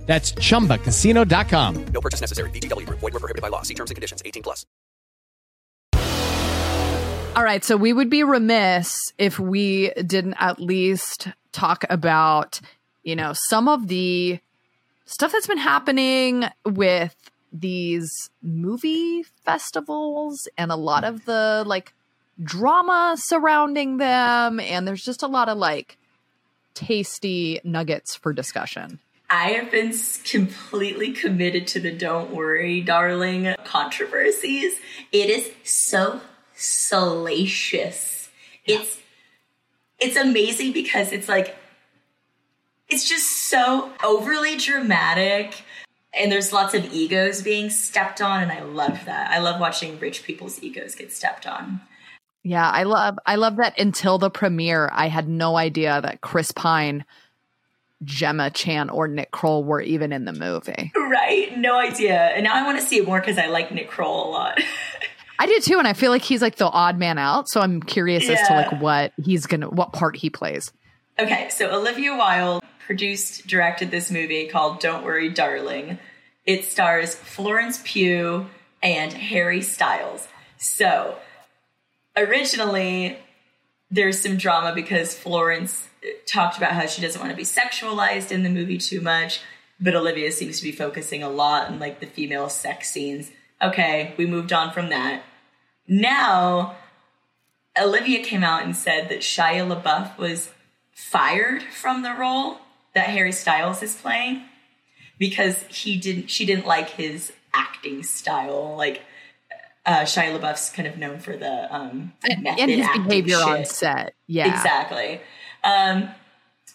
That's 0.11 0.33
chumbacasino.com. 0.33 1.85
No 1.93 2.01
purchase 2.01 2.19
necessary. 2.19 2.49
VGW 2.49 2.85
Group. 2.85 2.99
Void 2.99 3.13
where 3.13 3.21
prohibited 3.21 3.41
by 3.41 3.47
law. 3.47 3.61
See 3.61 3.73
terms 3.73 3.91
and 3.91 3.95
conditions. 3.95 4.21
18 4.25 4.43
plus. 4.43 4.65
All 7.33 7.45
right, 7.45 7.63
so 7.63 7.77
we 7.77 7.93
would 7.93 8.09
be 8.09 8.25
remiss 8.25 9.13
if 9.17 9.39
we 9.39 9.91
didn't 10.05 10.33
at 10.37 10.59
least 10.59 11.29
talk 11.53 11.85
about, 11.89 12.59
you 13.03 13.15
know, 13.15 13.31
some 13.33 13.69
of 13.69 13.87
the 13.87 14.41
stuff 15.05 15.31
that's 15.31 15.47
been 15.47 15.57
happening 15.57 16.43
with 16.65 17.15
these 17.53 18.11
movie 18.43 19.23
festivals 19.45 20.49
and 20.57 20.73
a 20.73 20.75
lot 20.75 21.05
of 21.05 21.23
the 21.23 21.63
like 21.65 21.93
drama 22.43 23.15
surrounding 23.17 23.95
them 23.95 24.59
and 24.59 24.85
there's 24.85 25.05
just 25.05 25.23
a 25.23 25.27
lot 25.27 25.47
of 25.47 25.57
like 25.57 25.97
tasty 26.73 27.61
nuggets 27.63 28.13
for 28.13 28.33
discussion. 28.33 28.99
I 29.31 29.51
have 29.51 29.71
been 29.71 29.93
completely 30.25 31.13
committed 31.13 31.65
to 31.67 31.79
the 31.79 31.91
Don't 31.93 32.31
Worry, 32.31 32.81
Darling 32.81 33.55
controversies. 33.63 34.77
It 35.13 35.29
is 35.29 35.49
so 35.63 36.19
salacious. 36.53 38.29
It's 38.65 38.99
it's 39.99 40.17
amazing 40.17 40.73
because 40.73 41.13
it's 41.13 41.29
like 41.29 41.55
it's 42.89 43.07
just 43.07 43.49
so 43.49 43.93
overly 44.03 44.57
dramatic 44.57 45.63
and 46.13 46.29
there's 46.29 46.51
lots 46.51 46.73
of 46.73 46.93
egos 46.93 47.41
being 47.41 47.69
stepped 47.69 48.21
on 48.21 48.43
and 48.43 48.51
I 48.51 48.63
love 48.63 49.05
that. 49.05 49.31
I 49.31 49.39
love 49.39 49.61
watching 49.61 49.97
rich 49.99 50.23
people's 50.23 50.61
egos 50.61 50.93
get 50.93 51.09
stepped 51.13 51.47
on. 51.47 51.79
Yeah, 52.43 52.69
I 52.69 52.83
love 52.83 53.17
I 53.25 53.35
love 53.35 53.55
that 53.57 53.79
until 53.79 54.17
the 54.17 54.29
premiere 54.29 54.89
I 54.91 55.07
had 55.07 55.29
no 55.29 55.55
idea 55.55 56.01
that 56.01 56.19
Chris 56.19 56.51
Pine, 56.51 57.05
Gemma 58.03 58.49
Chan 58.49 58.89
or 58.89 59.07
Nick 59.07 59.31
Kroll 59.31 59.63
were 59.63 59.81
even 59.81 60.11
in 60.11 60.25
the 60.25 60.33
movie. 60.33 60.91
Right? 60.95 61.57
No 61.57 61.77
idea. 61.77 62.17
And 62.17 62.43
now 62.43 62.55
I 62.55 62.63
want 62.63 62.79
to 62.79 62.85
see 62.85 62.97
it 62.97 63.05
more 63.05 63.19
because 63.19 63.37
I 63.37 63.47
like 63.47 63.71
Nick 63.71 63.89
Kroll 63.89 64.27
a 64.27 64.29
lot. 64.29 64.61
I 65.39 65.47
did 65.47 65.63
too, 65.63 65.79
and 65.79 65.87
I 65.87 65.93
feel 65.93 66.11
like 66.11 66.21
he's 66.21 66.41
like 66.41 66.55
the 66.55 66.69
odd 66.69 66.99
man 66.99 67.17
out. 67.17 67.49
So 67.49 67.61
I'm 67.61 67.81
curious 67.81 68.29
as 68.29 68.47
to 68.47 68.53
like 68.53 68.81
what 68.81 69.11
he's 69.21 69.47
gonna, 69.47 69.69
what 69.69 69.91
part 69.91 70.15
he 70.15 70.29
plays. 70.29 70.71
Okay, 71.19 71.49
so 71.49 71.75
Olivia 71.75 72.15
Wilde 72.15 72.63
produced, 72.85 73.47
directed 73.47 73.91
this 73.91 74.11
movie 74.11 74.47
called 74.47 74.79
Don't 74.79 75.03
Worry, 75.03 75.29
Darling. 75.29 75.99
It 76.45 76.65
stars 76.65 77.15
Florence 77.15 77.81
Pugh 77.83 78.47
and 78.83 79.13
Harry 79.13 79.61
Styles. 79.61 80.27
So, 80.57 81.17
originally, 82.15 83.17
there's 83.89 84.19
some 84.19 84.37
drama 84.37 84.73
because 84.73 85.13
Florence 85.17 85.87
talked 86.25 86.57
about 86.57 86.71
how 86.73 86.85
she 86.85 87.01
doesn't 87.01 87.19
want 87.19 87.31
to 87.31 87.37
be 87.37 87.43
sexualized 87.43 88.31
in 88.31 88.43
the 88.43 88.49
movie 88.49 88.77
too 88.77 89.01
much, 89.01 89.41
but 89.79 89.95
Olivia 89.95 90.31
seems 90.31 90.57
to 90.57 90.63
be 90.63 90.71
focusing 90.71 91.23
a 91.23 91.29
lot 91.29 91.67
on 91.69 91.79
like 91.79 91.99
the 91.99 92.05
female 92.05 92.49
sex 92.49 92.89
scenes. 92.89 93.31
Okay, 93.61 94.13
we 94.17 94.25
moved 94.25 94.51
on 94.53 94.71
from 94.71 94.89
that. 94.89 95.23
Now, 95.87 96.75
Olivia 97.79 98.23
came 98.23 98.43
out 98.43 98.63
and 98.63 98.75
said 98.75 99.09
that 99.09 99.19
Shia 99.19 99.67
LaBeouf 99.67 100.17
was 100.17 100.51
fired 100.93 101.63
from 101.63 102.01
the 102.01 102.13
role 102.13 102.57
that 102.93 103.07
Harry 103.07 103.31
Styles 103.31 103.81
is 103.81 103.95
playing 103.95 104.43
because 105.17 105.63
he 105.63 105.97
didn't 105.97 106.29
she 106.29 106.45
didn't 106.45 106.65
like 106.65 106.89
his 106.89 107.31
acting 107.53 108.03
style 108.03 108.75
like 108.75 109.01
uh, 109.85 110.01
Shia 110.01 110.37
LaBeouf's 110.37 110.69
kind 110.69 110.87
of 110.87 110.97
known 110.97 111.19
for 111.19 111.35
the 111.35 111.73
um, 111.73 112.13
method 112.39 112.59
and 112.59 112.71
his 112.71 112.87
behavior 112.87 113.37
on 113.37 113.65
set. 113.65 114.13
Yeah. 114.27 114.53
exactly. 114.53 115.21
Um, 115.63 116.09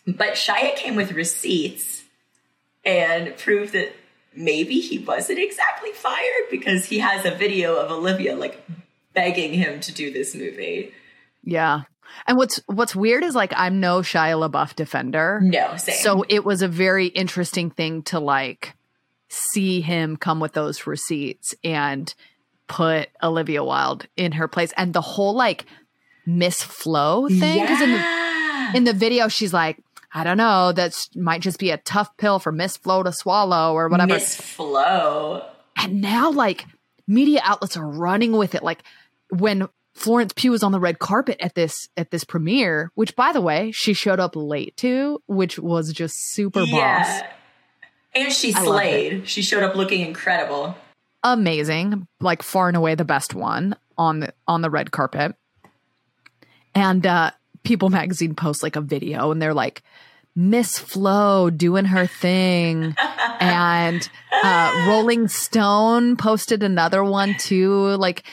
but 0.07 0.35
Shia 0.35 0.77
came 0.77 0.97
with 0.97 1.13
receipts 1.13 2.05
and 2.85 3.37
proved 3.37 3.73
that 3.73 3.95
maybe 4.35 4.81
he 4.81 4.99
wasn't 4.99 5.39
exactly 5.39 5.91
fired 5.93 6.51
because 6.51 6.85
he 6.85 6.99
has 6.99 7.25
a 7.25 7.33
video 7.33 7.77
of 7.77 7.91
Olivia 7.91 8.37
like 8.37 8.65
begging 9.15 9.53
him 9.53 9.81
to 9.81 9.93
do 9.93 10.13
this 10.13 10.35
movie. 10.35 10.93
Yeah. 11.43 11.83
And 12.27 12.39
what's 12.39 12.61
what's 12.67 12.95
weird 12.95 13.25
is 13.25 13.35
like 13.35 13.53
I'm 13.57 13.81
no 13.81 14.01
Shia 14.01 14.49
LaBeouf 14.49 14.77
defender. 14.77 15.41
No, 15.43 15.77
same. 15.77 15.97
So 15.97 16.25
it 16.29 16.45
was 16.45 16.63
a 16.63 16.69
very 16.69 17.07
interesting 17.07 17.71
thing 17.71 18.03
to 18.05 18.21
like 18.21 18.75
see 19.29 19.81
him 19.81 20.17
come 20.17 20.39
with 20.39 20.53
those 20.53 20.87
receipts 20.87 21.55
and 21.65 22.15
put 22.69 23.09
Olivia 23.23 23.65
Wilde 23.65 24.07
in 24.17 24.33
her 24.33 24.47
place 24.49 24.73
and 24.77 24.93
the 24.93 25.01
whole 25.01 25.35
like 25.35 25.67
Miss 26.27 26.63
Flo 26.63 27.29
thing 27.29 27.61
because 27.61 27.81
in 27.81 27.93
the 27.93 28.26
in 28.75 28.85
the 28.85 28.93
video 28.93 29.29
she's 29.29 29.53
like 29.53 29.79
I 30.13 30.25
don't 30.25 30.39
know 30.39 30.73
that 30.73 30.97
might 31.15 31.43
just 31.43 31.59
be 31.59 31.71
a 31.71 31.77
tough 31.77 32.17
pill 32.17 32.39
for 32.39 32.51
Miss 32.51 32.77
Flo 32.79 33.03
to 33.03 33.13
swallow 33.13 33.75
or 33.75 33.89
whatever. 33.89 34.15
Miss 34.15 34.35
Flo. 34.35 35.47
And 35.77 36.01
now 36.01 36.31
like 36.31 36.65
media 37.07 37.41
outlets 37.45 37.77
are 37.77 37.87
running 37.87 38.33
with 38.33 38.55
it 38.55 38.63
like 38.63 38.83
when 39.31 39.69
Florence 39.95 40.33
Pugh 40.35 40.51
was 40.53 40.63
on 40.63 40.73
the 40.73 40.81
red 40.81 40.99
carpet 40.99 41.39
at 41.41 41.55
this 41.55 41.89
at 41.97 42.11
this 42.11 42.25
premiere, 42.25 42.91
which 42.95 43.17
by 43.17 43.33
the 43.33 43.41
way, 43.41 43.73
she 43.73 43.93
showed 43.95 44.21
up 44.21 44.37
late 44.37 44.77
to, 44.79 45.23
which 45.27 45.59
was 45.59 45.93
just 45.93 46.15
super 46.33 46.65
boss. 46.67 47.21
And 48.15 48.33
she 48.33 48.55
I 48.55 48.63
loved 48.63 48.67
it. 48.67 48.71
slayed. 48.71 49.29
She 49.29 49.43
showed 49.43 49.63
up 49.63 49.75
looking 49.75 50.01
incredible. 50.03 50.77
Amazing, 51.23 52.07
like 52.21 52.43
far 52.43 52.69
and 52.69 52.77
away 52.77 52.95
the 52.95 53.05
best 53.05 53.35
one 53.35 53.77
on 53.99 54.21
the 54.21 54.35
on 54.47 54.63
the 54.63 54.71
red 54.71 54.93
carpet. 54.93 55.35
And 56.75 57.07
uh 57.07 57.31
People 57.67 57.91
magazine 57.91 58.35
posts 58.35 58.63
like 58.63 58.77
a 58.77 58.81
video 58.81 59.31
and 59.31 59.43
they're 59.43 59.55
like 59.55 59.83
Miss 60.35 60.79
Flo 60.79 61.51
doing 61.51 61.87
her 61.87 62.07
thing. 62.07 62.95
and 63.41 64.09
uh 64.43 64.85
Rolling 64.89 65.29
Stone 65.29 66.17
posted 66.17 66.63
another 66.63 67.03
one 67.05 67.35
too 67.39 67.97
like 67.97 68.25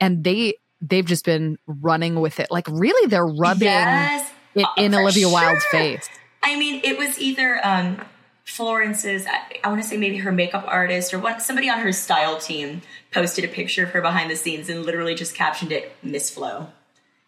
and 0.00 0.24
they 0.24 0.54
they've 0.80 1.06
just 1.06 1.24
been 1.24 1.58
running 1.66 2.20
with 2.20 2.40
it. 2.40 2.48
Like 2.50 2.66
really 2.68 3.08
they're 3.08 3.26
rubbing 3.26 3.66
Yes, 3.66 4.30
it 4.54 4.66
in 4.76 4.92
for 4.92 5.00
Olivia 5.00 5.28
Wilde's 5.28 5.64
face. 5.66 6.08
I 6.42 6.56
mean, 6.56 6.80
it 6.84 6.98
was 6.98 7.18
either 7.18 7.60
um, 7.66 8.00
Florence's, 8.44 9.26
I, 9.26 9.58
I 9.62 9.68
want 9.68 9.82
to 9.82 9.88
say 9.88 9.96
maybe 9.96 10.18
her 10.18 10.32
makeup 10.32 10.64
artist 10.66 11.12
or 11.12 11.18
one, 11.18 11.40
somebody 11.40 11.68
on 11.68 11.80
her 11.80 11.92
style 11.92 12.38
team 12.38 12.82
posted 13.12 13.44
a 13.44 13.48
picture 13.48 13.84
of 13.84 13.90
her 13.90 14.00
behind 14.00 14.30
the 14.30 14.36
scenes 14.36 14.68
and 14.68 14.86
literally 14.86 15.14
just 15.14 15.34
captioned 15.34 15.72
it 15.72 15.94
Miss 16.02 16.30
Flo. 16.30 16.68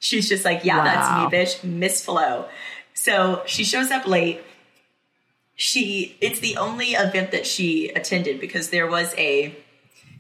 She's 0.00 0.28
just 0.28 0.44
like, 0.44 0.64
yeah, 0.64 0.78
Wow. 0.78 0.84
that's 0.84 1.32
me, 1.32 1.38
bitch, 1.38 1.64
Miss 1.64 2.04
Flo. 2.04 2.46
So 2.94 3.42
she 3.46 3.62
shows 3.64 3.90
up 3.90 4.06
late. 4.06 4.40
She, 5.54 6.16
it's 6.20 6.40
the 6.40 6.56
only 6.56 6.92
event 6.92 7.30
that 7.32 7.46
she 7.46 7.90
attended 7.90 8.40
because 8.40 8.70
there 8.70 8.86
was 8.86 9.14
a, 9.18 9.54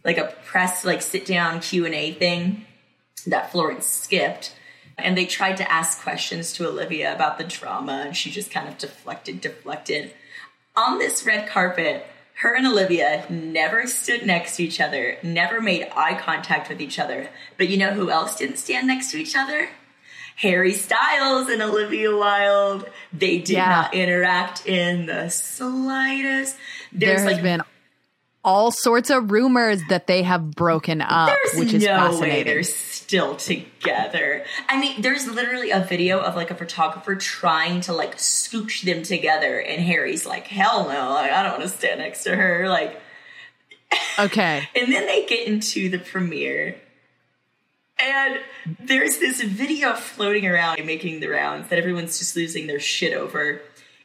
like 0.04 0.18
a 0.18 0.34
press, 0.44 0.84
like 0.84 1.00
sit 1.02 1.24
down 1.26 1.60
Q 1.60 1.86
and 1.86 1.94
A 1.94 2.12
thing 2.12 2.66
that 3.26 3.50
Florence 3.50 3.86
skipped. 3.86 4.54
And 4.98 5.16
they 5.16 5.24
tried 5.24 5.56
to 5.56 5.72
ask 5.72 6.02
questions 6.02 6.52
to 6.54 6.68
Olivia 6.68 7.14
about 7.14 7.38
the 7.38 7.44
drama, 7.44 8.02
and 8.04 8.14
she 8.14 8.30
just 8.30 8.50
kind 8.50 8.68
of 8.68 8.76
deflected, 8.76 9.40
deflected. 9.40 10.12
On 10.76 10.98
this 10.98 11.24
red 11.24 11.48
carpet, 11.48 12.06
her 12.40 12.54
and 12.54 12.66
Olivia 12.66 13.26
never 13.28 13.86
stood 13.86 14.24
next 14.24 14.56
to 14.56 14.64
each 14.64 14.80
other, 14.80 15.18
never 15.22 15.60
made 15.60 15.86
eye 15.94 16.18
contact 16.18 16.70
with 16.70 16.80
each 16.80 16.98
other. 16.98 17.28
But 17.58 17.68
you 17.68 17.76
know 17.76 17.92
who 17.92 18.10
else 18.10 18.36
didn't 18.36 18.56
stand 18.56 18.86
next 18.86 19.10
to 19.10 19.18
each 19.18 19.36
other? 19.36 19.68
Harry 20.36 20.72
Styles 20.72 21.50
and 21.50 21.60
Olivia 21.60 22.16
Wilde. 22.16 22.88
They 23.12 23.36
did 23.38 23.50
Yeah. 23.56 23.68
not 23.68 23.94
interact 23.94 24.66
in 24.66 25.04
the 25.04 25.28
slightest. 25.28 26.56
There's 26.92 27.20
there 27.20 27.28
has 27.28 27.34
like 27.34 27.42
been 27.42 27.60
all 28.42 28.70
sorts 28.70 29.10
of 29.10 29.30
rumors 29.30 29.80
that 29.90 30.06
they 30.06 30.22
have 30.22 30.50
broken 30.52 31.00
up, 31.02 31.28
There's 31.52 31.58
which 31.64 31.74
is 31.74 31.84
no 31.84 31.90
way 31.92 32.10
fascinating. 32.10 32.44
they're 32.46 32.62
still 32.62 33.36
together. 33.36 34.44
I 34.68 34.80
mean, 34.80 35.02
there's 35.02 35.28
literally 35.28 35.70
a 35.70 35.80
video 35.80 36.20
of 36.20 36.36
like 36.36 36.50
a 36.50 36.54
photographer 36.54 37.16
trying 37.16 37.82
to 37.82 37.92
like 37.92 38.16
scooch 38.16 38.82
them 38.82 39.02
together, 39.02 39.60
and 39.60 39.82
Harry's 39.82 40.24
like, 40.24 40.46
"Hell 40.46 40.88
no! 40.88 41.10
Like, 41.10 41.30
I 41.32 41.42
don't 41.42 41.58
want 41.58 41.70
to 41.70 41.76
stand 41.76 42.00
next 42.00 42.24
to 42.24 42.34
her." 42.34 42.68
Like, 42.68 43.00
Okay. 44.18 44.68
and 44.76 44.92
then 44.92 45.06
they 45.06 45.26
get 45.26 45.46
into 45.46 45.88
the 45.90 45.98
premiere, 45.98 46.76
and 47.98 48.38
there's 48.78 49.18
this 49.18 49.42
video 49.42 49.94
floating 49.94 50.46
around 50.46 50.84
making 50.86 51.20
the 51.20 51.28
rounds 51.28 51.68
that 51.68 51.78
everyone's 51.78 52.18
just 52.18 52.36
losing 52.36 52.66
their 52.68 52.80
shit 52.80 53.12
over, 53.14 53.60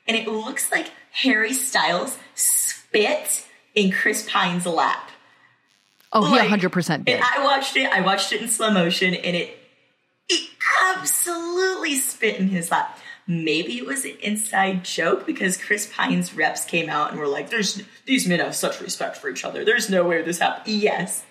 and 0.08 0.18
it 0.18 0.28
looks 0.28 0.72
like 0.72 0.92
Harry 1.12 1.54
Styles 1.54 2.18
spit 2.34 3.46
in 3.76 3.92
Chris 3.92 4.28
Pine's 4.30 4.66
lap. 4.66 5.12
Oh, 6.14 6.24
he 6.26 6.32
Like, 6.38 6.50
100% 6.50 7.06
did. 7.06 7.16
And 7.16 7.24
I 7.24 7.44
watched 7.44 7.76
it. 7.76 7.92
I 7.92 8.02
watched 8.02 8.32
it 8.32 8.42
in 8.42 8.48
slow 8.48 8.72
motion, 8.72 9.14
and 9.14 9.36
it 9.36 9.58
it 10.30 10.50
absolutely 10.96 11.96
spit 11.96 12.38
in 12.40 12.48
his 12.50 12.72
lap. 12.72 12.98
Maybe 13.28 13.78
it 13.78 13.86
was 13.86 14.06
an 14.06 14.18
inside 14.22 14.84
joke 14.86 15.26
because 15.26 15.58
Chris 15.58 15.92
Pine's 15.94 16.34
reps 16.36 16.64
came 16.66 16.90
out 16.90 17.12
and 17.12 17.20
were 17.20 17.28
like, 17.28 17.50
"There's 17.50 17.82
these 18.06 18.28
men 18.28 18.40
have 18.40 18.56
such 18.56 18.80
respect 18.82 19.18
for 19.18 19.30
each 19.30 19.44
other. 19.44 19.66
There's 19.66 19.90
no 19.90 20.04
way 20.04 20.22
this 20.22 20.40
happened." 20.40 20.68
Yes, 20.76 21.24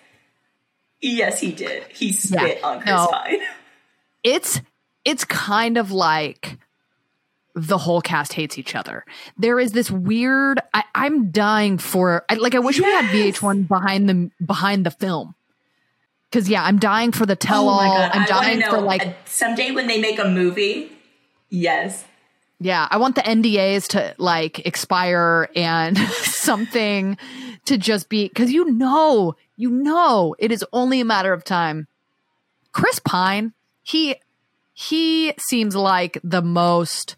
yes, 1.01 1.40
he 1.40 1.53
did. 1.53 1.84
He 1.92 2.12
spit 2.12 2.59
Yeah. 2.61 2.66
on 2.66 2.76
Chris 2.80 2.90
No. 2.90 3.07
Pine. 3.11 3.40
it's 4.24 4.61
it's 5.05 5.24
kind 5.24 5.76
of 5.78 5.90
like 5.92 6.59
the 7.55 7.78
whole 7.78 8.00
cast 8.00 8.32
hates 8.32 8.59
each 8.59 8.74
other. 8.74 9.05
There 9.38 9.61
is 9.61 9.72
this 9.72 9.90
weird. 9.90 10.61
I, 10.72 10.84
I'm 10.94 11.30
dying 11.30 11.78
for. 11.78 12.24
I, 12.28 12.34
like 12.34 12.55
I 12.55 12.59
wish 12.59 12.78
we 12.78 12.84
had 12.84 13.07
VH1 13.07 13.68
behind 13.68 14.09
the 14.09 14.30
behind 14.44 14.84
the 14.84 14.90
film. 14.90 15.34
Because 16.30 16.48
yeah, 16.48 16.64
I'm 16.64 16.78
dying 16.78 17.12
for 17.12 17.26
the 17.26 17.36
tell 17.36 17.68
all. 17.68 17.80
oh! 17.80 17.84
I'm 17.84 18.12
I 18.12 18.16
want 18.16 18.26
to 18.26 18.32
dying 18.32 18.62
for 18.62 18.80
like 18.80 19.07
uh, 19.07 19.12
someday 19.24 19.70
when 19.70 19.86
they 19.86 20.00
make 20.00 20.18
a 20.18 20.28
movie. 20.28 20.90
Yes, 21.48 22.05
Yeah, 22.59 22.88
I 22.90 22.96
want 22.96 23.14
the 23.14 23.20
NDAs 23.20 23.86
to 23.88 24.14
like 24.18 24.66
expire 24.66 25.48
and 25.55 25.96
something 26.22 27.16
to 27.66 27.78
just 27.78 28.09
be 28.09 28.28
because 28.28 28.50
you 28.50 28.72
know, 28.72 29.36
you 29.57 29.70
know, 29.70 30.34
it 30.40 30.50
is 30.50 30.64
only 30.72 31.00
a 31.00 31.05
matter 31.05 31.32
of 31.32 31.44
time. 31.44 31.86
Chris 32.72 32.98
Pine, 32.98 33.52
he 33.84 34.16
he 34.72 35.32
seems 35.38 35.76
like 35.76 36.18
the 36.24 36.42
most 36.42 37.14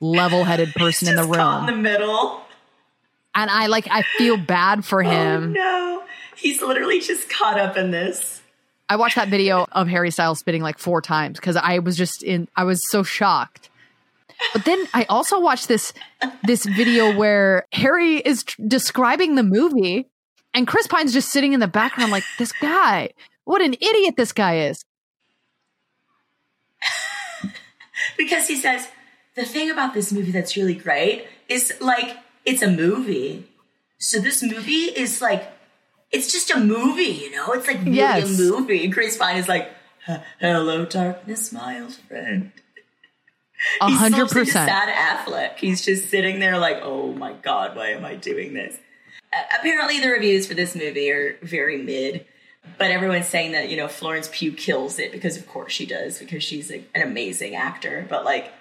level-headed 0.00 0.74
person 0.74 1.08
in 1.08 1.16
the 1.16 1.24
room, 1.24 1.60
in 1.60 1.66
the 1.66 1.82
middle. 1.82 2.42
and 3.34 3.50
I 3.50 3.66
like 3.66 3.88
I 3.90 4.02
feel 4.16 4.36
bad 4.36 4.84
for 4.84 5.02
oh, 5.02 5.08
him. 5.08 5.42
Oh 5.44 5.46
no, 5.46 6.02
he's 6.36 6.62
literally 6.62 7.00
just 7.00 7.28
caught 7.28 7.58
up 7.58 7.76
in 7.76 7.90
this. 7.90 8.42
I 8.88 8.96
watched 8.96 9.16
that 9.16 9.28
video 9.28 9.66
of 9.72 9.88
Harry 9.88 10.10
Styles 10.10 10.38
spitting 10.38 10.62
like 10.62 10.78
four 10.78 11.02
times 11.02 11.38
because 11.38 11.56
I 11.56 11.80
was 11.80 11.96
just 11.96 12.22
in 12.22 12.48
I 12.56 12.64
was 12.64 12.88
so 12.90 13.02
shocked. 13.02 13.70
But 14.52 14.64
then 14.64 14.86
I 14.94 15.04
also 15.08 15.40
watched 15.40 15.68
this 15.68 15.92
this 16.44 16.64
video 16.64 17.16
where 17.16 17.66
Harry 17.72 18.16
is 18.16 18.44
tr- 18.44 18.62
describing 18.66 19.34
the 19.34 19.42
movie 19.42 20.08
and 20.54 20.66
Chris 20.66 20.86
Pine's 20.86 21.12
just 21.12 21.30
sitting 21.30 21.52
in 21.52 21.60
the 21.60 21.68
background 21.68 22.12
like 22.12 22.24
this 22.38 22.52
guy. 22.52 23.10
What 23.44 23.60
an 23.60 23.74
idiot 23.74 24.14
this 24.16 24.32
guy 24.32 24.68
is. 24.68 24.84
because 28.16 28.46
he 28.46 28.56
says 28.56 28.88
the 29.38 29.44
thing 29.44 29.70
about 29.70 29.94
this 29.94 30.12
movie 30.12 30.32
that's 30.32 30.56
really 30.56 30.74
great 30.74 31.26
is 31.48 31.72
like 31.80 32.16
it's 32.44 32.62
a 32.62 32.70
movie. 32.70 33.46
So 33.98 34.20
this 34.20 34.42
movie 34.42 34.86
is 35.02 35.20
like 35.20 35.50
it's 36.10 36.32
just 36.32 36.50
a 36.50 36.58
movie 36.58 37.02
you 37.04 37.30
know? 37.30 37.52
It's 37.52 37.66
like 37.66 37.78
really 37.80 37.96
Yes. 37.96 38.38
a 38.38 38.42
movie. 38.42 38.84
And 38.84 38.92
chris 38.92 39.16
pine 39.16 39.36
is 39.36 39.48
like 39.48 39.70
hello 40.40 40.84
darkness 40.84 41.52
my 41.52 41.80
old 41.80 41.94
friend. 41.94 42.52
A 43.80 43.90
hundred 43.90 44.28
percent. 44.30 44.68
sad 44.68 44.88
affleck. 44.88 45.58
He's 45.58 45.84
just 45.84 46.10
sitting 46.10 46.38
there 46.40 46.58
like 46.58 46.78
oh 46.82 47.12
my 47.12 47.32
god 47.32 47.76
why 47.76 47.88
am 47.90 48.04
i 48.04 48.14
doing 48.14 48.54
this? 48.54 48.76
Uh, 49.32 49.42
apparently 49.58 50.00
the 50.00 50.08
reviews 50.08 50.46
for 50.46 50.54
this 50.54 50.74
movie 50.74 51.10
are 51.10 51.36
very 51.42 51.76
mid 51.82 52.24
but 52.76 52.90
everyone's 52.90 53.26
saying 53.26 53.52
that 53.52 53.68
you 53.70 53.76
know 53.76 53.88
florence 53.88 54.28
pugh 54.32 54.52
kills 54.52 54.98
it 54.98 55.10
because 55.10 55.36
of 55.36 55.46
course 55.46 55.72
she 55.72 55.86
does 55.86 56.18
because 56.18 56.42
she's 56.42 56.70
like, 56.70 56.88
an 56.94 57.02
amazing 57.02 57.54
actor. 57.54 58.06
But 58.08 58.24
like 58.24 58.52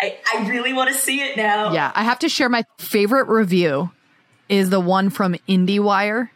i, 0.00 0.18
I 0.34 0.48
really 0.48 0.72
want 0.72 0.90
to 0.90 0.96
see 0.96 1.20
it 1.20 1.36
now 1.36 1.72
Yeah, 1.72 1.92
I 1.94 2.04
have 2.04 2.18
to 2.20 2.28
share 2.28 2.48
my 2.48 2.64
favorite 2.78 3.28
review 3.28 3.90
is 4.48 4.70
the 4.70 4.80
one 4.80 5.10
from 5.10 5.34
IndieWire. 5.48 6.30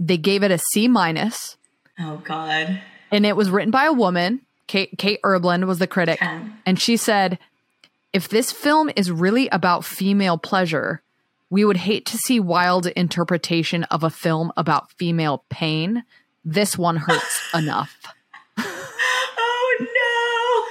They 0.00 0.16
gave 0.16 0.42
it 0.42 0.50
a 0.50 0.58
C 0.58 0.88
minus. 0.88 1.56
oh 1.98 2.20
god 2.24 2.80
and 3.10 3.24
it 3.24 3.36
was 3.36 3.50
written 3.50 3.70
by 3.70 3.84
a 3.84 3.92
woman. 3.92 4.40
Kate 4.66 4.98
Kate 4.98 5.20
was 5.22 5.78
the 5.78 5.86
critic, 5.86 6.20
and 6.20 6.80
she 6.80 6.96
said, 6.96 7.38
"If 8.12 8.28
this 8.28 8.50
film 8.50 8.90
is 8.96 9.12
really 9.12 9.48
about 9.50 9.84
female 9.84 10.38
pleasure, 10.38 11.02
we 11.50 11.64
would 11.64 11.76
hate 11.76 12.04
to 12.06 12.18
see 12.18 12.40
Wilde 12.40 12.88
interpretation 12.88 13.84
of 13.84 14.02
a 14.02 14.10
film 14.10 14.52
about 14.56 14.90
female 14.92 15.44
pain. 15.50 16.02
This 16.44 16.76
one 16.76 16.96
hurts 16.96 17.40
enough." 17.54 17.96
oh 18.58 19.76
no 19.80 20.66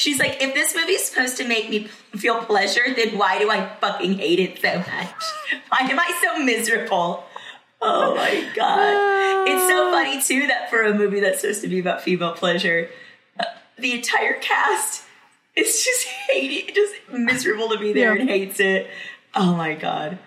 She's 0.00 0.18
like, 0.18 0.40
if 0.40 0.54
this 0.54 0.74
movie's 0.74 1.04
supposed 1.04 1.36
to 1.36 1.46
make 1.46 1.68
me 1.68 1.84
feel 2.16 2.36
pleasure, 2.44 2.94
then 2.96 3.18
why 3.18 3.38
do 3.38 3.50
I 3.50 3.68
fucking 3.82 4.14
hate 4.14 4.40
it 4.40 4.58
so 4.58 4.78
much? 4.78 5.12
Why 5.68 5.80
am 5.90 5.98
I 6.00 6.18
so 6.24 6.42
miserable? 6.42 7.24
Oh 7.82 8.14
my 8.14 8.48
god. 8.56 9.46
It's 9.48 9.68
so 9.68 9.90
funny 9.90 10.22
too 10.22 10.46
that 10.46 10.70
for 10.70 10.82
a 10.84 10.94
movie 10.94 11.20
that's 11.20 11.42
supposed 11.42 11.60
to 11.62 11.68
be 11.68 11.78
about 11.80 12.00
female 12.00 12.32
pleasure, 12.32 12.88
uh, 13.38 13.44
the 13.78 13.92
entire 13.92 14.34
cast 14.40 15.02
is 15.54 15.84
just 15.84 16.06
hating, 16.30 16.74
just 16.74 16.94
miserable 17.12 17.68
to 17.68 17.78
be 17.78 17.92
there 17.92 18.14
Yeah. 18.14 18.22
and 18.22 18.30
hates 18.30 18.58
it. 18.58 18.88
Oh 19.34 19.54
my 19.54 19.74
god. 19.74 20.18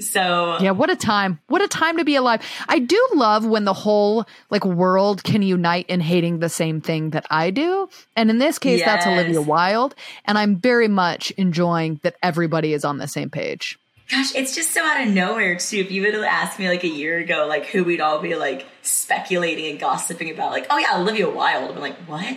So 0.00 0.58
Yeah, 0.60 0.72
what 0.72 0.90
a 0.90 0.96
time. 0.96 1.40
What 1.46 1.62
a 1.62 1.68
time 1.68 1.98
to 1.98 2.04
be 2.04 2.16
alive. 2.16 2.42
I 2.68 2.80
do 2.80 3.08
love 3.14 3.46
when 3.46 3.64
the 3.64 3.72
whole 3.72 4.26
like 4.50 4.64
world 4.64 5.22
can 5.22 5.42
unite 5.42 5.86
in 5.88 6.00
hating 6.00 6.40
the 6.40 6.48
same 6.48 6.80
thing 6.80 7.10
that 7.10 7.26
I 7.30 7.50
do. 7.50 7.88
And 8.16 8.30
in 8.30 8.38
this 8.38 8.58
case 8.58 8.84
that's 8.84 9.06
Olivia 9.06 9.40
Wilde, 9.40 9.94
and 10.24 10.36
I'm 10.36 10.56
very 10.56 10.88
much 10.88 11.30
enjoying 11.32 12.00
that 12.02 12.16
everybody 12.22 12.72
is 12.72 12.84
on 12.84 12.98
the 12.98 13.08
same 13.08 13.30
page. 13.30 13.78
Gosh, 14.10 14.34
it's 14.34 14.54
just 14.54 14.72
so 14.72 14.84
out 14.84 15.06
of 15.06 15.14
nowhere 15.14 15.56
too. 15.56 15.78
If 15.78 15.90
you 15.90 16.02
would 16.02 16.14
have 16.14 16.24
asked 16.24 16.58
me 16.58 16.68
like 16.68 16.84
a 16.84 16.88
year 16.88 17.18
ago, 17.18 17.46
like 17.48 17.66
who 17.66 17.84
we'd 17.84 18.00
all 18.00 18.20
be 18.20 18.34
like 18.34 18.66
speculating 18.82 19.70
and 19.70 19.80
gossiping 19.80 20.30
about, 20.30 20.50
like, 20.50 20.66
oh 20.68 20.76
yeah, 20.76 20.98
Olivia 20.98 21.30
Wilde. 21.30 21.70
I'm 21.74 21.80
like, 21.80 21.96
what? 22.06 22.36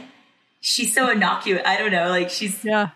She's 0.61 0.93
so 0.93 1.09
innocuous. 1.09 1.61
I 1.65 1.77
don't 1.77 1.91
know. 1.91 2.09
Like 2.09 2.29
she's 2.29 2.63
yeah. 2.63 2.91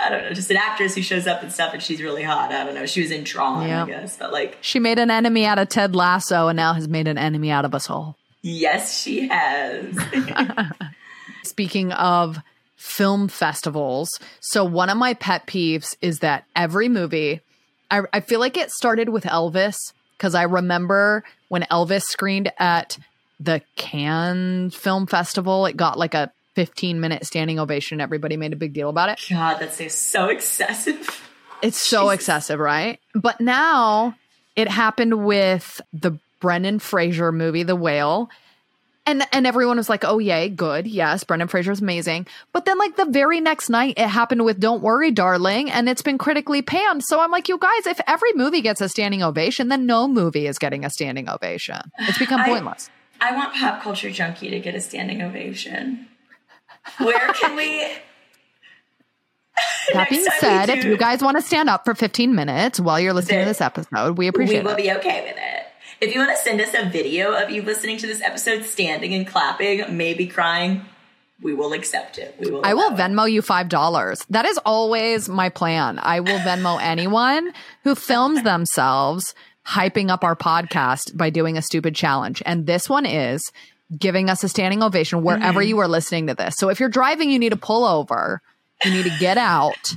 I 0.00 0.10
don't 0.10 0.22
know, 0.24 0.32
just 0.32 0.50
an 0.50 0.56
actress 0.56 0.94
who 0.94 1.02
shows 1.02 1.26
up 1.26 1.42
and 1.42 1.52
stuff, 1.52 1.72
and 1.72 1.82
she's 1.82 2.00
really 2.02 2.22
hot. 2.22 2.52
I 2.52 2.64
don't 2.64 2.74
know. 2.74 2.86
She 2.86 3.00
was 3.00 3.10
in 3.10 3.24
Tron, 3.24 3.66
Yeah. 3.68 3.84
I 3.84 3.86
guess, 3.86 4.16
but 4.16 4.32
like, 4.32 4.58
She 4.60 4.78
made 4.78 4.98
an 4.98 5.10
enemy 5.10 5.44
out 5.46 5.58
of 5.58 5.68
Ted 5.68 5.94
Lasso 5.96 6.48
and 6.48 6.56
now 6.56 6.72
has 6.74 6.88
made 6.88 7.08
an 7.08 7.18
enemy 7.18 7.50
out 7.50 7.64
of 7.64 7.74
us 7.74 7.88
all. 7.90 8.16
yes, 8.42 9.00
she 9.00 9.28
has. 9.28 9.96
Speaking 11.44 11.92
of 11.92 12.38
film 12.76 13.28
festivals, 13.28 14.08
so 14.40 14.64
one 14.64 14.90
of 14.90 14.96
my 14.96 15.14
pet 15.14 15.46
peeves 15.46 15.96
is 16.02 16.20
that 16.20 16.44
every 16.54 16.88
movie, 16.88 17.40
I, 17.90 18.02
I 18.12 18.20
feel 18.20 18.40
like 18.40 18.56
it 18.56 18.70
started 18.70 19.08
with 19.08 19.24
Elvis 19.24 19.76
because 20.16 20.34
I 20.34 20.42
remember 20.42 21.24
when 21.48 21.62
Elvis 21.70 22.02
screened 22.02 22.52
at 22.58 22.98
the 23.38 23.62
Cannes 23.76 24.74
Film 24.74 25.06
Festival, 25.06 25.66
it 25.66 25.76
got 25.76 25.98
like 25.98 26.14
a 26.14 26.32
15 26.56 27.00
minute 27.00 27.26
standing 27.26 27.60
ovation. 27.60 28.00
Everybody 28.00 28.38
made 28.38 28.54
a 28.54 28.56
big 28.56 28.72
deal 28.72 28.88
about 28.88 29.10
it. 29.10 29.20
God, 29.28 29.58
that's 29.58 29.94
so 29.94 30.28
excessive. 30.28 31.22
It's 31.62 31.76
so 31.76 32.08
excessive, 32.08 32.58
right? 32.58 32.98
But 33.14 33.42
now 33.42 34.14
it 34.56 34.66
happened 34.68 35.26
with 35.26 35.82
the 35.92 36.18
Brendan 36.40 36.78
Fraser 36.78 37.30
movie, 37.30 37.62
The 37.62 37.76
Whale. 37.76 38.30
And 39.04 39.22
and 39.32 39.46
everyone 39.46 39.76
was 39.76 39.88
like, 39.88 40.02
"Oh 40.04 40.18
yay, 40.18 40.48
good. 40.48 40.86
Yes, 40.86 41.22
Brendan 41.24 41.46
Fraser 41.46 41.70
is 41.70 41.80
amazing." 41.80 42.26
But 42.52 42.64
then 42.64 42.76
like 42.76 42.96
the 42.96 43.04
very 43.04 43.40
next 43.40 43.68
night 43.68 43.94
it 43.98 44.08
happened 44.08 44.44
with 44.44 44.58
Don't 44.58 44.82
Worry, 44.82 45.12
Darling, 45.12 45.70
and 45.70 45.88
it's 45.88 46.02
been 46.02 46.18
critically 46.18 46.60
panned. 46.60 47.04
So 47.04 47.20
I'm 47.20 47.30
like, 47.30 47.48
"You 47.48 47.56
guys, 47.58 47.86
if 47.86 48.00
every 48.08 48.32
movie 48.32 48.62
gets 48.62 48.80
a 48.80 48.88
standing 48.88 49.22
ovation, 49.22 49.68
then 49.68 49.86
no 49.86 50.08
movie 50.08 50.48
is 50.48 50.58
getting 50.58 50.84
a 50.84 50.90
standing 50.90 51.28
ovation. 51.28 51.80
It's 52.00 52.18
become 52.18 52.40
I- 52.44 52.48
pointless." 52.48 52.90
I 53.20 53.34
want 53.34 53.54
Pop 53.54 53.80
Culture 53.82 54.10
Junkie 54.10 54.50
to 54.50 54.58
get 54.58 54.74
a 54.74 54.80
standing 54.80 55.22
ovation. 55.22 56.08
Where 56.98 57.32
can 57.32 57.56
we? 57.56 57.86
That 59.94 60.10
being 60.10 60.26
said, 60.38 60.68
if 60.68 60.84
you 60.84 60.98
guys 60.98 61.22
want 61.22 61.36
to 61.38 61.42
stand 61.42 61.70
up 61.70 61.84
for 61.84 61.94
15 61.94 62.34
minutes 62.34 62.78
while 62.78 63.00
you're 63.00 63.14
listening 63.14 63.40
to 63.40 63.44
this 63.46 63.60
episode, 63.60 64.18
we 64.18 64.26
appreciate 64.26 64.58
it. 64.58 64.64
we 64.64 64.66
will 64.66 64.78
it. 64.78 64.82
be 64.82 64.92
okay 64.92 65.22
with 65.22 65.36
it. 65.38 65.66
If 66.00 66.12
you 66.12 66.20
want 66.20 66.36
to 66.36 66.42
send 66.42 66.60
us 66.60 66.74
a 66.74 66.90
video 66.90 67.32
of 67.32 67.50
you 67.50 67.62
listening 67.62 67.96
to 67.98 68.06
this 68.06 68.20
episode, 68.20 68.64
standing 68.64 69.14
and 69.14 69.26
clapping, 69.26 69.96
maybe 69.96 70.26
crying, 70.26 70.84
we 71.42 71.54
will 71.54 71.72
accept 71.72 72.18
it. 72.18 72.34
We 72.38 72.50
will. 72.50 72.64
I 72.64 72.74
will 72.74 72.90
Venmo 72.90 73.30
you 73.30 73.42
five 73.42 73.68
dollars. 73.68 74.24
That 74.28 74.44
is 74.44 74.58
always 74.64 75.28
my 75.28 75.48
plan. 75.48 75.98
I 76.02 76.20
will 76.20 76.38
Venmo 76.40 76.78
anyone 76.82 77.52
who 77.84 77.94
films 77.94 78.42
themselves 78.42 79.34
hyping 79.66 80.10
up 80.10 80.22
our 80.22 80.36
podcast 80.36 81.16
by 81.16 81.30
doing 81.30 81.56
a 81.56 81.62
stupid 81.62 81.94
challenge. 81.94 82.42
And 82.46 82.66
this 82.66 82.88
one 82.88 83.06
is 83.06 83.50
giving 83.98 84.28
us 84.30 84.42
a 84.42 84.48
standing 84.48 84.82
ovation 84.82 85.22
wherever 85.22 85.60
Mhm. 85.62 85.68
you 85.68 85.78
are 85.80 85.88
listening 85.88 86.26
to 86.28 86.34
this. 86.34 86.56
So 86.56 86.68
if 86.70 86.80
you're 86.80 86.88
driving, 86.88 87.30
you 87.30 87.38
need 87.38 87.50
to 87.50 87.56
pull 87.56 87.84
over. 87.84 88.40
You 88.84 88.90
need 88.92 89.04
to 89.04 89.16
get 89.18 89.38
out. 89.38 89.92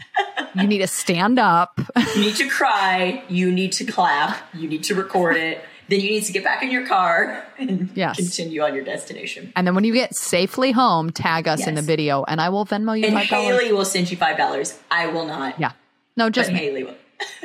you 0.55 0.67
need 0.67 0.77
to 0.79 0.87
stand 0.87 1.37
up. 1.39 1.79
You 2.15 2.21
need 2.21 2.35
to 2.35 2.47
cry. 2.47 3.23
You 3.29 3.51
need 3.51 3.71
to 3.73 3.85
clap. 3.85 4.37
You 4.53 4.67
need 4.69 4.83
to 4.85 4.95
record 4.95 5.35
it. 5.37 5.61
Then 5.89 5.99
you 6.01 6.09
need 6.11 6.23
to 6.25 6.31
get 6.31 6.43
back 6.43 6.61
in 6.63 6.69
your 6.71 6.85
car 6.85 7.43
and 7.57 7.89
Yes. 7.95 8.15
continue 8.17 8.61
on 8.61 8.75
your 8.75 8.83
destination. 8.83 9.51
And 9.55 9.65
then 9.65 9.73
when 9.75 9.83
you 9.83 9.93
get 9.93 10.15
safely 10.15 10.71
home, 10.71 11.09
tag 11.11 11.47
us 11.47 11.65
in 11.65 11.73
the 11.75 11.81
video 11.81 12.23
and 12.27 12.39
I 12.39 12.49
will 12.49 12.65
Venmo 12.65 12.97
you 12.97 13.05
And 13.07 13.15
five 13.15 13.27
dollars. 13.27 13.59
Haley 13.61 13.73
will 13.73 13.85
send 13.85 14.11
you 14.11 14.15
five 14.17 14.37
dollars. 14.37 14.77
I 14.91 15.07
will 15.07 15.25
not. 15.25 15.59
Yeah. 15.59 15.71
No, 16.15 16.29
just. 16.29 16.51
Haley 16.51 16.83
will. 16.83 16.95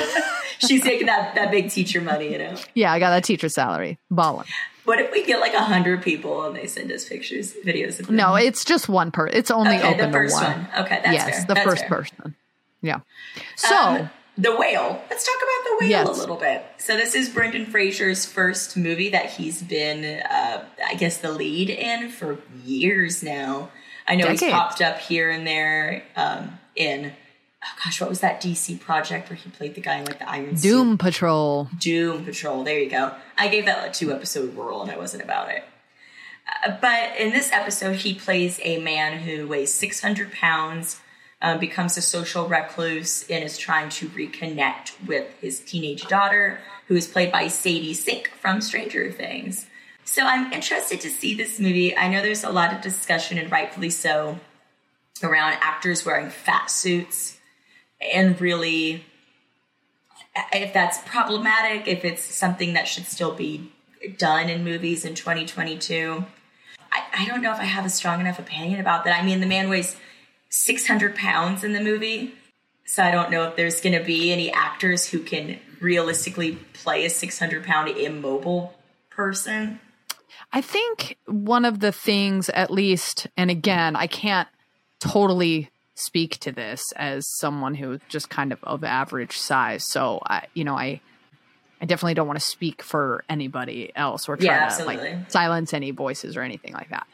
She's 0.59 0.81
taking 0.83 1.05
that, 1.07 1.35
that 1.35 1.51
big 1.51 1.69
teacher 1.69 2.01
money, 2.01 2.31
you 2.31 2.37
know. 2.37 2.55
Yeah, 2.73 2.91
I 2.91 2.99
got 2.99 3.11
that 3.11 3.23
teacher 3.23 3.47
salary. 3.49 3.97
Ballin'. 4.11 4.45
What 4.87 4.99
if 5.01 5.11
we 5.11 5.25
get 5.25 5.41
like 5.41 5.53
a 5.53 5.59
hundred 5.63 6.01
people 6.01 6.45
and 6.45 6.55
they 6.55 6.65
send 6.65 6.89
us 6.93 7.03
pictures, 7.03 7.53
videos 7.65 7.99
of 7.99 8.07
them? 8.07 8.15
No, 8.15 8.35
it's 8.35 8.63
just 8.63 8.87
one 8.87 9.11
person. 9.11 9.37
It's 9.37 9.51
only 9.51 9.75
Okay, 9.75 9.81
the 9.81 9.87
open 10.03 10.11
first 10.13 10.37
to 10.37 10.43
one. 10.45 10.53
one. 10.63 10.67
Okay, 10.85 11.01
that's 11.03 11.13
yes, 11.13 11.29
fair. 11.29 11.45
the 11.45 11.53
That's 11.55 11.65
first 11.67 11.81
fair. 11.81 11.89
person. 11.89 12.35
Yeah. 12.81 12.99
So 13.57 13.75
Um, 13.75 14.09
the 14.37 14.55
whale. 14.55 15.01
Let's 15.09 15.25
talk 15.25 15.35
about 15.35 15.65
the 15.65 15.77
whale 15.81 15.89
Yes. 15.89 16.07
a 16.07 16.11
little 16.13 16.37
bit. 16.37 16.65
So 16.77 16.95
this 16.95 17.15
is 17.15 17.27
Brendan 17.27 17.65
Fraser's 17.65 18.25
first 18.25 18.77
movie 18.77 19.09
that 19.09 19.25
he's 19.31 19.61
been, 19.61 20.21
uh, 20.21 20.63
I 20.85 20.95
guess, 20.95 21.17
the 21.17 21.31
lead 21.33 21.69
in 21.69 22.07
for 22.09 22.37
years 22.63 23.21
now. 23.21 23.69
I 24.07 24.15
know 24.15 24.29
he's 24.29 24.41
popped 24.41 24.79
up 24.81 24.99
here 24.99 25.29
and 25.29 25.45
there 25.45 26.03
um, 26.15 26.59
in. 26.77 27.11
Oh 27.67 27.79
gosh, 27.83 27.99
what 27.99 28.09
was 28.09 28.21
that 28.21 28.41
DC 28.41 28.79
project 28.79 29.29
where 29.29 29.37
he 29.37 29.49
played 29.49 29.75
the 29.75 29.81
guy 29.81 29.97
in 29.97 30.05
like 30.05 30.19
the 30.19 30.29
Iron 30.29 30.55
Suit? 30.55 30.69
Doom 30.69 30.97
Patrol. 30.97 31.69
Doom 31.77 32.23
Patrol. 32.23 32.63
There 32.63 32.79
you 32.79 32.89
go. 32.89 33.13
I 33.37 33.49
gave 33.49 33.65
that 33.65 33.87
a 33.87 33.91
two 33.91 34.13
episode 34.13 34.55
whirl 34.55 34.81
and 34.81 34.91
I 34.91 34.97
wasn't 34.97 35.23
about 35.23 35.49
it. 35.49 35.63
Uh, 36.65 36.77
but 36.79 37.17
in 37.19 37.31
this 37.31 37.51
episode, 37.51 37.97
he 37.97 38.13
plays 38.13 38.59
a 38.63 38.79
man 38.79 39.19
who 39.19 39.47
weighs 39.47 39.73
600 39.73 40.31
pounds, 40.31 41.01
um, 41.41 41.59
becomes 41.59 41.97
a 41.97 42.01
social 42.01 42.47
recluse, 42.47 43.25
and 43.29 43.43
is 43.43 43.57
trying 43.57 43.89
to 43.89 44.07
reconnect 44.09 45.05
with 45.05 45.29
his 45.41 45.59
teenage 45.59 46.07
daughter, 46.07 46.59
who 46.87 46.95
is 46.95 47.05
played 47.05 47.31
by 47.31 47.49
Sadie 47.49 47.93
Sink 47.93 48.29
from 48.39 48.61
Stranger 48.61 49.11
Things. 49.11 49.67
So 50.05 50.25
I'm 50.25 50.53
interested 50.53 51.01
to 51.01 51.09
see 51.09 51.35
this 51.35 51.59
movie. 51.59 51.95
I 51.97 52.07
know 52.07 52.21
there's 52.21 52.45
a 52.45 52.49
lot 52.49 52.73
of 52.73 52.79
discussion, 52.81 53.37
and 53.37 53.51
rightfully 53.51 53.89
so, 53.89 54.39
around 55.21 55.57
actors 55.59 56.05
wearing 56.05 56.29
fat 56.29 56.71
suits 56.71 57.36
and 58.01 58.39
really 58.39 59.03
if 60.53 60.73
that's 60.73 60.99
problematic, 61.05 61.87
if 61.87 62.05
it's 62.05 62.21
something 62.21 62.73
that 62.73 62.87
should 62.87 63.05
still 63.05 63.33
be 63.33 63.71
done 64.17 64.49
in 64.49 64.63
movies 64.63 65.05
in 65.05 65.15
2022. 65.15 66.23
I, 66.91 67.03
I 67.13 67.25
don't 67.25 67.41
know 67.41 67.51
if 67.51 67.59
I 67.59 67.65
have 67.65 67.85
a 67.85 67.89
strong 67.89 68.19
enough 68.19 68.39
opinion 68.39 68.79
about 68.79 69.03
that. 69.05 69.19
I 69.19 69.25
mean, 69.25 69.39
the 69.39 69.47
man 69.47 69.69
weighs 69.69 69.95
600 70.49 71.15
pounds 71.15 71.63
in 71.63 71.73
the 71.73 71.81
movie, 71.81 72.33
so 72.85 73.03
I 73.03 73.11
don't 73.11 73.31
know 73.31 73.47
if 73.47 73.55
there's 73.55 73.81
going 73.81 73.97
to 73.97 74.03
be 74.03 74.31
any 74.31 74.51
actors 74.51 75.07
who 75.07 75.19
can 75.19 75.59
realistically 75.81 76.55
play 76.73 77.05
a 77.05 77.09
600 77.09 77.63
pound 77.63 77.89
immobile 77.89 78.73
person. 79.09 79.79
I 80.53 80.61
think 80.61 81.17
one 81.25 81.65
of 81.65 81.79
the 81.79 81.91
things, 81.91 82.49
at 82.49 82.71
least, 82.71 83.27
and 83.35 83.51
again, 83.51 83.95
I 83.95 84.07
can't 84.07 84.47
totally 84.99 85.69
speak 85.97 86.37
to 86.39 86.51
this 86.51 86.83
as 86.95 87.27
someone 87.39 87.73
who 87.73 87.99
just 88.07 88.29
kind 88.29 88.53
of 88.53 88.63
of 88.63 88.83
average 88.83 89.37
size. 89.37 89.83
So 89.83 90.21
I, 90.23 90.45
you 90.53 90.63
know, 90.63 90.75
I, 90.75 91.01
I 91.81 91.85
definitely 91.85 92.13
don't 92.13 92.27
want 92.27 92.39
to 92.39 92.45
speak 92.45 92.83
for 92.83 93.23
anybody 93.27 93.91
else 93.95 94.29
or 94.29 94.37
try 94.37 94.45
Yeah, 94.45 94.59
to 94.59 94.65
absolutely. 94.65 94.97
like 94.97 95.31
silence 95.31 95.73
any 95.73 95.91
voices 95.91 96.37
or 96.37 96.41
anything 96.41 96.73
like 96.73 96.89
that. 96.89 97.07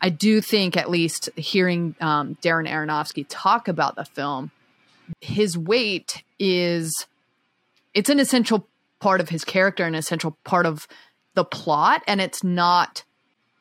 I 0.00 0.08
do 0.08 0.40
think, 0.40 0.76
at 0.76 0.88
least, 0.88 1.28
hearing 1.36 1.94
um, 2.00 2.36
Darren 2.42 2.68
Aronofsky 2.68 3.26
talk 3.28 3.68
about 3.68 3.96
the 3.96 4.04
film, 4.04 4.50
his 5.20 5.58
weight 5.58 6.22
is 6.38 7.06
it's 7.92 8.08
an 8.08 8.20
essential 8.20 8.66
part 9.00 9.20
of 9.20 9.28
his 9.28 9.44
character, 9.44 9.84
an 9.84 9.94
essential 9.94 10.38
part 10.44 10.66
of 10.66 10.86
the 11.34 11.44
plot, 11.44 12.02
and 12.06 12.20
it's 12.20 12.42
not 12.42 13.04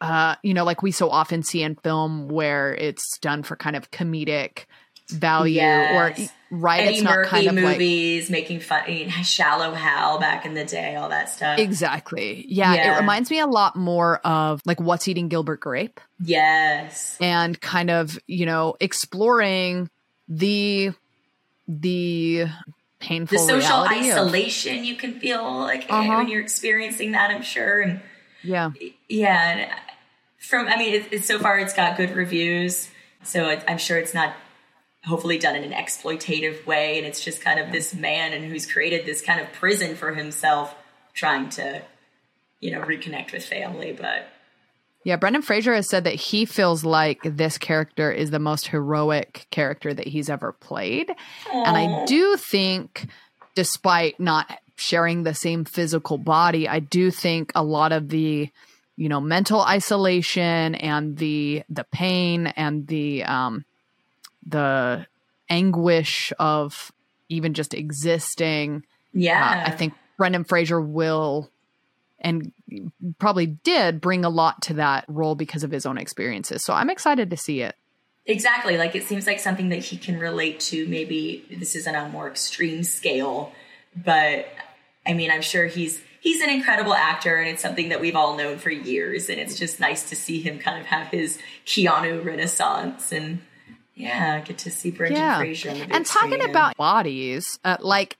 uh, 0.02 0.36
you 0.44 0.54
know, 0.54 0.64
like 0.64 0.82
we 0.82 0.92
so 0.92 1.10
often 1.10 1.44
see 1.44 1.62
in 1.64 1.76
film 1.76 2.30
where 2.30 2.74
it's 2.74 3.18
done 3.20 3.44
for 3.44 3.56
kind 3.56 3.76
of 3.76 3.92
comedic 3.92 4.66
value 5.10 5.56
Yes. 5.56 6.20
or 6.20 6.58
right. 6.58 6.82
Eddie 6.82 6.94
it's 6.98 7.02
not 7.04 7.16
Murphy 7.16 7.30
kind 7.30 7.48
of 7.48 7.56
like 7.56 7.64
movies, 7.74 8.30
making 8.30 8.60
fun, 8.60 9.10
Shallow 9.24 9.74
Hal 9.74 10.20
back 10.20 10.46
in 10.46 10.54
the 10.54 10.64
day, 10.66 10.96
all 10.96 11.10
that 11.10 11.30
stuff. 11.30 11.58
exactly. 11.58 12.46
Yeah, 12.48 12.76
Yeah. 12.76 12.96
it 12.96 13.00
reminds 13.00 13.32
me 13.32 13.40
a 13.40 13.48
lot 13.48 13.76
more 13.76 14.20
of 14.20 14.62
like 14.66 14.80
What's 14.80 15.08
Eating 15.08 15.28
Gilbert 15.28 15.60
Grape 15.62 16.00
Yes. 16.24 17.18
and 17.20 17.60
kind 17.60 17.90
of 17.90 18.20
you 18.28 18.46
know 18.46 18.76
exploring 18.80 19.90
the 20.28 20.92
the 21.68 22.46
painful 23.00 23.38
the 23.38 23.44
social 23.62 23.84
reality 23.84 24.10
of- 24.12 24.18
isolation 24.18 24.84
you 24.84 24.96
can 24.96 25.20
feel 25.20 25.44
like 25.60 25.90
eh, 25.90 25.96
Uh-huh. 25.96 26.18
when 26.18 26.28
you're 26.28 26.42
experiencing 26.42 27.14
that 27.14 27.32
i'm 27.32 27.42
sure 27.44 27.80
and 27.80 28.02
yeah. 28.44 28.72
Yeah 29.08 29.52
and 29.52 29.72
from 30.40 30.68
i 30.68 30.78
mean 30.78 31.06
it's, 31.12 31.26
so 31.26 31.38
far 31.40 31.60
it's 31.60 31.74
got 31.74 31.98
good 31.98 32.16
reviews 32.16 32.90
so 33.24 33.50
it, 33.50 33.64
i'm 33.68 33.78
sure 33.78 33.98
it's 33.98 34.14
not 34.14 34.34
hopefully 35.06 35.38
done 35.38 35.56
in 35.56 35.64
an 35.64 35.72
exploitative 35.72 36.66
way 36.66 36.98
and 36.98 37.06
it's 37.08 37.24
just 37.24 37.42
kind 37.42 37.60
of 37.60 37.72
this 37.72 37.94
man 37.94 38.34
and 38.34 38.46
who's 38.46 38.66
created 38.66 39.06
this 39.06 39.22
kind 39.22 39.40
of 39.40 39.52
prison 39.54 39.96
for 39.96 40.14
himself 40.14 40.76
trying 41.14 41.50
to 41.50 41.82
you 42.60 42.72
know 42.72 42.82
reconnect 42.82 43.32
with 43.32 43.46
family 43.46 43.92
but 43.92 44.28
Yeah, 45.06 45.16
Brendan 45.16 45.42
Fraser 45.42 45.74
has 45.74 45.90
said 45.90 46.04
that 46.04 46.16
he 46.16 46.46
feels 46.46 46.84
like 46.84 47.22
this 47.24 47.58
character 47.58 48.12
is 48.12 48.32
the 48.32 48.40
most 48.40 48.68
heroic 48.68 49.48
character 49.50 49.94
that 49.94 50.08
he's 50.08 50.30
ever 50.30 50.52
played. 50.52 51.10
And 51.52 51.78
I 51.78 52.06
do 52.06 52.36
think, 52.36 53.08
despite 53.56 54.20
not 54.20 54.60
sharing 54.80 55.24
the 55.24 55.34
same 55.34 55.66
physical 55.66 56.18
body, 56.18 56.68
I 56.68 56.80
do 56.80 57.12
think 57.12 57.52
a 57.56 57.64
lot 57.64 57.92
of 57.92 58.10
the, 58.10 58.50
you 58.96 59.10
know, 59.10 59.22
mental 59.22 59.62
isolation 59.62 60.76
and 60.76 61.18
the 61.18 61.64
the 61.70 61.84
pain 61.86 62.48
and 62.48 62.88
the 62.88 63.24
um 63.24 63.66
the 64.46 65.06
anguish 65.50 66.34
of 66.40 66.92
even 67.30 67.54
just 67.54 67.74
existing. 67.74 68.84
Yeah. 69.14 69.64
uh, 69.66 69.70
I 69.70 69.72
think 69.72 69.94
Brendan 70.18 70.44
Fraser 70.44 70.80
will 70.82 71.50
and 72.22 72.52
probably 73.18 73.46
did 73.46 74.02
bring 74.02 74.26
a 74.26 74.30
lot 74.30 74.62
to 74.64 74.74
that 74.76 75.06
role 75.08 75.36
because 75.36 75.64
of 75.64 75.72
his 75.72 75.86
own 75.86 75.98
experiences. 75.98 76.64
So 76.64 76.74
I'm 76.74 76.90
excited 76.90 77.30
to 77.30 77.38
see 77.38 77.62
it. 77.62 77.76
Exactly. 78.26 78.78
Like 78.78 78.96
it 78.96 79.04
seems 79.04 79.26
like 79.26 79.40
something 79.40 79.70
that 79.70 79.80
he 79.80 79.98
can 79.98 80.20
relate 80.20 80.60
to. 80.62 80.88
Maybe 80.88 81.46
this 81.50 81.76
is 81.76 81.88
on 81.88 81.96
a 81.96 82.10
more 82.10 82.28
extreme 82.28 82.84
scale, 82.84 83.54
but 83.96 84.48
I 85.10 85.14
mean, 85.14 85.32
I'm 85.32 85.42
sure 85.42 85.66
he's 85.66 86.02
he's 86.22 86.42
an 86.42 86.50
incredible 86.50 86.94
actor, 86.94 87.38
and 87.38 87.50
it's 87.50 87.62
something 87.62 87.90
that 87.90 88.00
we've 88.00 88.16
all 88.16 88.38
known 88.38 88.60
for 88.60 88.70
years. 88.70 89.30
And 89.30 89.40
it's 89.40 89.58
just 89.58 89.80
nice 89.80 90.10
to 90.10 90.16
see 90.16 90.40
him 90.40 90.60
kind 90.60 90.80
of 90.80 90.86
have 90.86 91.08
his 91.08 91.40
Keanu 91.66 92.24
renaissance, 92.24 93.12
and 93.12 93.40
yeah, 93.96 94.40
get 94.42 94.60
to 94.60 94.72
see 94.72 94.92
Brendan 94.92 95.38
Fraser. 95.38 95.74
The 95.74 95.80
big 95.80 95.96
and 95.96 96.06
talking 96.06 96.44
about 96.44 96.78
bodies, 96.78 97.60
uh, 97.66 97.78
like 97.80 98.18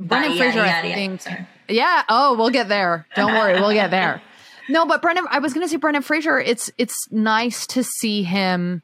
Brendan 0.00 0.36
Fraser, 0.36 0.58
yada, 0.58 0.70
I 0.70 0.82
yada, 0.82 0.94
think. 0.94 1.20
sorry. 1.20 1.46
Yeah. 1.68 2.02
Oh, 2.08 2.36
we'll 2.36 2.50
get 2.50 2.68
there. 2.68 3.06
Don't 3.14 3.32
worry, 3.32 3.54
we'll 3.60 3.72
get 3.72 3.90
there. 3.90 4.20
No, 4.68 4.86
but 4.86 5.02
Brendan, 5.02 5.26
I 5.28 5.40
was 5.40 5.52
going 5.52 5.66
to 5.66 5.68
say 5.68 5.78
Brendan 5.78 6.02
Fraser. 6.02 6.38
It's 6.38 6.70
it's 6.78 6.96
nice 7.10 7.66
to 7.68 7.82
see 7.82 8.22
him 8.22 8.82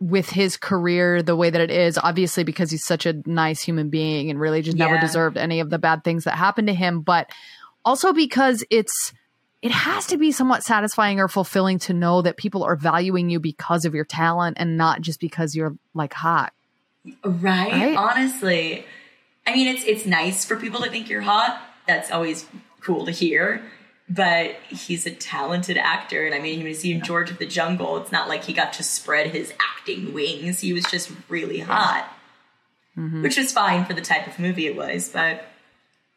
with 0.00 0.28
his 0.30 0.56
career 0.56 1.22
the 1.22 1.36
way 1.36 1.50
that 1.50 1.60
it 1.60 1.70
is. 1.70 1.98
Obviously, 1.98 2.44
because 2.44 2.70
he's 2.70 2.84
such 2.84 3.06
a 3.06 3.14
nice 3.26 3.62
human 3.62 3.90
being 3.90 4.30
and 4.30 4.38
really 4.40 4.62
just 4.62 4.76
never 4.76 4.98
deserved 4.98 5.36
any 5.36 5.60
of 5.60 5.70
the 5.70 5.78
bad 5.78 6.04
things 6.04 6.24
that 6.24 6.36
happened 6.36 6.68
to 6.68 6.74
him. 6.74 7.00
But 7.00 7.30
also 7.84 8.12
because 8.12 8.64
it's 8.70 9.12
it 9.62 9.72
has 9.72 10.06
to 10.08 10.18
be 10.18 10.30
somewhat 10.30 10.62
satisfying 10.62 11.20
or 11.20 11.28
fulfilling 11.28 11.78
to 11.80 11.94
know 11.94 12.20
that 12.22 12.36
people 12.36 12.64
are 12.64 12.76
valuing 12.76 13.30
you 13.30 13.40
because 13.40 13.86
of 13.86 13.94
your 13.94 14.04
talent 14.04 14.58
and 14.60 14.76
not 14.76 15.00
just 15.00 15.20
because 15.20 15.54
you're 15.54 15.76
like 15.94 16.12
hot. 16.12 16.52
Right? 17.24 17.72
Right? 17.72 17.96
Honestly. 17.96 18.84
I 19.46 19.54
mean 19.54 19.68
it's 19.74 19.84
it's 19.84 20.06
nice 20.06 20.44
for 20.44 20.56
people 20.56 20.80
to 20.82 20.90
think 20.90 21.08
you're 21.08 21.22
hot. 21.22 21.62
That's 21.86 22.10
always 22.10 22.46
cool 22.80 23.06
to 23.06 23.12
hear. 23.12 23.62
But 24.08 24.56
he's 24.68 25.06
a 25.06 25.10
talented 25.10 25.78
actor. 25.78 26.26
And 26.26 26.34
I 26.34 26.38
mean, 26.38 26.58
when 26.58 26.66
you 26.66 26.74
see 26.74 26.92
him 26.92 27.02
George 27.02 27.30
of 27.30 27.38
the 27.38 27.46
Jungle, 27.46 27.96
it's 27.96 28.12
not 28.12 28.28
like 28.28 28.44
he 28.44 28.52
got 28.52 28.74
to 28.74 28.82
spread 28.82 29.28
his 29.28 29.52
acting 29.78 30.12
wings. 30.12 30.60
He 30.60 30.72
was 30.72 30.84
just 30.84 31.10
really 31.28 31.60
hot. 31.60 32.08
Which 32.96 33.36
was 33.36 33.50
fine 33.50 33.84
for 33.86 33.92
the 33.92 34.00
type 34.02 34.26
of 34.26 34.38
movie 34.38 34.66
it 34.66 34.76
was. 34.76 35.08
But 35.08 35.44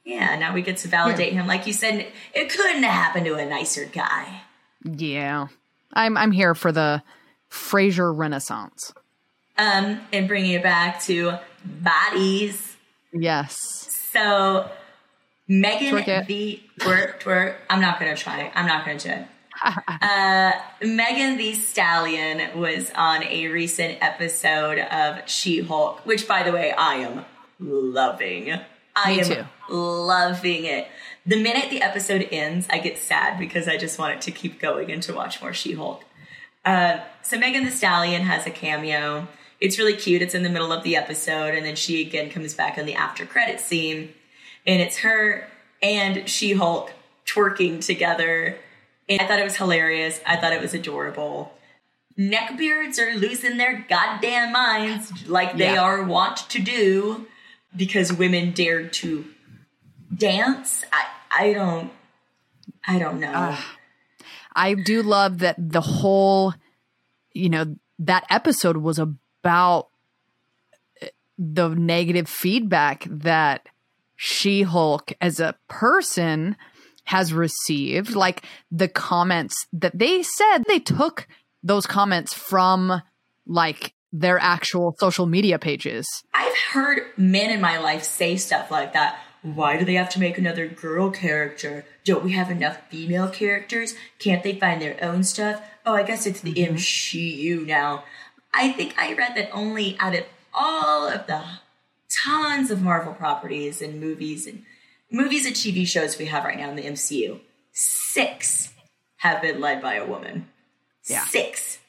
yeah, 0.03 0.37
now 0.37 0.53
we 0.53 0.61
get 0.61 0.77
to 0.77 0.87
validate 0.87 1.33
him. 1.33 1.47
Like 1.47 1.65
you 1.65 1.73
said, 1.73 2.07
it 2.33 2.49
couldn't 2.49 2.83
have 2.83 2.93
happened 2.93 3.25
to 3.25 3.35
a 3.35 3.45
nicer 3.45 3.85
guy. 3.85 4.41
Yeah. 4.83 5.47
I'm 5.93 6.17
I'm 6.17 6.31
here 6.31 6.53
for 6.53 6.71
the 6.71 7.01
Fraser 7.49 8.13
renaissance. 8.13 8.93
Um, 9.57 10.01
and 10.13 10.27
bringing 10.27 10.51
it 10.51 10.61
back 10.61 11.01
to 11.03 11.37
bodies. 11.65 12.75
Yes. 13.11 13.57
So 14.11 14.69
Megan 15.47 15.93
Twerk 15.93 16.07
it. 16.07 16.27
the 16.27 16.61
twerk 16.79 17.21
twerk. 17.21 17.55
I'm 17.69 17.81
not 17.81 17.99
gonna 17.99 18.15
try. 18.17 18.51
I'm 18.53 18.65
not 18.67 18.85
gonna 18.85 18.99
try. 18.99 19.27
uh, 20.01 20.51
Megan 20.85 21.37
Thee 21.37 21.55
Stallion 21.55 22.59
was 22.59 22.91
on 22.95 23.23
a 23.23 23.47
recent 23.47 23.97
episode 24.01 24.77
of 24.79 25.27
She 25.27 25.61
Hulk, 25.61 26.05
which, 26.05 26.27
by 26.27 26.43
the 26.43 26.51
way, 26.51 26.71
I 26.71 26.95
am 26.95 27.25
loving. 27.59 28.53
I 28.95 29.15
Me 29.15 29.19
am 29.21 29.25
too. 29.25 29.73
loving 29.73 30.65
it. 30.65 30.87
The 31.25 31.41
minute 31.41 31.69
the 31.69 31.81
episode 31.81 32.27
ends, 32.31 32.67
I 32.69 32.79
get 32.79 32.97
sad 32.97 33.39
because 33.39 33.67
I 33.67 33.77
just 33.77 33.97
want 33.99 34.15
it 34.15 34.21
to 34.21 34.31
keep 34.31 34.59
going 34.59 34.91
and 34.91 35.01
to 35.03 35.13
watch 35.13 35.41
more 35.41 35.53
She 35.53 35.73
Hulk. 35.73 36.03
Uh, 36.65 36.99
so 37.21 37.37
Megan 37.37 37.63
Thee 37.63 37.71
Stallion 37.71 38.21
has 38.23 38.45
a 38.45 38.49
cameo. 38.51 39.27
It's 39.59 39.79
really 39.79 39.95
cute. 39.95 40.21
It's 40.21 40.35
in 40.35 40.43
the 40.43 40.49
middle 40.49 40.71
of 40.71 40.83
the 40.83 40.95
episode, 40.95 41.55
and 41.55 41.65
then 41.65 41.75
she 41.75 42.01
again 42.05 42.29
comes 42.29 42.53
back 42.53 42.77
in 42.77 42.85
the 42.85 42.93
after 42.95 43.25
credit 43.25 43.59
scene, 43.59 44.13
and 44.67 44.81
it's 44.81 44.97
her 44.97 45.47
and 45.81 46.29
She 46.29 46.53
Hulk 46.53 46.91
twerking 47.25 47.83
together. 47.83 48.57
And 49.09 49.21
I 49.21 49.25
thought 49.25 49.39
it 49.39 49.43
was 49.43 49.55
hilarious. 49.55 50.19
I 50.25 50.35
thought 50.35 50.51
it 50.53 50.61
was 50.61 50.73
adorable. 50.73 51.53
Neckbeards 52.19 52.99
are 52.99 53.15
losing 53.15 53.57
their 53.57 53.85
goddamn 53.87 54.51
minds, 54.51 55.27
like 55.27 55.55
they 55.57 55.73
Yeah. 55.73 55.81
are 55.83 56.03
wont 56.03 56.37
to 56.49 56.59
do, 56.59 57.27
because 57.75 58.11
women 58.11 58.51
dared 58.51 58.91
to 58.93 59.25
dance. 60.15 60.83
I 60.91 61.05
I 61.39 61.53
don't 61.53 61.91
I 62.87 62.99
don't 62.99 63.19
know. 63.19 63.55
I 64.55 64.73
do 64.73 65.03
love 65.03 65.37
that 65.39 65.55
the 65.57 65.81
whole, 65.81 66.55
you 67.33 67.49
know, 67.49 67.75
that 67.99 68.25
episode 68.29 68.77
was 68.77 68.97
about 68.97 69.89
uh, 71.01 71.07
the 71.37 71.69
negative 71.69 72.27
feedback 72.27 73.05
that 73.09 73.67
She 74.17 74.63
Hulk 74.63 75.13
as 75.21 75.39
a 75.39 75.55
person 75.69 76.57
has 77.05 77.33
received. 77.33 78.15
Like 78.15 78.43
the 78.69 78.89
comments 78.89 79.65
that 79.71 79.97
they 79.97 80.23
said, 80.23 80.63
they 80.67 80.79
took 80.79 81.27
those 81.63 81.85
comments 81.85 82.33
from 82.33 83.01
like 83.45 83.93
their 84.11 84.39
actual 84.39 84.95
social 84.99 85.25
media 85.25 85.59
pages. 85.59 86.07
I've 86.33 86.57
heard 86.57 87.03
men 87.15 87.49
in 87.51 87.61
my 87.61 87.77
life 87.77 88.03
say 88.03 88.35
stuff 88.37 88.71
like 88.71 88.93
that. 88.93 89.19
Why 89.41 89.77
do 89.77 89.85
they 89.85 89.93
have 89.93 90.09
to 90.09 90.19
make 90.19 90.37
another 90.37 90.67
girl 90.67 91.11
character? 91.11 91.85
Don't 92.03 92.23
we 92.23 92.33
have 92.33 92.49
enough 92.49 92.79
female 92.89 93.29
characters? 93.29 93.93
Can't 94.19 94.43
they 94.43 94.59
find 94.59 94.81
their 94.81 94.97
own 95.01 95.23
stuff? 95.23 95.61
Oh, 95.85 95.93
I 95.93 96.03
guess 96.03 96.25
it's 96.25 96.41
the 96.41 96.53
mm-hmm. 96.53 96.75
MCU 96.75 97.65
now. 97.65 98.03
I 98.53 98.71
think 98.71 98.95
I 98.97 99.13
read 99.13 99.35
that 99.35 99.49
only 99.53 99.95
out 99.99 100.15
of 100.15 100.25
all 100.53 101.07
of 101.07 101.27
the 101.27 101.43
tons 102.09 102.71
of 102.71 102.81
Marvel 102.81 103.13
properties 103.13 103.81
and 103.81 103.99
movies 103.99 104.47
and 104.47 104.63
movies 105.11 105.45
and 105.45 105.55
TV 105.55 105.87
shows 105.87 106.17
we 106.17 106.25
have 106.25 106.43
right 106.43 106.57
now 106.57 106.69
in 106.69 106.75
the 106.75 106.83
MCU, 106.85 107.39
six 107.71 108.73
have 109.17 109.41
been 109.41 109.59
led 109.59 109.81
by 109.81 109.95
a 109.95 110.05
woman. 110.05 110.47
Yeah. 111.05 111.25
Six. 111.25 111.79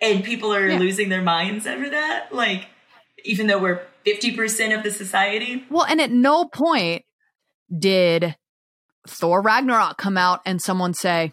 And 0.00 0.22
people 0.22 0.54
are 0.54 0.68
Yeah. 0.68 0.78
losing 0.78 1.08
their 1.08 1.22
minds 1.22 1.66
over 1.66 1.88
that. 1.90 2.32
Like, 2.32 2.66
even 3.24 3.46
though 3.46 3.58
we're 3.58 3.80
50% 4.04 4.76
of 4.76 4.82
the 4.82 4.90
society. 4.90 5.64
Well, 5.70 5.84
and 5.84 6.00
at 6.00 6.10
no 6.10 6.44
point 6.46 7.04
did 7.76 8.36
Thor 9.06 9.40
Ragnarok 9.42 9.96
come 9.98 10.16
out 10.16 10.40
and 10.44 10.60
someone 10.62 10.94
say, 10.94 11.32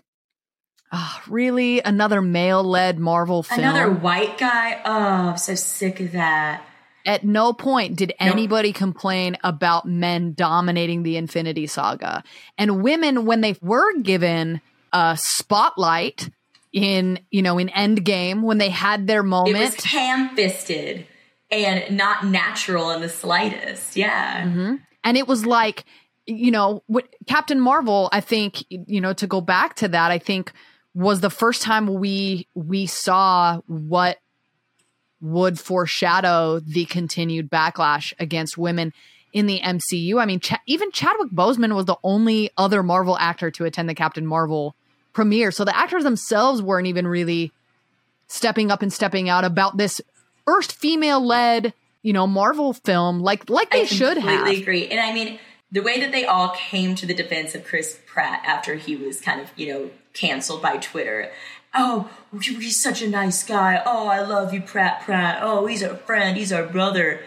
oh, 0.91 1.21
really? 1.27 1.81
Another 1.81 2.21
male 2.21 2.63
led 2.63 2.99
Marvel 2.99 3.43
film? 3.43 3.59
Another 3.59 3.91
white 3.91 4.37
guy. 4.37 4.81
Oh, 4.85 5.29
I'm 5.31 5.37
so 5.37 5.55
sick 5.55 5.99
of 5.99 6.13
that. 6.13 6.63
At 7.05 7.23
no 7.23 7.53
point 7.53 7.95
did 7.97 8.13
anybody 8.19 8.73
complain 8.73 9.37
about 9.43 9.85
men 9.87 10.33
dominating 10.33 11.03
the 11.03 11.17
Infinity 11.17 11.67
Saga. 11.67 12.23
And 12.57 12.81
women, 12.81 13.25
when 13.25 13.41
they 13.41 13.55
were 13.61 13.99
given 13.99 14.61
a 14.91 15.17
spotlight 15.19 16.29
in, 16.73 17.19
you 17.29 17.41
know, 17.41 17.57
in 17.57 17.69
Endgame, 17.69 18.41
when 18.41 18.57
they 18.57 18.69
had 18.69 19.07
their 19.07 19.23
moment, 19.23 19.55
It 19.55 19.59
was 19.59 19.83
ham 19.85 20.35
fisted 20.35 21.05
and 21.51 21.95
not 21.95 22.25
natural 22.25 22.89
in 22.91 23.01
the 23.01 23.09
slightest. 23.09 23.95
Yeah. 23.95 24.43
Mm-hmm. 24.45 24.75
and 25.03 25.17
it 25.17 25.27
was 25.27 25.45
like 25.45 25.85
you 26.27 26.49
know 26.49 26.81
what 26.87 27.07
captain 27.27 27.59
marvel 27.59 28.09
i 28.11 28.19
think 28.19 28.63
you 28.69 28.99
know 28.99 29.13
to 29.13 29.27
go 29.27 29.41
back 29.41 29.75
to 29.75 29.87
that 29.87 30.09
i 30.09 30.17
think 30.17 30.51
was 30.95 31.21
the 31.21 31.29
first 31.29 31.61
time 31.61 31.85
we 31.85 32.47
we 32.55 32.87
saw 32.87 33.59
what 33.67 34.17
would 35.21 35.59
foreshadow 35.59 36.59
the 36.59 36.85
continued 36.85 37.49
backlash 37.49 38.13
against 38.19 38.57
women 38.57 38.93
in 39.33 39.47
the 39.47 39.59
MCU. 39.59 40.21
I 40.21 40.25
mean, 40.25 40.39
Ch- 40.39 40.53
even 40.65 40.91
Chadwick 40.91 41.31
Boseman 41.31 41.75
was 41.75 41.85
the 41.85 41.97
only 42.03 42.51
other 42.57 42.81
Marvel 42.83 43.17
actor 43.17 43.51
to 43.51 43.65
attend 43.65 43.89
the 43.89 43.95
Captain 43.95 44.25
Marvel 44.25 44.75
premiere. 45.13 45.51
So 45.51 45.65
the 45.65 45.75
actors 45.75 46.03
themselves 46.03 46.61
weren't 46.61 46.87
even 46.87 47.07
really 47.07 47.51
stepping 48.27 48.71
up 48.71 48.81
and 48.81 48.91
stepping 48.91 49.29
out 49.29 49.43
about 49.43 49.77
this 49.77 50.01
first 50.45 50.73
female 50.73 51.25
led, 51.25 51.73
you 52.01 52.13
know, 52.13 52.27
Marvel 52.27 52.73
film 52.73 53.19
like 53.19 53.49
like 53.49 53.71
they 53.71 53.85
should 53.85 54.17
have. 54.17 54.25
I 54.25 54.35
completely 54.35 54.61
agree. 54.61 54.87
And 54.87 54.99
I 54.99 55.13
mean, 55.13 55.39
the 55.71 55.81
way 55.81 55.99
that 55.99 56.11
they 56.11 56.25
all 56.25 56.49
came 56.49 56.95
to 56.95 57.05
the 57.05 57.13
defense 57.13 57.55
of 57.55 57.65
Chris 57.65 57.99
Pratt 58.05 58.41
after 58.45 58.75
he 58.75 58.95
was 58.95 59.19
kind 59.19 59.41
of, 59.41 59.51
you 59.57 59.73
know, 59.73 59.89
canceled 60.13 60.61
by 60.61 60.77
Twitter. 60.77 61.31
Oh, 61.75 62.09
he's 62.41 62.81
such 62.81 63.01
a 63.01 63.09
nice 63.09 63.43
guy. 63.43 63.81
Oh, 63.85 64.07
I 64.07 64.21
love 64.21 64.53
you, 64.53 64.61
Pratt 64.61 65.01
Pratt. 65.01 65.39
Oh, 65.41 65.65
he's 65.65 65.83
our 65.83 65.95
friend. 65.95 66.37
He's 66.37 66.53
our 66.53 66.65
brother. 66.65 67.21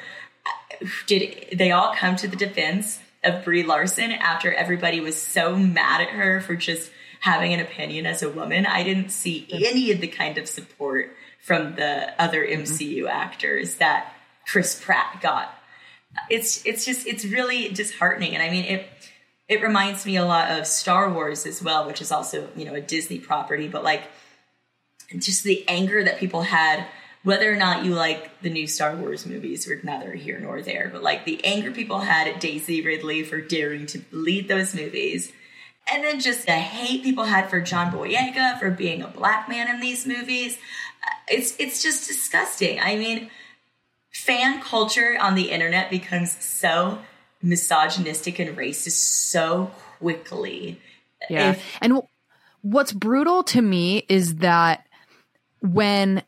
Did 1.06 1.50
they 1.52 1.70
all 1.70 1.94
come 1.94 2.16
to 2.16 2.28
the 2.28 2.36
defense 2.36 2.98
of 3.22 3.44
Brie 3.44 3.62
Larson 3.62 4.12
after 4.12 4.52
everybody 4.52 5.00
was 5.00 5.20
so 5.20 5.56
mad 5.56 6.00
at 6.00 6.10
her 6.10 6.40
for 6.40 6.56
just 6.56 6.90
having 7.20 7.52
an 7.52 7.60
opinion 7.60 8.06
as 8.06 8.22
a 8.22 8.30
woman? 8.30 8.64
I 8.64 8.84
didn't 8.84 9.10
see 9.10 9.46
any 9.52 9.92
of 9.92 10.00
the 10.00 10.08
kind 10.08 10.38
of 10.38 10.48
support 10.48 11.14
from 11.40 11.74
the 11.74 12.20
other 12.20 12.46
mm-hmm. 12.46 12.62
MCU 12.62 13.08
actors 13.08 13.76
that 13.76 14.14
Chris 14.46 14.80
Pratt 14.82 15.20
got 15.20 15.54
it's 16.30 16.64
it's 16.64 16.84
just 16.84 17.06
it's 17.06 17.24
really 17.24 17.68
disheartening 17.68 18.34
and 18.34 18.42
i 18.42 18.50
mean 18.50 18.64
it 18.64 18.86
it 19.48 19.62
reminds 19.62 20.04
me 20.04 20.16
a 20.16 20.24
lot 20.24 20.50
of 20.50 20.66
star 20.66 21.10
wars 21.12 21.46
as 21.46 21.62
well 21.62 21.86
which 21.86 22.00
is 22.00 22.10
also 22.10 22.48
you 22.56 22.64
know 22.64 22.74
a 22.74 22.80
disney 22.80 23.18
property 23.18 23.68
but 23.68 23.84
like 23.84 24.04
just 25.16 25.44
the 25.44 25.64
anger 25.68 26.02
that 26.04 26.18
people 26.18 26.42
had 26.42 26.86
whether 27.24 27.52
or 27.52 27.56
not 27.56 27.84
you 27.84 27.94
like 27.94 28.40
the 28.42 28.50
new 28.50 28.66
star 28.66 28.94
wars 28.96 29.26
movies 29.26 29.66
we're 29.66 29.80
neither 29.82 30.12
here 30.12 30.38
nor 30.38 30.62
there 30.62 30.88
but 30.92 31.02
like 31.02 31.24
the 31.24 31.44
anger 31.44 31.70
people 31.70 32.00
had 32.00 32.28
at 32.28 32.40
daisy 32.40 32.80
ridley 32.84 33.22
for 33.22 33.40
daring 33.40 33.86
to 33.86 34.02
lead 34.12 34.48
those 34.48 34.74
movies 34.74 35.32
and 35.90 36.04
then 36.04 36.20
just 36.20 36.46
the 36.46 36.52
hate 36.52 37.02
people 37.02 37.24
had 37.24 37.48
for 37.48 37.60
john 37.60 37.90
boyega 37.92 38.58
for 38.58 38.70
being 38.70 39.02
a 39.02 39.08
black 39.08 39.48
man 39.48 39.68
in 39.68 39.80
these 39.80 40.06
movies 40.06 40.58
Uh, 41.06 41.10
it's 41.28 41.54
it's 41.58 41.82
just 41.82 42.06
disgusting 42.08 42.78
i 42.80 42.96
mean 42.96 43.30
fan 44.12 44.60
culture 44.60 45.16
on 45.20 45.34
the 45.34 45.50
internet 45.50 45.90
becomes 45.90 46.32
so 46.44 46.98
misogynistic 47.42 48.38
and 48.38 48.56
racist 48.56 48.90
so 49.30 49.70
quickly. 49.98 50.80
Yeah. 51.30 51.50
If- 51.52 51.64
and 51.80 51.92
w- 51.94 52.08
what's 52.62 52.92
brutal 52.92 53.42
to 53.44 53.62
me 53.62 54.04
is 54.08 54.36
that 54.36 54.86
when 55.60 56.22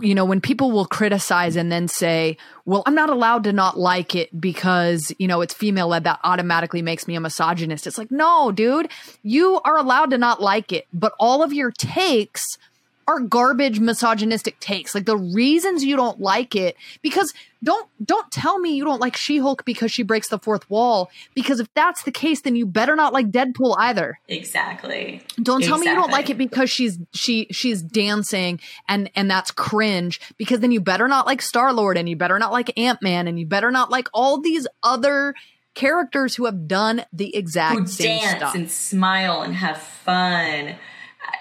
you 0.00 0.14
know, 0.14 0.24
when 0.24 0.40
people 0.40 0.72
will 0.72 0.86
criticize 0.86 1.56
and 1.56 1.70
then 1.70 1.88
say, 1.88 2.36
well, 2.64 2.82
I'm 2.86 2.94
not 2.94 3.10
allowed 3.10 3.44
to 3.44 3.52
not 3.52 3.78
like 3.78 4.14
it 4.14 4.38
because, 4.38 5.12
you 5.18 5.26
know, 5.26 5.40
it's 5.40 5.54
female 5.54 5.88
led, 5.88 6.04
that 6.04 6.20
automatically 6.22 6.82
makes 6.82 7.08
me 7.08 7.14
a 7.14 7.20
misogynist. 7.20 7.86
It's 7.86 7.98
like, 7.98 8.10
no, 8.10 8.52
dude, 8.52 8.90
you 9.22 9.60
are 9.64 9.78
allowed 9.78 10.10
to 10.10 10.18
not 10.18 10.42
like 10.42 10.72
it, 10.72 10.86
but 10.92 11.14
all 11.18 11.42
of 11.42 11.52
your 11.52 11.70
takes 11.70 12.58
are 13.06 13.20
garbage 13.20 13.78
misogynistic 13.80 14.58
takes. 14.60 14.94
Like 14.94 15.06
the 15.06 15.16
reasons 15.16 15.84
you 15.84 15.96
don't 15.96 16.20
like 16.20 16.56
it 16.56 16.76
because 17.02 17.32
don't 17.62 17.88
don't 18.04 18.30
tell 18.30 18.58
me 18.58 18.74
you 18.74 18.84
don't 18.84 19.00
like 19.00 19.16
She-Hulk 19.16 19.64
because 19.64 19.92
she 19.92 20.02
breaks 20.02 20.28
the 20.28 20.38
fourth 20.38 20.68
wall 20.68 21.10
because 21.34 21.60
if 21.60 21.72
that's 21.74 22.02
the 22.02 22.12
case 22.12 22.40
then 22.42 22.56
you 22.56 22.66
better 22.66 22.96
not 22.96 23.12
like 23.12 23.30
Deadpool 23.30 23.76
either. 23.78 24.18
Exactly. 24.28 25.22
Don't 25.42 25.62
tell 25.62 25.78
me 25.78 25.88
you 25.88 25.94
don't 25.94 26.10
like 26.10 26.30
it 26.30 26.38
because 26.38 26.70
she's 26.70 26.98
she 27.12 27.46
she's 27.50 27.82
dancing 27.82 28.60
and 28.88 29.10
and 29.14 29.30
that's 29.30 29.50
cringe 29.50 30.20
because 30.36 30.60
then 30.60 30.72
you 30.72 30.80
better 30.80 31.08
not 31.08 31.26
like 31.26 31.42
Star-Lord 31.42 31.96
and 31.96 32.08
you 32.08 32.16
better 32.16 32.38
not 32.38 32.52
like 32.52 32.76
Ant-Man 32.78 33.28
and 33.28 33.38
you 33.38 33.46
better 33.46 33.70
not 33.70 33.90
like 33.90 34.08
all 34.12 34.40
these 34.40 34.66
other 34.82 35.34
characters 35.74 36.34
who 36.34 36.46
have 36.46 36.66
done 36.66 37.04
the 37.12 37.36
exact 37.36 37.78
who 37.78 37.86
same 37.86 38.20
dance 38.20 38.36
stuff. 38.38 38.54
and 38.54 38.70
smile 38.70 39.42
and 39.42 39.54
have 39.54 39.78
fun. 39.78 40.74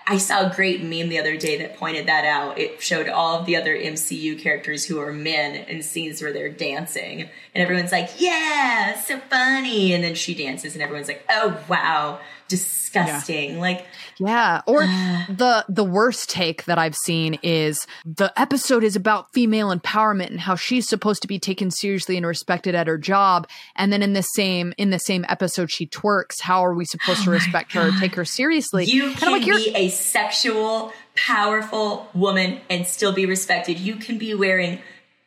I- 0.07 0.17
saw 0.17 0.49
a 0.49 0.55
great 0.55 0.81
meme 0.81 1.09
the 1.09 1.19
other 1.19 1.35
day 1.37 1.57
that 1.57 1.77
pointed 1.77 2.05
that 2.07 2.25
out. 2.25 2.57
It 2.59 2.81
showed 2.81 3.09
all 3.09 3.39
of 3.39 3.45
the 3.45 3.55
other 3.55 3.75
MCU 3.75 4.35
characters 4.39 4.85
who 4.85 4.99
are 4.99 5.11
men 5.11 5.55
in 5.55 5.81
scenes 5.83 6.21
where 6.21 6.31
they're 6.33 6.49
dancing, 6.49 7.21
and 7.21 7.29
everyone's 7.63 7.91
like, 7.91 8.09
"Yeah, 8.19 8.99
so 9.01 9.19
funny," 9.29 9.93
and 9.93 10.03
then 10.03 10.15
she 10.15 10.33
dances, 10.35 10.73
and 10.73 10.81
everyone's 10.83 11.07
like, 11.07 11.25
"Oh 11.29 11.59
wow, 11.67 12.19
disgusting!" 12.47 13.59
Like, 13.59 13.85
Yeah. 14.19 14.61
Or 14.65 14.83
uh, 14.83 15.25
the 15.29 15.65
the 15.67 15.83
worst 15.83 16.29
take 16.29 16.65
that 16.65 16.77
I've 16.77 16.95
seen 16.95 17.37
is 17.43 17.85
the 18.05 18.31
episode 18.39 18.83
is 18.83 18.95
about 18.95 19.33
female 19.33 19.75
empowerment 19.75 20.29
and 20.29 20.39
how 20.39 20.55
she's 20.55 20.87
supposed 20.87 21.21
to 21.23 21.27
be 21.27 21.39
taken 21.39 21.71
seriously 21.71 22.17
and 22.17 22.25
respected 22.25 22.75
at 22.75 22.87
her 22.87 22.97
job. 22.97 23.47
And 23.75 23.91
then 23.91 24.01
in 24.01 24.13
the 24.13 24.21
same 24.23 24.73
in 24.77 24.89
the 24.89 24.99
same 24.99 25.25
episode 25.27 25.71
she 25.71 25.85
twerks. 25.87 26.41
How 26.41 26.63
are 26.65 26.73
we 26.73 26.85
supposed 26.85 27.23
to 27.23 27.29
oh 27.29 27.33
respect 27.33 27.73
her 27.73 27.91
take 27.99 28.15
her 28.15 28.25
seriously? 28.25 28.85
You 28.85 29.07
I'm 29.09 29.13
can 29.15 29.31
like, 29.31 29.45
be 29.45 29.71
a 29.75 29.89
sexual, 29.89 30.93
powerful 31.15 32.09
woman 32.13 32.59
and 32.69 32.85
still 32.87 33.11
be 33.13 33.25
respected. 33.25 33.79
You 33.79 33.95
can 33.95 34.17
be 34.17 34.33
wearing 34.33 34.79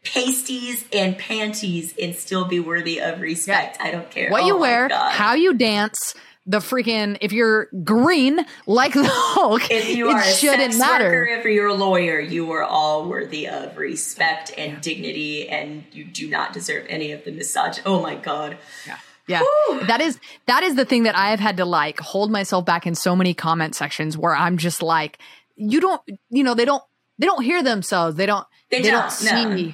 pasties 0.05 0.85
and 0.93 1.19
panties 1.19 1.95
and 2.01 2.15
still 2.15 2.45
be 2.47 2.61
worthy 2.61 3.01
of 3.01 3.21
respect. 3.21 3.77
I 3.81 3.91
don't 3.91 4.11
care 4.11 4.31
what 4.31 4.43
Oh 4.43 4.47
you 4.47 4.57
wear, 4.57 4.89
God. 4.89 5.13
how 5.13 5.35
you 5.35 5.55
dance, 5.55 6.15
the 6.49 6.59
freaking 6.59 7.19
if 7.21 7.33
you're 7.33 7.69
green 7.85 8.41
like 8.67 8.95
the 8.95 9.05
Hulk, 9.07 9.71
If 9.71 9.95
you 9.95 10.09
it 10.09 10.15
are 10.15 10.21
a 10.21 10.25
shouldn't 10.25 10.79
matter. 10.79 11.05
worker, 11.05 11.25
if 11.27 11.45
you're 11.45 11.69
a 11.69 11.75
lawyer, 11.75 12.19
you 12.19 12.51
are 12.53 12.63
all 12.65 13.09
worthy 13.09 13.47
of 13.47 13.77
respect 13.77 14.53
and 14.57 14.81
dignity, 14.81 15.49
and 15.49 15.85
you 15.93 16.05
do 16.05 16.29
not 16.29 16.53
deserve 16.55 16.87
any 16.89 17.13
of 17.13 17.25
the 17.25 17.33
misogyny. 17.33 17.83
Oh 17.87 18.01
my 18.03 18.17
god! 18.17 18.57
Yeah. 18.87 18.97
Yeah. 19.27 19.43
That 19.87 20.01
is 20.01 20.19
that 20.47 20.63
is 20.63 20.75
the 20.75 20.87
thing 20.87 21.03
that 21.03 21.15
I 21.15 21.29
have 21.31 21.39
had 21.41 21.59
to 21.59 21.67
like 21.67 22.01
hold 22.01 22.31
myself 22.31 22.65
back 22.65 22.87
in 22.87 22.95
so 22.95 23.15
many 23.15 23.35
comment 23.35 23.75
sections 23.75 24.17
where 24.17 24.35
I'm 24.35 24.57
just 24.57 24.81
like 24.83 25.19
you 25.55 25.81
don't 25.81 26.01
you 26.31 26.43
know 26.43 26.55
they 26.55 26.65
don't 26.65 26.83
they 27.19 27.27
don't 27.27 27.43
hear 27.45 27.63
themselves. 27.63 28.17
They 28.17 28.25
don't 28.25 28.47
They 28.71 28.81
they, 28.81 28.91
don't, 28.91 29.03
don't, 29.03 29.13
see 29.13 29.67
no. 29.67 29.73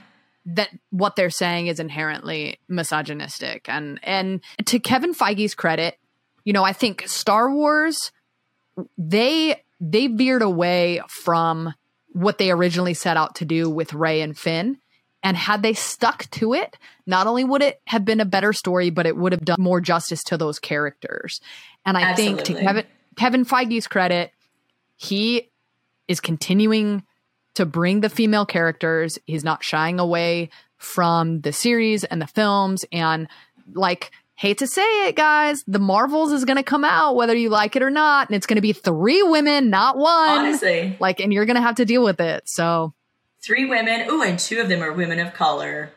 that 0.57 0.71
what 0.91 1.15
they're 1.15 1.31
saying 1.31 1.69
is 1.69 1.79
inherently 1.79 2.59
misogynistic. 2.69 3.67
And 3.69 4.01
and 4.03 4.41
to 4.67 4.81
Kevin 4.81 5.15
Feige's 5.15 5.55
credit, 5.55 5.97
you 6.45 6.53
know, 6.53 6.65
I 6.65 6.73
think 6.73 7.09
Star 7.09 7.51
Wars 7.51 8.13
they 8.99 9.63
they 9.81 10.07
veered 10.07 10.43
away 10.43 11.01
from 11.09 11.75
what 12.13 12.39
they 12.39 12.51
originally 12.51 12.95
set 12.95 13.17
out 13.17 13.37
to 13.37 13.45
do 13.45 13.69
with 13.69 13.93
Rey 13.93 14.21
and 14.21 14.37
Finn. 14.37 14.79
And 15.23 15.39
had 15.39 15.63
they 15.63 15.73
stuck 15.73 16.31
to 16.33 16.53
it, 16.53 16.77
not 17.07 17.27
only 17.27 17.45
would 17.45 17.63
it 17.63 17.81
have 17.87 18.05
been 18.05 18.21
a 18.21 18.27
better 18.27 18.53
story, 18.53 18.91
but 18.91 19.07
it 19.07 19.17
would 19.17 19.33
have 19.33 19.45
done 19.45 19.57
more 19.59 19.81
justice 19.81 20.23
to 20.25 20.37
those 20.37 20.59
characters. 20.59 21.41
And 21.87 21.97
I 21.97 22.15
think 22.15 22.43
to 22.45 22.55
Kevin 22.55 22.85
Kevin 23.17 23.45
Feige's 23.45 23.87
credit, 23.87 24.33
he 24.97 25.51
is 26.09 26.21
continuing 26.21 27.05
to 27.55 27.65
bring 27.65 28.01
the 28.01 28.11
female 28.11 28.45
characters. 28.45 29.19
He's 29.27 29.45
not 29.45 29.65
shying 29.65 29.99
away 29.99 30.51
from 30.77 31.41
the 31.41 31.53
series 31.53 32.05
and 32.05 32.21
the 32.21 32.27
films. 32.27 32.85
And 32.93 33.29
like, 33.73 34.11
hate 34.35 34.59
to 34.59 34.67
say 34.67 35.07
it, 35.09 35.17
guys, 35.17 35.63
the 35.67 35.79
Marvels 35.79 36.33
is 36.33 36.45
going 36.45 36.57
to 36.57 36.63
come 36.63 36.85
out 36.85 37.15
whether 37.17 37.35
you 37.35 37.49
like 37.51 37.77
it 37.77 37.83
or 37.83 37.91
not, 37.91 38.29
and 38.29 38.37
it's 38.37 38.47
going 38.47 38.57
to 38.57 38.61
be 38.63 38.73
three 38.73 39.23
women, 39.23 39.71
not 39.71 39.97
one. 39.97 40.31
Honestly. 40.47 40.97
like, 41.01 41.21
and 41.21 41.33
you're 41.33 41.47
going 41.47 41.57
to 41.57 41.63
have 41.63 41.77
to 41.77 41.85
deal 41.85 42.03
with 42.03 42.21
it. 42.21 42.49
So 42.49 42.95
Three 43.43 43.67
women. 43.67 44.09
Ooh, 44.11 44.23
and 44.23 44.39
two 44.39 44.61
of 44.61 44.69
them 44.69 44.83
are 44.83 44.93
women 44.93 45.21
of 45.21 45.35
color. 45.35 45.91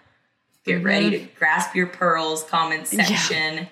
Get 0.65 0.81
Mhm. 0.81 0.85
ready 0.85 1.09
to 1.11 1.19
grasp 1.39 1.75
your 1.75 1.88
pearls. 1.88 2.43
Comment 2.43 2.85
Yeah. 2.91 3.05
section. 3.05 3.67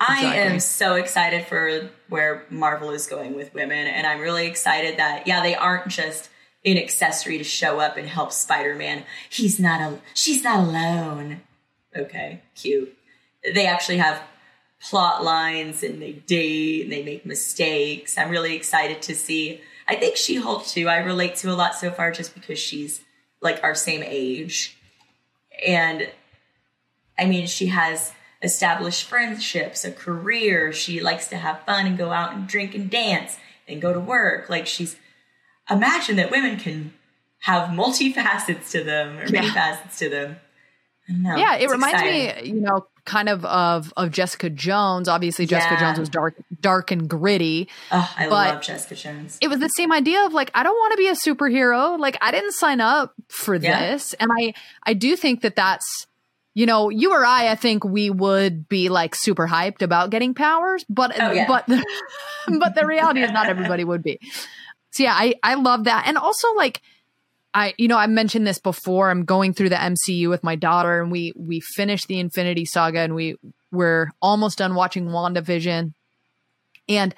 I 0.00 0.14
Exactly. 0.14 0.40
am 0.54 0.60
so 0.60 0.94
excited 0.94 1.46
for 1.46 1.90
where 2.08 2.46
Marvel 2.48 2.90
is 2.92 3.06
going 3.06 3.34
with 3.36 3.52
women, 3.52 3.86
and 3.86 4.06
I'm 4.06 4.20
really 4.20 4.46
excited 4.46 4.96
that 4.96 5.26
yeah, 5.26 5.42
they 5.42 5.54
aren't 5.54 5.88
just 5.88 6.30
an 6.64 6.78
accessory 6.78 7.36
to 7.36 7.44
show 7.44 7.78
up 7.78 7.98
and 7.98 8.08
help 8.08 8.32
Spider-Man. 8.32 9.04
He's 9.28 9.60
not 9.60 9.80
a. 9.82 9.98
She's 10.14 10.42
not 10.42 10.60
alone. 10.60 11.42
Okay, 11.94 12.40
cute. 12.54 12.96
They 13.42 13.66
actually 13.66 13.98
have 13.98 14.22
plot 14.80 15.22
lines 15.22 15.82
and 15.82 16.00
they 16.00 16.12
date 16.12 16.84
and 16.84 16.92
they 16.92 17.02
make 17.02 17.26
mistakes. 17.26 18.16
I'm 18.16 18.30
really 18.30 18.56
excited 18.56 19.02
to 19.02 19.14
see. 19.14 19.60
I 19.86 19.96
think 19.96 20.16
She 20.16 20.36
Hulk 20.36 20.66
too. 20.66 20.88
I 20.88 20.98
relate 20.98 21.36
to 21.36 21.50
a 21.50 21.54
lot 21.54 21.74
so 21.74 21.90
far 21.90 22.10
just 22.12 22.34
because 22.34 22.58
she's 22.58 23.02
like 23.40 23.62
our 23.62 23.74
same 23.74 24.02
age, 24.04 24.76
and 25.66 26.08
I 27.18 27.24
mean 27.24 27.46
she 27.46 27.66
has 27.66 28.12
established 28.42 29.04
friendships, 29.04 29.84
a 29.84 29.92
career. 29.92 30.72
She 30.72 31.00
likes 31.00 31.28
to 31.28 31.36
have 31.36 31.64
fun 31.64 31.86
and 31.86 31.98
go 31.98 32.12
out 32.12 32.34
and 32.34 32.46
drink 32.46 32.74
and 32.74 32.90
dance 32.90 33.38
and 33.66 33.82
go 33.82 33.92
to 33.92 34.00
work. 34.00 34.48
Like 34.48 34.66
she's 34.66 34.96
imagine 35.68 36.16
that 36.16 36.30
women 36.30 36.58
can 36.58 36.92
have 37.40 37.70
multifacets 37.70 38.70
to 38.70 38.84
them 38.84 39.18
or 39.18 39.28
many 39.30 39.48
facets 39.48 39.98
to 39.98 40.08
them. 40.08 40.36
I 41.10 41.38
yeah, 41.38 41.56
it 41.56 41.68
reminds 41.70 42.00
exciting. 42.02 42.44
me, 42.44 42.50
you 42.56 42.60
know, 42.60 42.86
kind 43.04 43.28
of 43.28 43.44
of 43.44 43.92
of 43.96 44.10
Jessica 44.10 44.48
Jones. 44.50 45.08
Obviously, 45.08 45.46
Jessica 45.46 45.74
Yeah. 45.74 45.80
Jones 45.80 45.98
was 45.98 46.08
dark, 46.08 46.34
dark 46.60 46.90
and 46.90 47.08
gritty. 47.08 47.68
Oh, 47.90 48.12
I 48.16 48.28
but 48.28 48.54
love 48.54 48.62
Jessica 48.62 48.94
Jones. 48.94 49.38
it 49.40 49.48
was 49.48 49.58
the 49.58 49.68
same 49.68 49.92
idea 49.92 50.24
of 50.26 50.32
like 50.32 50.50
I 50.54 50.62
don't 50.62 50.74
want 50.74 50.92
to 50.92 50.96
be 50.98 51.08
a 51.08 51.12
superhero. 51.14 51.98
Like 51.98 52.16
I 52.20 52.30
didn't 52.30 52.52
sign 52.52 52.80
up 52.80 53.14
for 53.28 53.54
Yeah. 53.56 53.92
this, 53.92 54.12
and 54.14 54.30
I 54.38 54.54
I 54.84 54.94
do 54.94 55.16
think 55.16 55.42
that 55.42 55.56
that's 55.56 56.06
you 56.54 56.66
know 56.66 56.88
you 56.90 57.12
or 57.12 57.24
I 57.24 57.48
I 57.50 57.54
think 57.56 57.84
we 57.84 58.10
would 58.10 58.68
be 58.68 58.88
like 58.88 59.14
super 59.14 59.46
hyped 59.48 59.82
about 59.82 60.10
getting 60.10 60.34
powers, 60.34 60.84
but 60.88 61.12
Oh, 61.20 61.32
yeah. 61.32 61.46
but 61.48 61.66
but 62.60 62.74
the 62.74 62.86
reality 62.86 63.22
is 63.22 63.30
not 63.32 63.48
everybody 63.48 63.84
would 63.84 64.02
be. 64.02 64.20
So 64.92 65.02
yeah, 65.04 65.14
I 65.14 65.34
I 65.42 65.54
love 65.54 65.84
that, 65.84 66.04
and 66.06 66.16
also 66.18 66.52
like. 66.54 66.80
I 67.54 67.74
you 67.78 67.88
know 67.88 67.96
I 67.96 68.06
mentioned 68.06 68.46
this 68.46 68.58
before. 68.58 69.10
I'm 69.10 69.24
going 69.24 69.52
through 69.52 69.70
the 69.70 69.76
MCU 69.76 70.28
with 70.28 70.44
my 70.44 70.56
daughter, 70.56 71.00
and 71.02 71.10
we 71.10 71.32
we 71.36 71.60
finished 71.60 72.06
the 72.08 72.20
Infinity 72.20 72.64
Saga, 72.64 73.00
and 73.00 73.14
we 73.14 73.36
we're 73.72 74.10
almost 74.20 74.58
done 74.58 74.74
watching 74.74 75.06
WandaVision, 75.06 75.92
and 76.88 77.14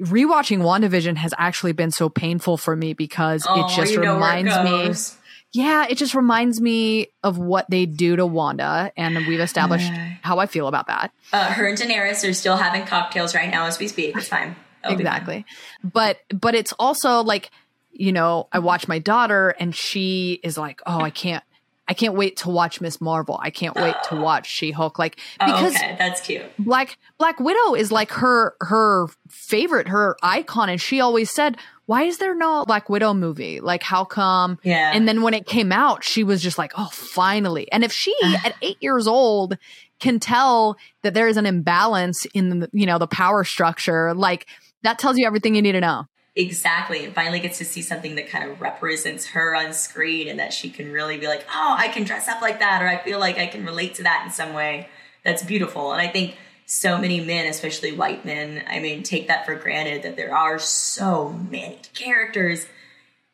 rewatching 0.00 0.58
WandaVision 0.58 1.16
has 1.16 1.32
actually 1.38 1.72
been 1.72 1.90
so 1.90 2.08
painful 2.08 2.56
for 2.56 2.74
me 2.74 2.92
because 2.92 3.46
Oh, 3.48 3.64
it 3.64 3.76
just 3.76 3.92
it 3.92 3.98
reminds 4.00 4.56
me. 4.58 5.18
Yeah, 5.54 5.86
it 5.88 5.96
just 5.98 6.14
reminds 6.14 6.62
me 6.62 7.08
of 7.22 7.36
what 7.36 7.68
they 7.68 7.84
do 7.84 8.16
to 8.16 8.24
Wanda, 8.24 8.90
and 8.96 9.26
we've 9.26 9.40
established 9.40 9.92
how 10.22 10.38
I 10.38 10.46
feel 10.46 10.66
about 10.66 10.86
that. 10.86 11.12
Uh, 11.30 11.52
her 11.52 11.66
and 11.66 11.76
Daenerys 11.76 12.26
are 12.28 12.32
still 12.32 12.56
having 12.56 12.86
cocktails 12.86 13.34
right 13.34 13.50
now 13.50 13.66
as 13.66 13.78
we 13.78 13.86
speak. 13.86 14.16
It's 14.16 14.28
fine. 14.28 14.56
It'll 14.84 14.98
exactly 14.98 15.44
but 15.84 16.18
but 16.28 16.56
it's 16.56 16.72
also 16.78 17.22
like 17.22 17.50
you 17.92 18.12
know 18.12 18.48
i 18.52 18.56
mm-hmm. 18.56 18.66
watch 18.66 18.88
my 18.88 18.98
daughter 18.98 19.50
and 19.58 19.74
she 19.74 20.40
is 20.42 20.56
like 20.58 20.80
oh 20.86 21.00
i 21.00 21.10
can't 21.10 21.44
i 21.88 21.94
can't 21.94 22.14
wait 22.14 22.38
to 22.38 22.48
watch 22.48 22.80
miss 22.80 23.00
marvel. 23.00 23.38
I 23.42 23.50
can't 23.50 23.74
wait 23.74 23.94
to 24.08 24.16
watch 24.20 24.48
she-hulk. 24.48 24.98
Like 24.98 25.18
Oh, 25.40 25.46
because 25.46 25.74
okay, 25.74 25.94
that's 25.98 26.20
cute. 26.20 26.44
black 26.58 26.96
black 27.18 27.38
widow 27.38 27.74
is 27.74 27.92
like 27.92 28.10
her 28.12 28.54
her 28.60 29.08
favorite 29.28 29.88
her 29.88 30.16
icon. 30.22 30.68
And 30.68 30.80
she 30.80 31.00
always 31.00 31.30
said 31.30 31.58
why 31.86 32.04
is 32.04 32.18
there 32.18 32.34
no 32.34 32.64
black 32.64 32.88
widow 32.88 33.12
movie? 33.12 33.60
Like 33.60 33.82
how 33.82 34.04
come? 34.04 34.58
Yeah. 34.62 34.92
and 34.94 35.06
then 35.06 35.22
when 35.22 35.34
it 35.34 35.46
came 35.46 35.72
out 35.72 36.04
she 36.04 36.24
was 36.24 36.42
just 36.42 36.56
like 36.56 36.72
oh 36.76 36.88
finally. 36.92 37.70
And 37.72 37.84
if 37.84 37.92
she 37.92 38.14
at 38.44 38.54
eight 38.62 38.78
years 38.80 39.06
old 39.06 39.58
can 40.00 40.18
tell 40.18 40.76
that 41.02 41.14
there 41.14 41.28
is 41.28 41.36
an 41.36 41.46
imbalance 41.46 42.26
in 42.32 42.60
the 42.60 42.70
you 42.72 42.86
know 42.86 42.98
the 42.98 43.06
power 43.06 43.44
structure 43.44 44.14
like 44.14 44.46
that 44.82 44.98
tells 44.98 45.16
you 45.18 45.26
everything 45.26 45.54
you 45.54 45.62
need 45.62 45.72
to 45.72 45.80
know 45.80 46.06
Exactly. 46.34 47.04
And 47.04 47.14
finally 47.14 47.40
gets 47.40 47.58
to 47.58 47.64
see 47.64 47.82
something 47.82 48.14
that 48.14 48.28
kind 48.28 48.50
of 48.50 48.60
represents 48.60 49.26
her 49.26 49.54
on 49.54 49.74
screen 49.74 50.28
and 50.28 50.38
that 50.38 50.52
she 50.52 50.70
can 50.70 50.90
really 50.90 51.18
be 51.18 51.26
like, 51.26 51.44
oh, 51.52 51.76
I 51.78 51.88
can 51.88 52.04
dress 52.04 52.26
up 52.26 52.40
like 52.40 52.60
that, 52.60 52.82
or 52.82 52.88
I 52.88 52.98
feel 52.98 53.18
like 53.18 53.38
I 53.38 53.46
can 53.46 53.66
relate 53.66 53.96
to 53.96 54.04
that 54.04 54.22
in 54.24 54.32
some 54.32 54.54
way. 54.54 54.88
That's 55.24 55.42
beautiful. 55.42 55.92
And 55.92 56.00
I 56.00 56.08
think 56.08 56.36
so 56.64 56.96
many 56.96 57.20
men, 57.20 57.46
especially 57.46 57.92
white 57.92 58.24
men, 58.24 58.64
I 58.66 58.80
mean, 58.80 59.02
take 59.02 59.28
that 59.28 59.44
for 59.44 59.54
granted 59.54 60.02
that 60.04 60.16
there 60.16 60.34
are 60.34 60.58
so 60.58 61.28
many 61.28 61.78
characters. 61.94 62.66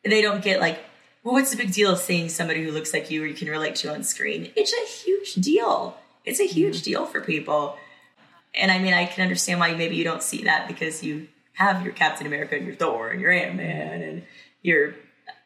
They 0.03 0.21
don't 0.21 0.43
get 0.43 0.59
like, 0.59 0.79
well, 1.23 1.35
what's 1.35 1.51
the 1.51 1.57
big 1.57 1.71
deal 1.71 1.91
of 1.91 1.99
seeing 1.99 2.27
somebody 2.27 2.63
who 2.63 2.71
looks 2.71 2.93
like 2.93 3.09
you 3.09 3.23
or 3.23 3.25
you 3.25 3.33
can 3.33 3.47
relate 3.47 3.75
to 3.75 3.93
on 3.93 4.03
screen? 4.03 4.51
It's 4.57 4.73
a 4.73 5.05
huge 5.05 5.35
deal. 5.35 5.97
It's 6.25 6.41
a 6.41 6.45
huge 6.45 6.77
mm-hmm. 6.77 6.83
deal 6.83 7.05
for 7.05 7.21
people. 7.21 7.77
And 8.53 8.71
I 8.71 8.79
mean, 8.79 8.93
I 8.93 9.05
can 9.05 9.23
understand 9.23 9.59
why 9.61 9.73
maybe 9.73 9.95
you 9.95 10.03
don't 10.03 10.23
see 10.23 10.43
that 10.43 10.67
because 10.67 11.01
you 11.03 11.27
have 11.59 11.83
your 11.83 11.93
Captain 11.93 12.25
America 12.25 12.55
and 12.55 12.65
your 12.65 12.75
Thor 12.75 13.09
and 13.09 13.19
your 13.21 13.31
Ant 13.31 13.55
Man 13.55 14.01
and 14.01 14.23
your 14.61 14.95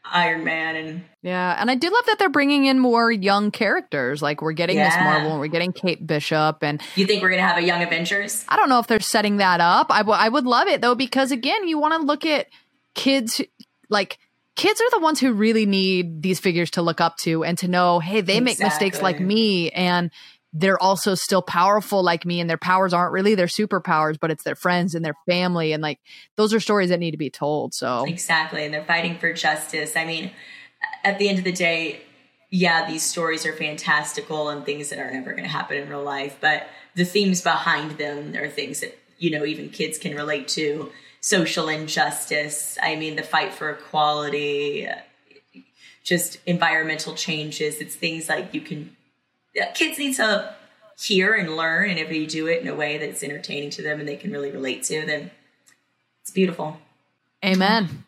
Iron 0.05 0.43
Man 0.43 0.75
and 0.75 1.03
Yeah, 1.21 1.55
and 1.59 1.71
I 1.71 1.75
do 1.75 1.89
love 1.89 2.05
that 2.07 2.19
they're 2.19 2.29
bringing 2.29 2.65
in 2.65 2.77
more 2.77 3.11
young 3.11 3.51
characters. 3.51 4.21
Like 4.21 4.41
we're 4.41 4.51
getting 4.53 4.77
Miss 4.77 4.93
Marvel, 4.95 5.31
and 5.31 5.39
we're 5.39 5.47
getting 5.47 5.71
Kate 5.73 6.05
Bishop, 6.05 6.57
and 6.61 6.81
you 6.95 7.05
think 7.05 7.21
we're 7.23 7.29
gonna 7.29 7.41
have 7.47 7.57
a 7.57 7.63
Young 7.63 7.81
Avengers? 7.81 8.43
I 8.49 8.55
don't 8.57 8.69
know 8.69 8.79
if 8.79 8.87
they're 8.87 8.99
setting 8.99 9.37
that 9.37 9.59
up. 9.61 9.87
I, 9.89 9.99
w- 9.99 10.17
I 10.17 10.27
would 10.29 10.45
love 10.45 10.67
it 10.67 10.81
though 10.81 10.95
because 10.95 11.31
again, 11.31 11.67
you 11.67 11.79
want 11.79 11.93
to 11.99 12.05
look 12.05 12.25
at 12.25 12.47
kids 12.95 13.37
who- 13.37 13.45
like 13.89 14.19
kids 14.55 14.81
are 14.81 14.89
the 14.91 14.99
ones 14.99 15.19
who 15.19 15.31
really 15.33 15.65
need 15.65 16.21
these 16.21 16.39
figures 16.39 16.69
to 16.71 16.81
look 16.83 16.99
up 17.01 17.17
to 17.17 17.43
and 17.43 17.57
to 17.57 17.67
know, 17.67 17.99
hey, 17.99 18.21
they 18.21 18.39
make 18.39 18.59
mistakes 18.59 19.01
like 19.01 19.19
me 19.19 19.69
and 19.71 20.11
they're 20.53 20.81
also 20.81 21.15
still 21.15 21.41
powerful 21.41 22.03
like 22.03 22.25
me 22.25 22.39
and 22.39 22.49
their 22.49 22.57
powers 22.57 22.93
aren't 22.93 23.11
really 23.11 23.33
their 23.33 23.47
superpowers, 23.47 24.19
but 24.19 24.29
it's 24.29 24.43
their 24.43 24.55
friends 24.55 24.93
and 24.93 25.03
their 25.03 25.15
family 25.27 25.73
and 25.73 25.81
like 25.81 25.99
those 26.35 26.53
are 26.53 26.59
stories 26.59 26.89
that 26.89 26.99
need 26.99 27.11
to 27.11 27.17
be 27.17 27.31
told. 27.31 27.73
So 27.73 28.05
Exactly. 28.07 28.63
And 28.63 28.73
they're 28.73 28.85
fighting 28.85 29.17
for 29.17 29.33
justice. 29.33 29.95
I 29.95 30.05
mean, 30.05 30.31
at 31.03 31.17
the 31.17 31.27
end 31.27 31.39
of 31.39 31.43
the 31.43 31.51
day, 31.51 32.01
yeah, 32.51 32.87
these 32.87 33.01
stories 33.01 33.47
are 33.47 33.53
fantastical 33.53 34.49
and 34.49 34.63
things 34.63 34.89
that 34.89 34.99
are 34.99 35.11
never 35.11 35.31
going 35.31 35.43
to 35.43 35.49
happen 35.49 35.77
in 35.77 35.89
real 35.89 36.03
life, 36.03 36.37
but 36.39 36.67
the 36.93 37.03
themes 37.03 37.41
behind 37.41 37.97
them 37.97 38.35
are 38.35 38.47
things 38.47 38.81
that, 38.81 38.95
you 39.17 39.31
know, 39.31 39.43
even 39.43 39.69
kids 39.69 39.97
can 39.97 40.15
relate 40.15 40.47
to. 40.49 40.91
Social 41.19 41.67
injustice. 41.67 42.77
I 42.79 42.95
mean, 42.95 43.15
the 43.15 43.23
fight 43.23 43.53
for 43.53 43.71
equality, 43.71 44.87
just 46.03 46.37
environmental 46.45 47.15
changes. 47.15 47.77
It's 47.77 47.95
things 47.95 48.29
like 48.29 48.53
you 48.53 48.61
can, 48.61 48.95
kids 49.73 49.97
need 49.97 50.15
to 50.15 50.55
hear 50.99 51.33
and 51.33 51.55
learn. 51.55 51.89
And 51.89 51.99
if 51.99 52.11
you 52.11 52.27
do 52.27 52.47
it 52.47 52.61
in 52.61 52.67
a 52.67 52.75
way 52.75 52.97
that's 52.97 53.23
entertaining 53.23 53.69
to 53.71 53.81
them 53.81 53.99
and 53.99 54.07
they 54.07 54.15
can 54.15 54.31
really 54.31 54.51
relate 54.51 54.83
to, 54.83 55.05
then 55.05 55.31
it's 56.21 56.31
beautiful. 56.31 56.77
Amen. 57.43 58.05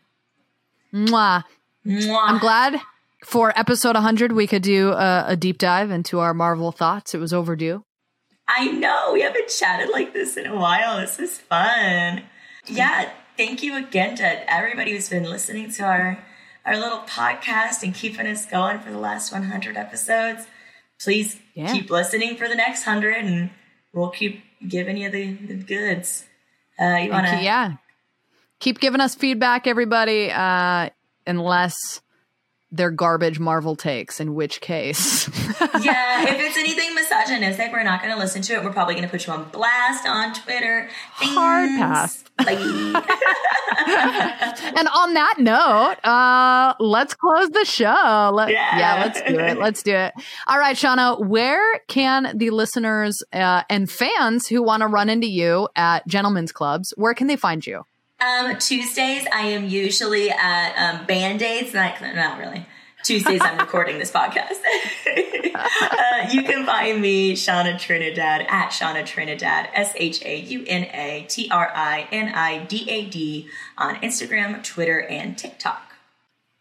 Mwah. 0.93 1.43
I'm 1.85 2.39
glad 2.39 2.79
for 3.23 3.57
episode 3.57 3.95
100 3.95 4.31
we 4.31 4.47
could 4.47 4.61
do 4.61 4.91
a, 4.91 5.25
a 5.29 5.35
deep 5.35 5.57
dive 5.57 5.91
into 5.91 6.19
our 6.19 6.33
Marvel 6.33 6.71
thoughts. 6.71 7.13
It 7.13 7.19
was 7.19 7.33
overdue. 7.33 7.83
I 8.47 8.67
know 8.67 9.11
we 9.13 9.21
haven't 9.21 9.49
chatted 9.49 9.89
like 9.89 10.13
this 10.13 10.37
in 10.37 10.45
a 10.45 10.55
while. 10.55 10.99
This 10.99 11.19
is 11.19 11.39
fun. 11.39 12.23
Yeah, 12.67 13.09
thank 13.37 13.63
you 13.63 13.75
again 13.75 14.15
to 14.17 14.53
everybody 14.53 14.91
who's 14.91 15.09
been 15.09 15.23
listening 15.23 15.71
to 15.71 15.83
our 15.83 16.23
our 16.65 16.77
little 16.77 16.99
podcast 16.99 17.83
and 17.83 17.93
keeping 17.93 18.25
us 18.25 18.45
going 18.45 18.79
for 18.79 18.91
the 18.91 18.97
last 18.97 19.31
100 19.31 19.77
episodes. 19.77 20.47
Please 21.01 21.37
Yeah. 21.53 21.71
keep 21.71 21.89
listening 21.89 22.35
for 22.37 22.47
the 22.47 22.55
next 22.55 22.85
100 22.85 23.23
and 23.25 23.49
we'll 23.93 24.09
keep 24.09 24.43
giving 24.67 24.97
you 24.97 25.09
the, 25.09 25.33
the 25.33 25.55
goods. 25.55 26.25
Uh, 26.79 26.97
you 26.97 27.11
want 27.11 27.27
to? 27.27 27.37
yeah. 27.41 27.73
Keep 28.59 28.79
giving 28.79 29.01
us 29.01 29.15
feedback, 29.15 29.67
everybody, 29.67 30.31
uh, 30.31 30.89
unless 31.27 32.01
they're 32.71 32.91
garbage 32.91 33.39
Marvel 33.39 33.75
takes, 33.75 34.19
in 34.19 34.33
which 34.33 34.59
case. 34.61 35.27
yeah, 35.81 36.23
if 36.23 36.39
it's 36.39 36.57
anything 36.57 36.93
misogynistic, 36.95 37.71
we're 37.71 37.83
not 37.83 38.01
going 38.01 38.13
to 38.13 38.19
listen 38.19 38.41
to 38.43 38.53
it. 38.53 38.63
We're 38.63 38.73
probably 38.73 38.95
going 38.95 39.05
to 39.05 39.09
put 39.11 39.25
you 39.27 39.33
on 39.33 39.49
blast 39.49 40.05
on 40.07 40.33
Twitter. 40.33 40.89
Hard 41.13 41.69
Thanks. 41.69 41.79
pass. 41.81 42.23
and 44.75 44.87
on 44.89 45.13
that 45.13 45.35
note, 45.37 45.95
uh, 46.03 46.73
let's 46.79 47.13
close 47.13 47.49
the 47.49 47.63
show. 47.65 48.31
Let- 48.33 48.49
Yeah. 48.49 48.77
yeah, 48.77 49.03
let's 49.05 49.21
do 49.21 49.39
it. 49.39 49.57
Let's 49.57 49.83
do 49.83 49.95
it. 49.95 50.13
All 50.47 50.59
right, 50.59 50.75
Shauna, 50.75 51.25
where 51.25 51.79
can 51.87 52.37
the 52.37 52.49
listeners 52.49 53.23
uh, 53.31 53.63
and 53.69 53.89
fans 53.89 54.47
who 54.47 54.61
want 54.63 54.81
to 54.81 54.87
run 54.87 55.09
into 55.09 55.27
you 55.27 55.69
at 55.75 56.05
gentlemen's 56.07 56.51
clubs, 56.51 56.93
where 56.97 57.13
can 57.13 57.27
they 57.27 57.37
find 57.37 57.65
you? 57.65 57.85
Um, 58.25 58.57
Tuesdays, 58.57 59.27
I 59.31 59.47
am 59.47 59.67
usually 59.67 60.31
at 60.31 60.73
um, 60.77 61.05
Band 61.05 61.43
Aids. 61.43 61.73
Not, 61.75 62.01
not 62.01 62.39
really. 62.39 62.65
Tuesdays, 63.03 63.41
I'm 63.43 63.57
recording 63.59 63.99
this 63.99 64.11
podcast. 64.11 64.55
uh, 65.55 66.29
you 66.31 66.43
can 66.43 66.65
find 66.65 66.99
me, 66.99 67.33
Shauna 67.33 67.79
Trinidad, 67.79 68.47
at 68.49 68.69
Shauna 68.69 69.05
Trinidad, 69.05 69.69
S 69.75 69.93
H 69.95 70.25
A 70.25 70.39
U 70.39 70.63
N 70.65 70.85
A 70.85 71.25
T 71.29 71.49
R 71.51 71.71
I 71.75 72.07
N 72.11 72.29
I 72.29 72.63
D 72.65 72.89
A 72.89 73.05
D, 73.05 73.47
on 73.77 73.95
Instagram, 73.97 74.63
Twitter, 74.63 75.01
and 75.01 75.37
TikTok. 75.37 75.83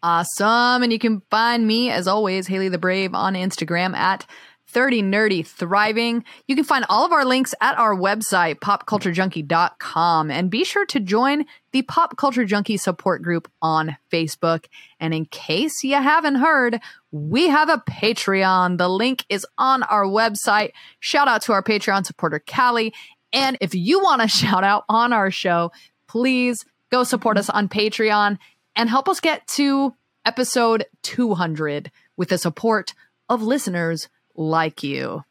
Awesome. 0.03 0.83
And 0.83 0.93
you 0.93 0.99
can 0.99 1.23
find 1.31 1.67
me, 1.67 1.91
as 1.91 2.07
always, 2.07 2.47
Haley 2.47 2.69
the 2.69 2.77
Brave 2.77 3.15
on 3.15 3.33
Instagram 3.33 3.97
at 3.97 4.27
30 4.75 5.03
Nerdy 5.05 5.47
Thriving. 5.47 6.25
You 6.49 6.57
can 6.57 6.65
find 6.65 6.85
all 6.89 7.07
of 7.07 7.13
our 7.13 7.25
links 7.25 7.55
at 7.61 7.79
our 7.79 7.95
website, 7.95 8.57
popculturejunkie.com. 8.57 10.31
And 10.33 10.51
be 10.51 10.65
sure 10.65 10.85
to 10.87 10.99
join 10.99 11.45
the 11.71 11.83
Pop 11.83 12.17
Culture 12.17 12.45
Junkie 12.45 12.77
support 12.77 13.23
group 13.23 13.49
on 13.63 13.97
Facebook. 14.13 14.67
And 14.99 15.15
in 15.15 15.27
case 15.27 15.85
you 15.85 15.95
haven't 15.95 16.35
heard, 16.35 16.81
we 17.13 17.49
have 17.49 17.69
a 17.69 17.83
Patreon. 17.89 18.79
The 18.79 18.89
link 18.89 19.25
is 19.29 19.47
on 19.57 19.85
our 19.85 20.05
website. 20.05 20.73
Shout 20.99 21.29
out 21.29 21.43
to 21.43 21.53
our 21.53 21.63
Patreon 21.63 22.05
supporter, 22.05 22.43
Callie. 22.45 22.93
And 23.33 23.57
if 23.61 23.77
you 23.77 24.03
want 24.03 24.23
to 24.23 24.29
shout 24.45 24.65
out 24.65 24.85
on 24.89 25.13
our 25.13 25.31
show, 25.31 25.71
please 26.09 26.65
go 26.91 27.05
support 27.05 27.39
us 27.39 27.49
on 27.49 27.69
Patreon 27.69 28.39
and 28.75 28.91
help 28.91 29.09
us 29.09 29.21
get 29.21 29.47
to 29.47 29.95
episode 30.25 30.85
200 31.03 31.93
with 32.17 32.31
the 32.31 32.39
support 32.39 32.93
of 33.29 33.41
listeners 33.41 34.09
like 34.35 34.83
you. 34.83 35.25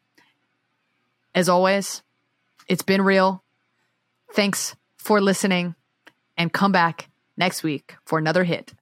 As 1.34 1.48
always, 1.48 2.02
it's 2.68 2.82
been 2.82 3.02
real. 3.02 3.42
Thanks 4.32 4.76
for 4.96 5.20
listening 5.20 5.74
and 6.36 6.52
come 6.52 6.72
back 6.72 7.08
next 7.36 7.62
week 7.62 7.96
for 8.04 8.18
another 8.18 8.44
hit 8.44 8.72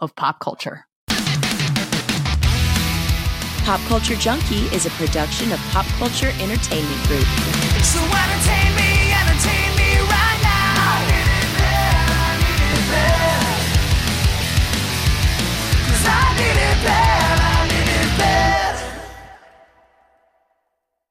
of 0.00 0.14
pop 0.16 0.40
culture. 0.40 0.86
Pop 3.64 3.80
Culture 3.82 4.16
Junkie 4.16 4.66
is 4.74 4.86
a 4.86 4.90
production 4.90 5.52
of 5.52 5.60
Pop 5.70 5.86
Culture 5.98 6.32
Entertainment 6.40 7.06
Group. 7.06 7.26
So 7.84 8.00
entertain 8.00 8.81